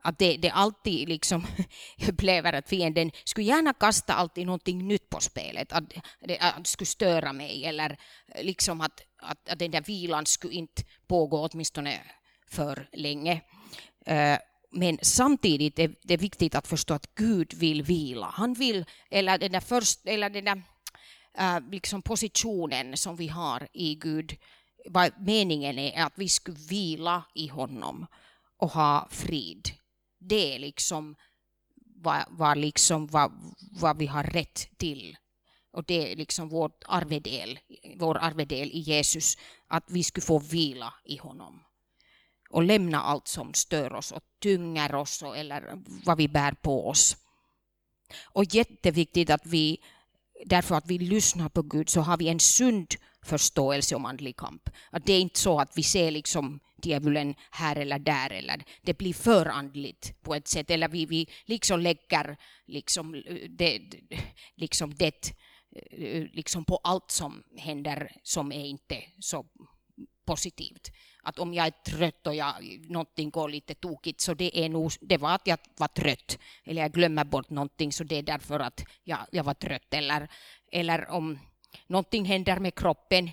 Att 0.03 0.19
det, 0.19 0.37
det 0.37 0.51
alltid 0.51 1.09
liksom, 1.09 1.47
jag 1.97 2.09
upplever 2.09 2.53
att 2.53 2.69
fienden 2.69 3.11
skulle 3.25 3.47
gärna 3.47 3.73
kasta 3.73 4.15
alltid 4.15 4.47
någonting 4.47 4.89
nytt 4.89 5.09
på 5.09 5.21
spelet. 5.21 5.73
Att, 5.73 5.91
det, 6.21 6.39
att 6.39 6.57
det 6.59 6.69
skulle 6.69 6.87
störa 6.87 7.33
mig 7.33 7.65
eller 7.65 7.99
liksom 8.43 8.81
att, 8.81 9.03
att, 9.23 9.49
att 9.49 9.59
den 9.59 9.71
där 9.71 9.81
vilan 9.81 10.27
skulle 10.27 10.55
inte 10.55 10.83
pågå 11.07 11.49
åtminstone 11.49 12.01
för 12.49 12.89
länge. 12.93 13.41
Uh, 14.11 14.39
men 14.77 14.99
samtidigt 15.03 15.79
är 15.79 15.95
det 16.03 16.17
viktigt 16.17 16.55
att 16.55 16.67
förstå 16.67 16.95
att 16.95 17.15
Gud 17.15 17.55
vill 17.55 17.83
vila. 17.83 18.27
Han 18.27 18.55
vill, 18.55 18.85
eller 19.11 19.39
den 19.39 19.53
där, 19.53 19.61
först, 19.61 20.01
eller 20.05 20.31
den 20.31 20.45
där 20.45 20.63
äh, 21.39 21.71
liksom 21.71 22.03
positionen 22.03 22.97
som 22.97 23.17
vi 23.17 23.29
har 23.29 23.69
i 23.73 23.95
Gud, 23.95 24.37
vad 24.89 25.21
meningen 25.21 25.79
är 25.79 26.03
att 26.03 26.13
vi 26.17 26.29
ska 26.29 26.53
vila 26.53 27.25
i 27.35 27.49
honom 27.49 28.07
och 28.57 28.71
ha 28.71 29.09
frid. 29.11 29.69
Det 30.21 30.55
är 30.55 30.59
liksom 30.59 31.17
vad, 31.77 32.25
vad, 32.29 32.59
liksom, 32.59 33.07
vad, 33.07 33.33
vad 33.81 33.99
vi 33.99 34.07
har 34.07 34.25
rätt 34.25 34.69
till. 34.77 35.17
Och 35.71 35.85
det 35.85 36.13
är 36.13 36.17
liksom 36.17 36.49
vår 36.49 36.73
arvedel, 36.87 37.59
vår 37.97 38.17
arvedel 38.17 38.71
i 38.71 38.79
Jesus, 38.79 39.37
att 39.67 39.85
vi 39.89 40.03
skulle 40.03 40.27
få 40.27 40.39
vila 40.39 40.95
i 41.05 41.17
honom 41.17 41.66
och 42.51 42.63
lämna 42.63 43.03
allt 43.03 43.29
som 43.29 43.55
stör 43.55 43.93
oss 43.93 44.13
och 44.13 44.23
tynger 44.41 44.95
oss 44.95 45.23
eller 45.23 45.79
vad 46.05 46.19
vi 46.19 46.29
bär 46.29 46.53
på 46.53 46.89
oss. 46.89 47.17
Och 48.25 48.45
jätteviktigt 48.55 49.31
att 49.31 49.47
vi 49.47 49.79
därför 50.45 50.75
att 50.75 50.87
vi 50.87 50.99
lyssnar 50.99 51.49
på 51.49 51.63
Gud 51.63 51.89
så 51.89 52.01
har 52.01 52.17
vi 52.17 52.29
en 52.29 52.41
sund 52.41 52.95
förståelse 53.23 53.97
om 53.97 54.07
andlig 54.07 54.37
kamp. 54.37 54.71
Att 54.91 55.07
det 55.07 55.13
är 55.13 55.21
inte 55.21 55.41
så 55.41 55.61
att 55.61 55.79
vi 55.79 55.83
ser 55.83 56.11
liksom 56.11 56.61
djävulen 56.83 57.35
här 57.51 57.77
eller 57.77 57.99
där 57.99 58.33
eller 58.33 58.65
det 58.83 58.99
blir 58.99 59.15
för 59.15 59.47
andligt 59.47 60.23
på 60.23 60.35
ett 60.35 60.49
sätt 60.49 60.71
eller 60.71 60.89
vi, 60.89 61.07
vi 61.07 61.29
liksom 61.45 61.81
lägger 61.81 62.37
liksom 62.67 63.15
eh, 63.15 63.51
det, 63.51 63.81
liksom 64.57 64.95
det 64.95 65.33
eh, 65.91 66.25
liksom 66.33 66.65
på 66.65 66.77
allt 66.77 67.11
som 67.11 67.43
händer 67.57 68.13
som 68.23 68.53
är 68.53 68.65
inte 68.65 69.03
så 69.21 69.47
positivt. 70.27 70.91
Att 71.27 71.39
om 71.39 71.55
jag 71.55 71.67
är 71.67 71.71
trött 71.71 72.27
och 72.27 72.35
jag, 72.35 72.55
någonting 72.89 73.31
går 73.31 73.49
lite 73.49 73.75
tokigt 73.75 74.21
så 74.21 74.35
det 74.35 74.59
är 74.59 74.69
nog, 74.69 74.93
det 75.01 75.17
var 75.17 75.35
att 75.35 75.47
jag 75.47 75.59
var 75.77 75.89
trött. 75.89 76.39
Eller 76.65 76.83
jag 76.83 76.93
glömmer 76.93 77.25
bort 77.25 77.51
någonting 77.51 77.93
så 77.93 78.05
det 78.05 78.17
är 78.17 78.23
därför 78.23 78.61
att 78.61 78.85
jag, 79.05 79.19
jag 79.31 79.45
var 79.45 79.55
trött. 79.55 79.95
Eller, 79.95 80.29
eller 80.73 81.11
om 81.11 81.39
någonting 81.87 82.25
händer 82.25 82.59
med 82.59 82.75
kroppen 82.75 83.31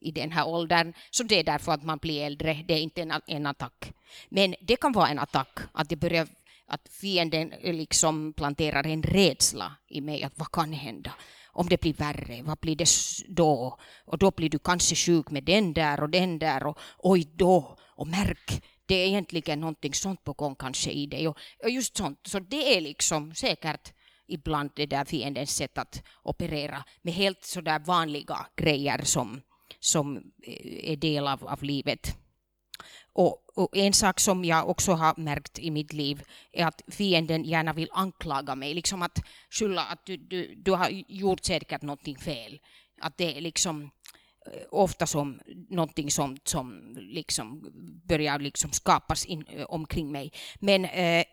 i 0.00 0.10
den 0.10 0.32
här 0.32 0.48
åldern, 0.48 0.92
så 1.10 1.22
det 1.22 1.38
är 1.38 1.44
därför 1.44 1.72
att 1.72 1.82
man 1.82 1.98
blir 1.98 2.26
äldre, 2.26 2.64
det 2.68 2.74
är 2.74 2.80
inte 2.80 3.02
en, 3.02 3.12
en 3.26 3.46
attack. 3.46 3.92
Men 4.28 4.54
det 4.60 4.76
kan 4.76 4.92
vara 4.92 5.08
en 5.08 5.18
attack, 5.18 5.58
att 5.72 5.88
det 5.88 5.96
börjar 5.96 6.28
att 6.66 6.88
fienden 6.88 7.54
liksom 7.62 8.32
planterar 8.32 8.86
en 8.86 9.02
rädsla 9.02 9.76
i 9.88 10.00
mig, 10.00 10.22
att 10.22 10.38
vad 10.38 10.50
kan 10.50 10.72
hända? 10.72 11.12
Om 11.52 11.68
det 11.68 11.80
blir 11.80 11.94
värre, 11.94 12.42
vad 12.42 12.58
blir 12.58 12.76
det 12.76 12.88
då? 13.28 13.78
Och 14.04 14.18
då 14.18 14.30
blir 14.30 14.50
du 14.50 14.58
kanske 14.58 14.94
sjuk 14.94 15.30
med 15.30 15.44
den 15.44 15.72
där 15.72 16.02
och 16.02 16.10
den 16.10 16.38
där 16.38 16.66
och 16.66 16.78
oj 16.98 17.24
då, 17.34 17.76
och 17.96 18.06
märk, 18.06 18.62
det 18.86 18.94
är 18.94 19.06
egentligen 19.06 19.60
någonting 19.60 19.94
sånt 19.94 20.24
på 20.24 20.32
gång 20.32 20.54
kanske 20.54 20.90
i 20.90 21.06
dig. 21.06 21.28
Och, 21.28 21.38
och 21.62 21.70
just 21.70 21.96
sånt, 21.96 22.18
så 22.26 22.38
det 22.38 22.76
är 22.76 22.80
liksom 22.80 23.34
säkert 23.34 23.92
ibland 24.26 24.70
det 24.74 24.86
där 24.86 25.04
fiendens 25.04 25.56
sätt 25.56 25.78
att 25.78 26.02
operera 26.22 26.84
med 27.02 27.14
helt 27.14 27.44
sådär 27.44 27.78
vanliga 27.78 28.46
grejer 28.56 29.00
som, 29.04 29.40
som 29.80 30.16
eh, 30.16 30.92
är 30.92 30.96
del 30.96 31.28
av, 31.28 31.46
av 31.46 31.62
livet. 31.62 32.16
Och, 33.12 33.42
och, 33.54 33.76
en 33.76 33.92
sak 33.92 34.20
som 34.20 34.44
jag 34.44 34.68
också 34.68 34.92
har 34.92 35.14
märkt 35.16 35.58
i 35.58 35.70
mitt 35.70 35.92
liv 35.92 36.22
är 36.52 36.66
att 36.66 36.82
fienden 36.88 37.44
gärna 37.44 37.72
vill 37.72 37.88
anklaga 37.92 38.54
mig, 38.54 38.74
liksom 38.74 39.02
att 39.02 39.22
skylla 39.50 39.82
att 39.82 40.06
du, 40.06 40.16
du, 40.16 40.54
du 40.54 40.72
har 40.72 40.88
gjort 41.08 41.44
säkert 41.44 41.82
någonting 41.82 42.18
fel. 42.18 42.60
Att 43.00 43.18
det 43.18 43.36
är 43.36 43.40
liksom 43.40 43.82
eh, 44.46 44.62
ofta 44.70 45.06
som 45.06 45.40
någonting 45.70 46.10
som, 46.10 46.36
som 46.44 46.96
liksom 47.00 47.72
börjar 48.08 48.38
liksom 48.38 48.72
skapas 48.72 49.26
in, 49.26 49.44
eh, 49.48 49.66
omkring 49.68 50.12
mig. 50.12 50.32
Men 50.60 50.84
Eh, 50.84 51.24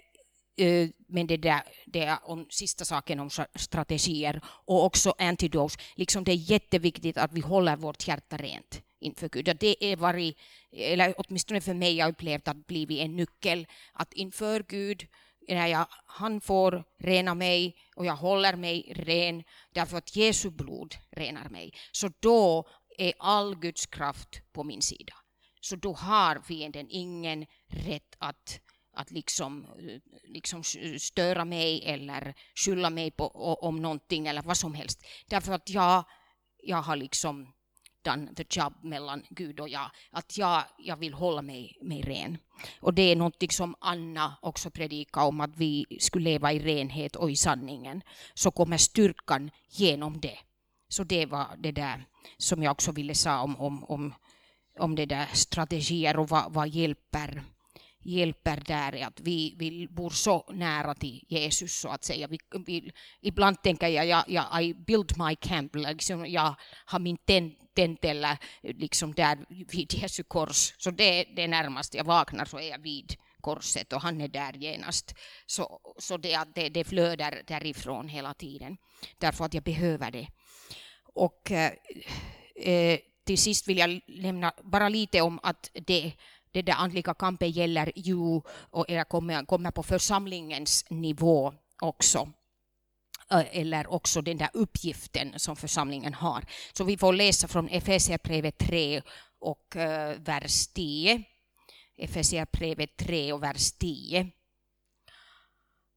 Eh, 0.57 0.89
men 1.07 1.27
det, 1.27 1.37
där, 1.37 1.61
det 1.85 2.03
är 2.03 2.17
om 2.23 2.45
sista 2.49 2.85
saken 2.85 3.19
om 3.19 3.29
strategier 3.55 4.41
och 4.45 4.85
också 4.85 5.13
antidos. 5.17 5.77
Liksom 5.95 6.23
det 6.23 6.31
är 6.31 6.51
jätteviktigt 6.51 7.17
att 7.17 7.33
vi 7.33 7.41
håller 7.41 7.75
vårt 7.75 8.07
hjärta 8.07 8.37
rent 8.37 8.81
inför 8.99 9.29
Gud. 9.29 9.57
Det 9.59 9.83
är 9.83 9.95
varit, 9.95 10.37
eller 10.71 11.13
åtminstone 11.17 11.61
för 11.61 11.73
mig, 11.73 11.95
jag 11.95 12.09
upplevt 12.09 12.47
att 12.47 12.67
blivit 12.67 12.99
en 12.99 13.15
nyckel 13.15 13.67
att 13.93 14.13
inför 14.13 14.65
Gud 14.67 15.07
när 15.47 15.67
jag, 15.67 15.87
han 16.05 16.41
får 16.41 16.83
rena 16.99 17.35
mig 17.35 17.75
och 17.95 18.05
jag 18.05 18.15
håller 18.15 18.55
mig 18.55 18.93
ren 18.95 19.43
därför 19.71 19.97
att 19.97 20.15
Jesu 20.15 20.49
blod 20.49 20.95
renar 21.11 21.49
mig. 21.49 21.73
Så 21.91 22.09
då 22.19 22.67
är 22.97 23.13
all 23.19 23.55
Guds 23.55 23.85
kraft 23.85 24.41
på 24.53 24.63
min 24.63 24.81
sida. 24.81 25.13
Så 25.61 25.75
då 25.75 25.93
har 25.93 26.41
fienden 26.47 26.87
ingen 26.89 27.45
rätt 27.67 28.15
att 28.17 28.59
att 28.97 29.11
liksom, 29.11 29.67
liksom 30.23 30.63
störa 30.99 31.45
mig 31.45 31.83
eller 31.85 32.35
skylla 32.55 32.89
mig 32.89 33.11
på, 33.11 33.27
om 33.61 33.81
någonting 33.81 34.27
eller 34.27 34.41
vad 34.41 34.57
som 34.57 34.73
helst. 34.73 35.05
Därför 35.27 35.53
att 35.53 35.69
jag, 35.69 36.03
jag 36.63 36.81
har 36.81 36.95
liksom 36.95 37.53
done 38.01 38.33
the 38.35 38.45
job 38.49 38.73
mellan 38.83 39.23
Gud 39.29 39.59
och 39.59 39.69
jag. 39.69 39.91
Att 40.11 40.37
jag, 40.37 40.63
jag 40.77 40.97
vill 40.97 41.13
hålla 41.13 41.41
mig, 41.41 41.77
mig 41.81 42.01
ren. 42.01 42.37
Och 42.79 42.93
det 42.93 43.01
är 43.01 43.15
någonting 43.15 43.49
som 43.49 43.75
Anna 43.79 44.37
också 44.41 44.69
predikar 44.69 45.21
om, 45.21 45.41
att 45.41 45.57
vi 45.57 45.85
skulle 45.99 46.23
leva 46.23 46.53
i 46.53 46.59
renhet 46.59 47.15
och 47.15 47.31
i 47.31 47.35
sanningen. 47.35 48.01
Så 48.33 48.51
kommer 48.51 48.77
styrkan 48.77 49.51
genom 49.69 50.19
det. 50.19 50.37
Så 50.89 51.03
det 51.03 51.25
var 51.25 51.47
det 51.57 51.71
där 51.71 52.05
som 52.37 52.63
jag 52.63 52.71
också 52.71 52.91
ville 52.91 53.15
säga 53.15 53.41
om, 53.41 53.57
om, 53.57 53.83
om, 53.83 54.13
om 54.79 54.95
det 54.95 55.05
där 55.05 55.27
strategier 55.33 56.17
och 56.17 56.29
vad, 56.29 56.53
vad 56.53 56.69
hjälper 56.69 57.43
hjälper 58.07 58.63
där 58.65 58.95
är 58.95 59.07
att 59.07 59.19
vi, 59.19 59.55
vi 59.57 59.87
bor 59.87 60.09
så 60.09 60.45
nära 60.53 60.95
till 60.95 61.23
Jesus 61.27 61.79
så 61.79 61.89
att 61.89 62.03
säga. 62.03 62.27
Vi, 62.27 62.39
vi, 62.65 62.91
ibland 63.21 63.61
tänker 63.61 63.87
jag, 63.87 64.05
jag, 64.05 64.23
jag 64.27 64.63
I 64.63 64.73
build 64.73 65.17
my 65.17 65.35
camp, 65.35 65.75
liksom, 65.75 66.25
jag 66.25 66.55
har 66.85 66.99
min 66.99 67.17
tent 67.17 68.03
liksom 68.61 69.13
där 69.13 69.45
vid 69.71 69.93
Jesu 69.93 70.23
kors. 70.23 70.73
Så 70.77 70.91
det, 70.91 71.23
det 71.35 71.43
är 71.43 71.47
närmast 71.47 71.93
jag 71.93 72.03
vaknar 72.03 72.45
så 72.45 72.59
är 72.59 72.69
jag 72.69 72.79
vid 72.79 73.15
korset 73.41 73.93
och 73.93 74.01
han 74.01 74.21
är 74.21 74.27
där 74.27 74.53
genast. 74.53 75.15
Så, 75.45 75.79
så 75.97 76.17
det, 76.17 76.39
det, 76.55 76.69
det 76.69 76.83
flödar 76.83 77.41
därifrån 77.47 78.07
hela 78.07 78.33
tiden, 78.33 78.77
därför 79.17 79.45
att 79.45 79.53
jag 79.53 79.63
behöver 79.63 80.11
det. 80.11 80.27
Och 81.13 81.51
eh, 81.51 81.71
eh 82.55 82.99
till 83.27 83.37
sist 83.37 83.67
vill 83.67 83.77
jag 83.77 84.01
nämna 84.07 84.53
bara 84.63 84.89
lite 84.89 85.21
om 85.21 85.39
att 85.43 85.71
det 85.73 86.13
det 86.57 86.71
där 86.71 86.73
andliga 86.73 87.13
kampen 87.13 87.51
gäller 87.51 87.91
ju 87.95 88.41
och 88.71 88.85
kommer, 89.07 89.45
kommer 89.45 89.71
på 89.71 89.83
församlingens 89.83 90.85
nivå 90.89 91.53
också 91.81 92.29
eh, 93.31 93.45
eller 93.51 93.87
också 93.87 94.21
den 94.21 94.37
där 94.37 94.49
uppgiften 94.53 95.33
som 95.39 95.55
församlingen 95.55 96.13
har. 96.13 96.45
Så 96.73 96.83
vi 96.83 96.97
får 96.97 97.13
läsa 97.13 97.47
från 97.47 97.69
Efesierbrevet 97.69 98.57
3 98.57 98.95
eh, 98.95 99.03
och 99.39 99.75
vers 100.17 100.67
10. 100.67 101.23
Efesierbrevet 101.97 102.97
3 102.97 103.33
och 103.33 103.43
vers 103.43 103.71
10. 103.71 104.31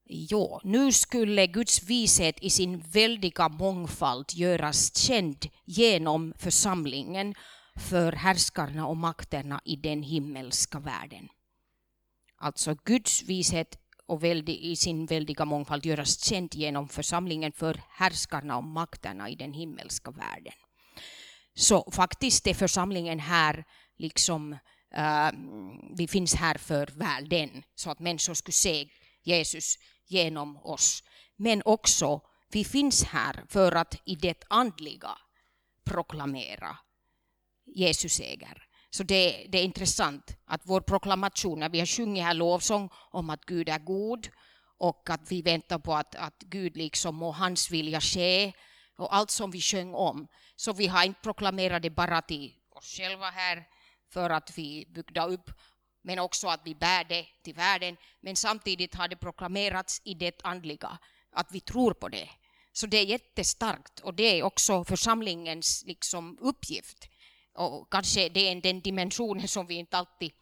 Jo, 0.04 0.60
nu 0.64 0.92
skulle 0.92 1.46
Guds 1.46 1.82
vishet 1.82 2.36
i 2.40 2.50
sin 2.50 2.80
väldiga 2.80 3.48
mångfald 3.48 4.26
göras 4.32 4.96
känd 4.96 5.46
genom 5.64 6.34
församlingen 6.38 7.34
för 7.80 8.12
härskarna 8.12 8.86
och 8.86 8.96
makterna 8.96 9.60
i 9.64 9.76
den 9.76 10.02
himmelska 10.02 10.78
världen. 10.78 11.28
Alltså 12.36 12.74
Guds 12.84 13.22
vishet 13.22 13.78
och 14.06 14.24
väldig, 14.24 14.56
i 14.56 14.76
sin 14.76 15.06
väldiga 15.06 15.44
mångfald 15.44 15.86
göras 15.86 16.24
känd 16.24 16.54
genom 16.54 16.88
församlingen 16.88 17.52
för 17.52 17.80
härskarna 17.88 18.56
och 18.56 18.64
makterna 18.64 19.28
i 19.28 19.34
den 19.34 19.52
himmelska 19.52 20.10
världen. 20.10 20.52
Så 21.54 21.90
faktiskt 21.90 22.46
är 22.46 22.54
församlingen 22.54 23.18
här 23.18 23.64
liksom 23.96 24.56
Uh, 24.98 25.30
vi 25.96 26.08
finns 26.08 26.34
här 26.34 26.58
för 26.58 26.86
världen, 26.86 27.62
så 27.74 27.90
att 27.90 27.98
människor 27.98 28.34
skulle 28.34 28.52
se 28.52 28.88
Jesus 29.22 29.78
genom 30.06 30.56
oss. 30.56 31.02
Men 31.36 31.62
också, 31.64 32.20
vi 32.52 32.64
finns 32.64 33.04
här 33.04 33.44
för 33.48 33.72
att 33.72 33.94
i 34.04 34.14
det 34.14 34.44
andliga 34.48 35.10
proklamera 35.84 36.78
Jesus 37.74 38.20
äger. 38.20 38.66
Så 38.90 39.02
det, 39.02 39.46
det, 39.48 39.58
är 39.58 39.64
intressant 39.64 40.36
att 40.46 40.60
vår 40.64 40.80
proklamation, 40.80 41.58
när 41.58 41.68
vi 41.68 41.78
har 41.78 41.86
sjungit 41.86 42.24
här 42.24 42.34
lovsång 42.34 42.90
om 43.10 43.30
att 43.30 43.44
Gud 43.44 43.68
är 43.68 43.78
god 43.78 44.28
och 44.78 45.10
att 45.10 45.32
vi 45.32 45.42
väntar 45.42 45.78
på 45.78 45.94
att, 45.94 46.14
att 46.14 46.38
Gud 46.38 46.76
liksom 46.76 47.16
må 47.16 47.32
hans 47.32 47.70
vilja 47.70 48.00
ske 48.00 48.52
och 48.98 49.14
allt 49.14 49.30
som 49.30 49.50
vi 49.50 49.60
sjöng 49.60 49.94
om. 49.94 50.28
Så 50.56 50.72
vi 50.72 50.86
har 50.86 51.04
inte 51.04 51.20
proklamerat 51.20 51.82
det 51.82 51.90
bara 51.90 52.22
till 52.22 52.54
oss 52.70 52.96
själva 52.96 53.30
här 53.30 53.64
för 54.12 54.30
att 54.30 54.58
vi 54.58 54.86
byggde 54.94 55.20
upp 55.20 55.50
men 56.02 56.18
också 56.18 56.48
att 56.48 56.60
vi 56.64 56.74
bär 56.74 57.04
det 57.04 57.26
till 57.44 57.54
världen. 57.54 57.96
Men 58.20 58.36
samtidigt 58.36 58.94
har 58.94 59.08
det 59.08 59.16
proklamerats 59.16 60.00
i 60.04 60.14
det 60.14 60.40
andliga, 60.44 60.98
att 61.32 61.52
vi 61.52 61.60
tror 61.60 61.94
på 61.94 62.08
det. 62.08 62.28
Så 62.72 62.86
det 62.86 62.96
är 62.96 63.04
jättestarkt 63.04 64.00
och 64.00 64.14
det 64.14 64.38
är 64.38 64.42
också 64.42 64.84
församlingens 64.84 65.82
liksom, 65.86 66.38
uppgift 66.40 67.09
och 67.54 67.92
kanske 67.92 68.28
det 68.28 68.40
är 68.40 68.60
den 68.60 68.80
dimensionen 68.80 69.48
som 69.48 69.66
vi 69.66 69.74
inte 69.74 69.98
alltid 69.98 70.32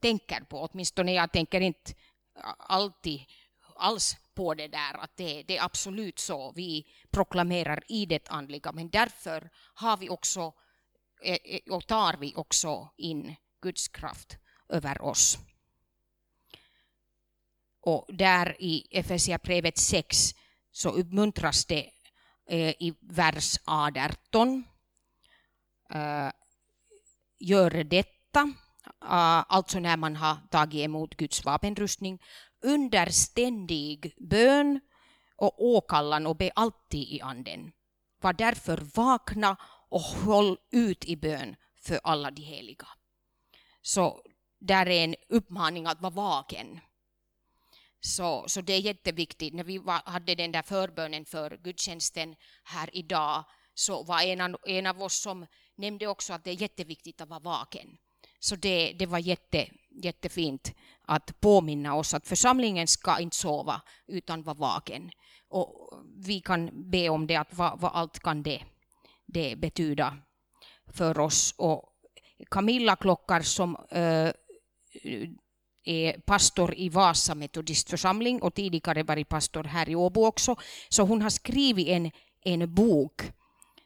tänker 0.00 0.40
på, 0.40 0.68
åtminstone 0.72 1.12
jag 1.12 1.32
tänker 1.32 1.60
inte 1.60 1.92
alltid 2.58 3.20
alls 3.76 4.16
på 4.34 4.54
det 4.54 4.68
där, 4.68 4.94
att 4.94 5.16
det, 5.16 5.42
det 5.42 5.56
är 5.56 5.64
absolut 5.64 6.18
så. 6.18 6.52
Vi 6.52 6.86
proklamerar 7.10 7.82
i 7.88 8.06
det 8.06 8.28
andliga, 8.28 8.72
men 8.72 8.90
därför 8.90 9.50
har 9.74 9.96
vi 9.96 10.08
också 10.08 10.54
eh, 11.22 11.38
eh, 11.44 11.60
och 11.74 11.86
tar 11.86 12.16
vi 12.16 12.34
också 12.36 12.88
in 12.96 13.36
Guds 13.62 13.88
kraft 13.88 14.36
över 14.68 15.02
oss. 15.02 15.38
Och 17.80 18.06
där 18.08 18.56
i 18.58 18.86
Efesierbrevet 18.90 19.78
6 19.78 20.34
så 20.72 20.90
uppmuntras 20.90 21.64
det 21.64 21.90
eh, 22.46 22.74
i 22.78 22.94
vers 23.00 23.58
18 23.64 24.64
gör 27.40 27.84
detta, 27.84 28.40
äh, 29.02 29.44
alltså 29.48 29.78
när 29.78 29.96
man 29.96 30.16
har 30.16 30.36
tagit 30.50 30.84
emot 30.84 31.16
Guds 31.16 31.44
vapenrustning, 31.44 32.22
under 32.62 33.06
ständig 33.06 34.14
bön 34.18 34.80
och 35.36 35.64
åkallan 35.64 36.26
och 36.26 36.36
be 36.36 36.50
alltid 36.54 37.08
i 37.08 37.20
anden. 37.20 37.72
Var 38.20 38.32
därför 38.32 38.76
vakna 38.94 39.56
och 39.88 40.00
håll 40.00 40.58
ut 40.70 41.04
i 41.04 41.16
bön 41.16 41.56
för 41.82 42.00
alla 42.04 42.30
de 42.30 42.42
heliga. 42.42 42.86
Så 43.82 44.22
där 44.60 44.88
är 44.88 45.04
en 45.04 45.14
uppmaning 45.28 45.86
att 45.86 46.00
vara 46.00 46.10
vaken. 46.10 46.80
Så, 48.00 48.44
så 48.48 48.60
det 48.60 48.72
är 48.72 48.80
jätteviktigt. 48.80 49.54
När 49.54 49.64
vi 49.64 49.78
var, 49.78 50.02
hade 50.04 50.34
den 50.34 50.52
där 50.52 50.62
förbönen 50.62 51.24
för 51.24 51.56
gudstjänsten 51.56 52.36
här 52.64 52.96
idag 52.96 53.44
så 53.74 54.02
var 54.02 54.22
en 54.22 54.40
av, 54.40 54.56
en 54.66 54.86
av 54.86 55.02
oss 55.02 55.22
som 55.22 55.46
nämnde 55.80 56.06
också 56.06 56.32
att 56.32 56.44
det 56.44 56.50
är 56.50 56.62
jätteviktigt 56.62 57.20
att 57.20 57.28
vara 57.28 57.40
vaken. 57.40 57.88
Så 58.40 58.56
det, 58.56 58.92
det 58.92 59.06
var 59.06 59.18
jätte, 59.18 59.66
jättefint 59.90 60.74
att 61.02 61.40
påminna 61.40 61.94
oss 61.94 62.14
att 62.14 62.26
församlingen 62.26 62.86
ska 62.86 63.20
inte 63.20 63.36
sova 63.36 63.82
utan 64.06 64.42
vara 64.42 64.54
vaken. 64.54 65.10
Och 65.48 65.90
vi 66.16 66.40
kan 66.40 66.90
be 66.90 67.08
om 67.08 67.26
det, 67.26 67.36
att 67.36 67.54
vad, 67.54 67.80
vad 67.80 67.90
allt 67.94 68.18
kan 68.18 68.42
det, 68.42 68.64
det 69.26 69.56
betyda 69.56 70.16
för 70.86 71.18
oss. 71.18 71.54
Och 71.58 71.92
Camilla 72.50 72.96
Klockar 72.96 73.40
som 73.40 73.76
äh, 73.90 74.32
är 75.84 76.20
pastor 76.20 76.74
i 76.74 76.88
Vasa 76.88 77.34
metodistförsamling 77.34 78.42
och 78.42 78.54
tidigare 78.54 79.02
varit 79.02 79.28
pastor 79.28 79.64
här 79.64 79.88
i 79.88 79.94
Åbo 79.94 80.26
också. 80.26 80.56
Så 80.88 81.02
hon 81.02 81.22
har 81.22 81.30
skrivit 81.30 81.88
en, 81.88 82.10
en 82.44 82.74
bok 82.74 83.22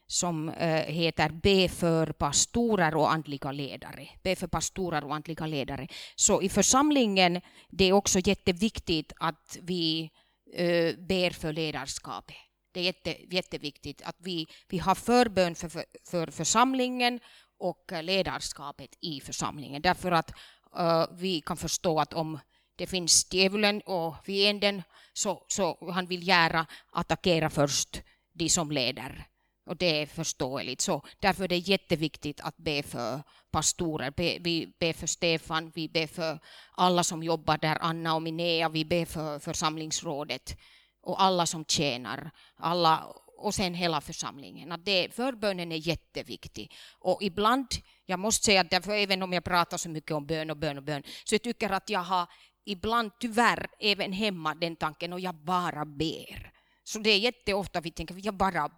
som 0.07 0.49
eh, 0.49 0.93
heter 0.93 1.29
Be 1.29 1.69
för 1.69 2.07
pastorer 2.07 2.95
och 2.95 3.11
andliga 3.11 3.51
ledare. 3.51 4.07
B 4.23 4.35
för 4.35 4.47
pastorer 4.47 5.03
och 5.03 5.15
andliga 5.15 5.45
ledare. 5.45 5.87
Så 6.15 6.41
i 6.41 6.49
församlingen, 6.49 7.41
det 7.69 7.85
är 7.85 7.93
också 7.93 8.19
jätteviktigt 8.19 9.13
att 9.15 9.57
vi 9.61 10.11
eh, 10.53 10.95
ber 10.97 11.29
för 11.29 11.53
ledarskapet. 11.53 12.35
Det 12.71 12.79
är 12.79 12.83
jätte, 12.83 13.35
jätteviktigt 13.35 14.01
att 14.01 14.15
vi, 14.19 14.47
vi 14.67 14.77
har 14.77 14.95
förbön 14.95 15.55
för, 15.55 15.69
för, 15.69 15.85
för 16.09 16.31
församlingen 16.31 17.19
och 17.59 17.91
eh, 17.91 18.03
ledarskapet 18.03 18.89
i 19.01 19.21
församlingen. 19.21 19.81
Därför 19.81 20.11
att 20.11 20.31
uh, 20.79 21.05
vi 21.11 21.41
kan 21.41 21.57
förstå 21.57 21.99
att 21.99 22.13
om 22.13 22.39
det 22.75 22.87
finns 22.87 23.33
djävulen 23.33 23.81
och 23.81 24.15
fienden 24.25 24.83
så, 25.13 25.45
så 25.47 25.91
han 25.91 26.07
vill 26.07 26.27
gärna 26.27 26.65
attackera 26.91 27.49
först 27.49 28.01
de 28.33 28.49
som 28.49 28.71
leder. 28.71 29.27
Och 29.65 29.77
det 29.77 30.01
är 30.01 30.05
förståeligt. 30.05 30.81
Så 30.81 31.01
därför 31.19 31.43
är 31.43 31.47
det 31.47 31.57
jätteviktigt 31.57 32.41
att 32.41 32.57
be 32.57 32.83
för 32.83 33.21
pastorer. 33.51 34.11
Be, 34.11 34.37
vi 34.39 34.73
ber 34.79 34.93
för 34.93 35.07
Stefan, 35.07 35.71
vi 35.75 35.89
ber 35.89 36.07
för 36.07 36.39
alla 36.71 37.03
som 37.03 37.23
jobbar 37.23 37.57
där, 37.57 37.77
Anna 37.81 38.15
och 38.15 38.21
Minea, 38.21 38.69
vi 38.69 38.85
ber 38.85 39.05
för 39.05 39.39
församlingsrådet 39.39 40.57
och 41.01 41.21
alla 41.21 41.45
som 41.45 41.65
tjänar. 41.65 42.31
Alla 42.55 43.07
och 43.37 43.55
sen 43.55 43.73
hela 43.73 44.01
församlingen. 44.01 44.71
Att 44.71 44.85
det, 44.85 45.13
förbönen 45.13 45.71
är 45.71 45.87
jätteviktig. 45.87 46.73
Och 46.99 47.23
ibland, 47.23 47.67
jag 48.05 48.19
måste 48.19 48.45
säga 48.45 48.61
att 48.61 48.69
därför 48.69 48.91
även 48.91 49.23
om 49.23 49.33
jag 49.33 49.43
pratar 49.43 49.77
så 49.77 49.89
mycket 49.89 50.11
om 50.11 50.25
bön 50.25 50.49
och 50.49 50.57
bön 50.57 50.77
och 50.77 50.83
bön, 50.83 51.03
så 51.23 51.35
jag 51.35 51.41
tycker 51.41 51.69
att 51.69 51.89
jag 51.89 51.99
har 51.99 52.27
ibland 52.65 53.11
tyvärr 53.19 53.67
även 53.79 54.13
hemma 54.13 54.55
den 54.55 54.75
tanken 54.75 55.13
och 55.13 55.19
jag 55.19 55.35
bara 55.35 55.85
ber. 55.85 56.51
Så 56.83 56.99
det 56.99 57.09
är 57.09 57.19
jätteofta 57.19 57.81
vi 57.81 57.91
tänker, 57.91 58.15
jag 58.17 58.37
bara 58.37 58.69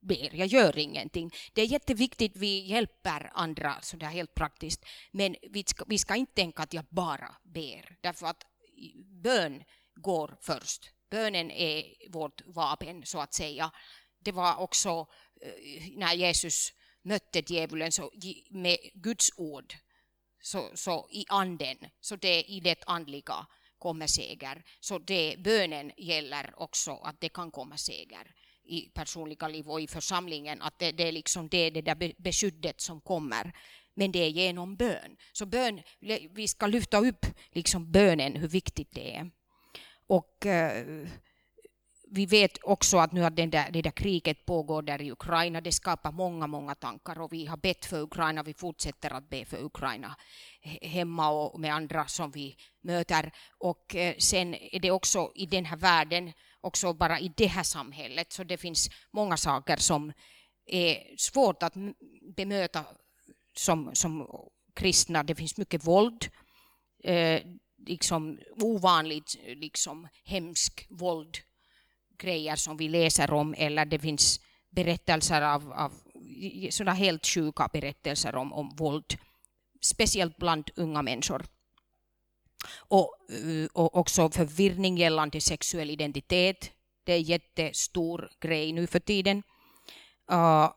ber, 0.00 0.34
jag 0.34 0.46
gör 0.46 0.78
ingenting. 0.78 1.30
Det 1.52 1.62
är 1.62 1.66
jätteviktigt 1.66 2.36
vi 2.36 2.58
hjälper 2.58 3.30
andra 3.34 3.80
sådär 3.82 4.06
helt 4.06 4.34
praktiskt, 4.34 4.84
men 5.10 5.36
vi 5.50 5.64
ska, 5.66 5.84
vi 5.88 5.98
ska 5.98 6.16
inte 6.16 6.34
tänka 6.34 6.62
att 6.62 6.74
jag 6.74 6.84
bara 6.90 7.36
ber, 7.42 7.96
därför 8.00 8.26
att 8.26 8.46
bön 9.22 9.64
går 9.94 10.36
först. 10.40 10.90
Bönen 11.10 11.50
är 11.50 11.84
vårt 12.10 12.42
vapen, 12.46 13.06
så 13.06 13.20
att 13.20 13.34
säga. 13.34 13.72
Det 14.18 14.32
var 14.32 14.56
också 14.56 15.06
eh, 15.40 15.88
när 15.96 16.14
Jesus 16.14 16.72
mötte 17.02 17.42
djävulen 17.46 17.92
så, 17.92 18.10
med 18.50 18.78
Guds 18.94 19.30
ord, 19.36 19.74
så, 20.42 20.70
så 20.74 21.08
i 21.10 21.24
anden, 21.28 21.76
så 22.00 22.16
det 22.16 22.42
i 22.42 22.60
det 22.60 22.84
andliga 22.86 23.46
kommer 23.78 24.06
seger. 24.06 24.64
Så 24.80 24.98
det, 24.98 25.36
bönen 25.38 25.92
gäller 25.96 26.54
också 26.56 26.92
att 26.92 27.20
det 27.20 27.28
kan 27.28 27.50
komma 27.50 27.76
seger 27.76 28.34
i 28.64 28.90
personliga 28.94 29.48
liv 29.48 29.70
och 29.70 29.80
i 29.80 29.86
församlingen, 29.86 30.62
att 30.62 30.78
det, 30.78 30.92
det 30.92 31.08
är 31.08 31.12
liksom 31.12 31.48
det, 31.48 31.70
det 31.70 31.82
där 31.82 32.22
beskyddet 32.22 32.80
som 32.80 33.00
kommer. 33.00 33.52
Men 33.94 34.12
det 34.12 34.18
är 34.18 34.28
genom 34.28 34.76
bön. 34.76 35.16
Så 35.32 35.46
bön, 35.46 35.80
vi 36.30 36.48
ska 36.48 36.66
lyfta 36.66 36.98
upp 36.98 37.26
liksom 37.50 37.92
bönen, 37.92 38.36
hur 38.36 38.48
viktigt 38.48 38.88
det 38.90 39.16
är. 39.16 39.30
Och 40.06 40.46
eh, 40.46 41.06
vi 42.14 42.26
vet 42.26 42.58
också 42.62 42.98
att 42.98 43.12
nu 43.12 43.24
att 43.24 43.36
den 43.36 43.50
där, 43.50 43.70
det 43.70 43.82
där 43.82 43.90
kriget 43.90 44.46
pågår 44.46 44.82
där 44.82 45.02
i 45.02 45.12
Ukraina, 45.12 45.60
det 45.60 45.72
skapar 45.72 46.12
många, 46.12 46.46
många 46.46 46.74
tankar 46.74 47.20
och 47.20 47.32
vi 47.32 47.46
har 47.46 47.56
bett 47.56 47.84
för 47.84 48.00
Ukraina, 48.00 48.42
vi 48.42 48.54
fortsätter 48.54 49.10
att 49.10 49.30
be 49.30 49.44
för 49.44 49.64
Ukraina 49.64 50.16
hemma 50.82 51.30
och 51.30 51.60
med 51.60 51.74
andra 51.74 52.06
som 52.06 52.30
vi 52.30 52.56
möter. 52.80 53.32
Och 53.58 53.96
eh, 53.96 54.14
sen 54.18 54.54
är 54.54 54.80
det 54.80 54.90
också 54.90 55.32
i 55.34 55.46
den 55.46 55.64
här 55.64 55.76
världen, 55.76 56.32
också 56.62 56.92
bara 56.92 57.20
i 57.20 57.32
det 57.36 57.46
här 57.46 57.62
samhället, 57.62 58.32
så 58.32 58.44
det 58.44 58.56
finns 58.56 58.90
många 59.12 59.36
saker 59.36 59.76
som 59.76 60.12
är 60.66 61.16
svårt 61.16 61.62
att 61.62 61.74
bemöta 62.36 62.84
som, 63.56 63.90
som 63.94 64.28
kristna. 64.74 65.22
Det 65.22 65.34
finns 65.34 65.56
mycket 65.56 65.86
våld. 65.86 66.28
Eh, 67.04 67.42
liksom 67.86 68.38
ovanligt 68.60 69.36
liksom 69.46 70.08
hemsk 70.24 70.86
våld, 70.90 71.38
grejer 72.18 72.56
som 72.56 72.76
vi 72.76 72.88
läser 72.88 73.32
om 73.32 73.54
eller 73.58 73.84
det 73.84 73.98
finns 73.98 74.40
berättelser 74.70 75.42
av, 75.42 75.72
av 75.72 75.92
sådana 76.70 76.92
helt 76.92 77.26
sjuka 77.26 77.68
berättelser 77.72 78.34
om, 78.34 78.52
om 78.52 78.76
våld, 78.76 79.18
speciellt 79.80 80.36
bland 80.36 80.70
unga 80.76 81.02
människor. 81.02 81.44
Och, 82.76 83.16
eh, 83.30 83.68
och 83.72 83.96
också 83.96 84.30
förvirring 84.30 84.96
gällande 84.98 85.40
sexuell 85.40 85.90
identitet. 85.90 86.70
Det 87.04 87.12
är 87.12 87.16
en 87.16 87.22
jättestor 87.22 88.30
grej 88.40 88.72
nu 88.72 88.86
för 88.86 89.00
tiden. 89.00 89.42
Uh, 90.32 90.70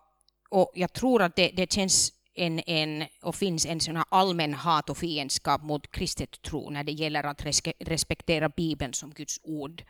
och 0.50 0.72
jag 0.76 0.94
tror 0.94 1.22
att 1.22 1.36
det, 1.36 1.48
det 1.48 1.72
känns 1.72 2.14
en, 2.36 2.60
en, 2.60 3.06
och 3.22 3.36
finns 3.36 3.66
en 3.66 3.80
sån 3.80 3.96
här 3.96 4.06
allmän 4.10 4.54
hat 4.54 4.90
och 4.90 4.98
fiendskap 4.98 5.64
mot 5.64 5.92
kristet 5.92 6.42
tro 6.42 6.70
när 6.70 6.84
det 6.84 6.92
gäller 6.92 7.24
att 7.24 7.46
respektera 7.80 8.50
Bibeln 8.50 8.94
som 8.94 9.10
Guds 9.10 9.40
ord 9.44 9.84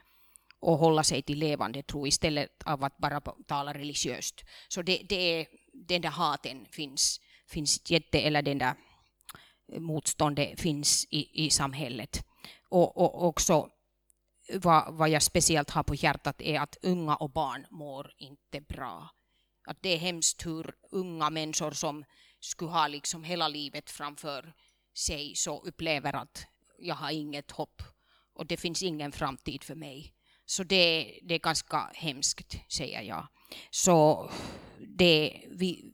och 0.60 0.78
hålla 0.78 1.04
sig 1.04 1.22
till 1.22 1.40
levande 1.40 1.84
tro 1.84 2.08
istället 2.08 2.64
av 2.66 2.84
att 2.84 2.98
bara 2.98 3.22
tala 3.48 3.74
religiöst. 3.74 4.44
Så 4.68 4.82
det, 4.82 5.02
det 5.10 5.16
är, 5.16 5.48
den 5.74 6.02
där 6.02 6.10
haten 6.10 6.66
finns, 6.72 7.22
finns 7.48 7.92
jätte, 7.92 8.20
eller 8.22 8.42
den 8.42 8.58
där 8.58 8.74
motståndet 9.68 10.60
finns 10.60 11.06
i, 11.10 11.46
i 11.46 11.50
samhället. 11.50 12.26
Och, 12.70 12.98
och 12.98 13.26
också 13.26 13.70
vad, 14.54 14.94
vad 14.94 15.10
jag 15.10 15.24
speciellt 15.24 15.70
har 15.70 15.84
på 15.84 15.96
hjärtat 15.96 16.42
är 16.42 16.60
att 16.60 16.78
unga 16.82 17.16
och 17.16 17.32
barn 17.32 17.66
mår 17.70 18.12
inte 18.18 18.62
bra. 18.62 19.10
Att 19.68 19.78
det 19.82 19.90
är 19.90 19.98
hemskt 19.98 20.46
hur 20.46 20.76
unga 20.92 21.30
människor 21.30 21.72
som 21.72 22.06
skulle 22.40 22.72
ha 22.72 22.88
liksom 22.88 23.24
hela 23.24 23.48
livet 23.48 23.90
framför 23.90 24.54
sig 24.98 25.36
så 25.36 25.64
upplever 25.64 26.14
att 26.14 26.46
jag 26.80 26.96
har 26.96 27.12
inget 27.12 27.52
hopp 27.52 27.82
och 28.34 28.46
det 28.46 28.58
finns 28.58 28.84
ingen 28.84 29.12
framtid 29.12 29.64
för 29.64 29.76
mig. 29.76 30.14
Så 30.46 30.64
det, 30.64 31.20
det 31.24 31.36
är 31.36 31.40
ganska 31.40 31.90
hemskt, 31.94 32.58
säger 32.70 33.02
jag. 33.02 33.28
Så 33.72 34.30
det, 34.98 35.46
vi, 35.52 35.92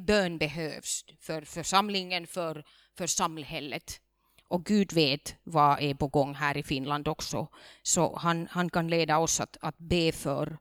bön 0.00 0.38
behövs 0.38 1.04
för 1.20 1.42
församlingen, 1.42 2.26
för, 2.26 2.64
för 2.98 3.06
samhället. 3.06 4.00
Och 4.48 4.64
Gud 4.64 4.92
vet 4.92 5.34
vad 5.44 5.82
är 5.82 5.94
på 5.94 6.08
gång 6.08 6.34
här 6.34 6.56
i 6.56 6.62
Finland 6.62 7.08
också. 7.08 7.48
Så 7.82 8.16
han, 8.16 8.48
han 8.50 8.70
kan 8.70 8.88
leda 8.88 9.18
oss 9.18 9.40
att, 9.40 9.56
att 9.60 9.78
be, 9.78 10.12
för, 10.12 10.58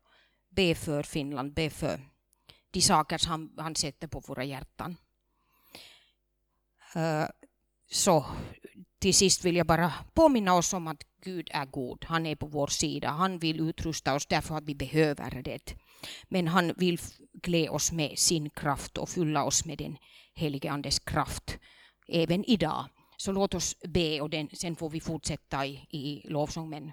be 0.49 0.75
för 0.75 1.03
Finland, 1.03 1.53
be 1.53 1.69
för 1.69 1.99
de 2.71 2.81
saker 2.81 3.27
han, 3.27 3.53
han 3.57 3.75
sätter 3.75 4.07
på 4.07 4.19
våra 4.19 4.43
hjärtan. 4.43 4.97
Uh, 6.95 7.25
så 7.91 8.25
till 8.99 9.13
sist 9.13 9.45
vill 9.45 9.55
jag 9.55 9.67
bara 9.67 9.93
påminna 10.13 10.53
oss 10.53 10.73
om 10.73 10.87
att 10.87 11.03
Gud 11.27 11.49
är 11.53 11.65
god. 11.65 12.05
Han 12.05 12.25
är 12.25 12.35
på 12.35 12.45
vår 12.45 12.67
sida. 12.67 13.09
Han 13.09 13.39
vill 13.39 13.59
utrusta 13.59 14.15
oss 14.15 14.25
därför 14.25 14.55
att 14.55 14.63
vi 14.63 14.75
behöver 14.75 15.41
det. 15.41 15.75
Men 16.29 16.47
han 16.47 16.73
vill 16.77 16.99
klä 17.43 17.69
oss 17.69 17.91
med 17.91 18.19
sin 18.19 18.49
kraft 18.49 18.97
och 18.97 19.09
fylla 19.09 19.43
oss 19.43 19.65
med 19.65 19.77
den 19.77 19.97
helige 20.33 20.71
Andes 20.71 20.99
kraft 20.99 21.59
även 22.07 22.43
idag. 22.49 22.85
Så 23.17 23.31
låt 23.31 23.53
oss 23.53 23.75
be 23.87 24.21
och 24.21 24.29
den, 24.29 24.49
sen 24.53 24.75
får 24.75 24.89
vi 24.89 24.99
fortsätta 24.99 25.65
i, 25.65 25.71
i 25.89 26.21
lovsång. 26.29 26.69
Men 26.69 26.91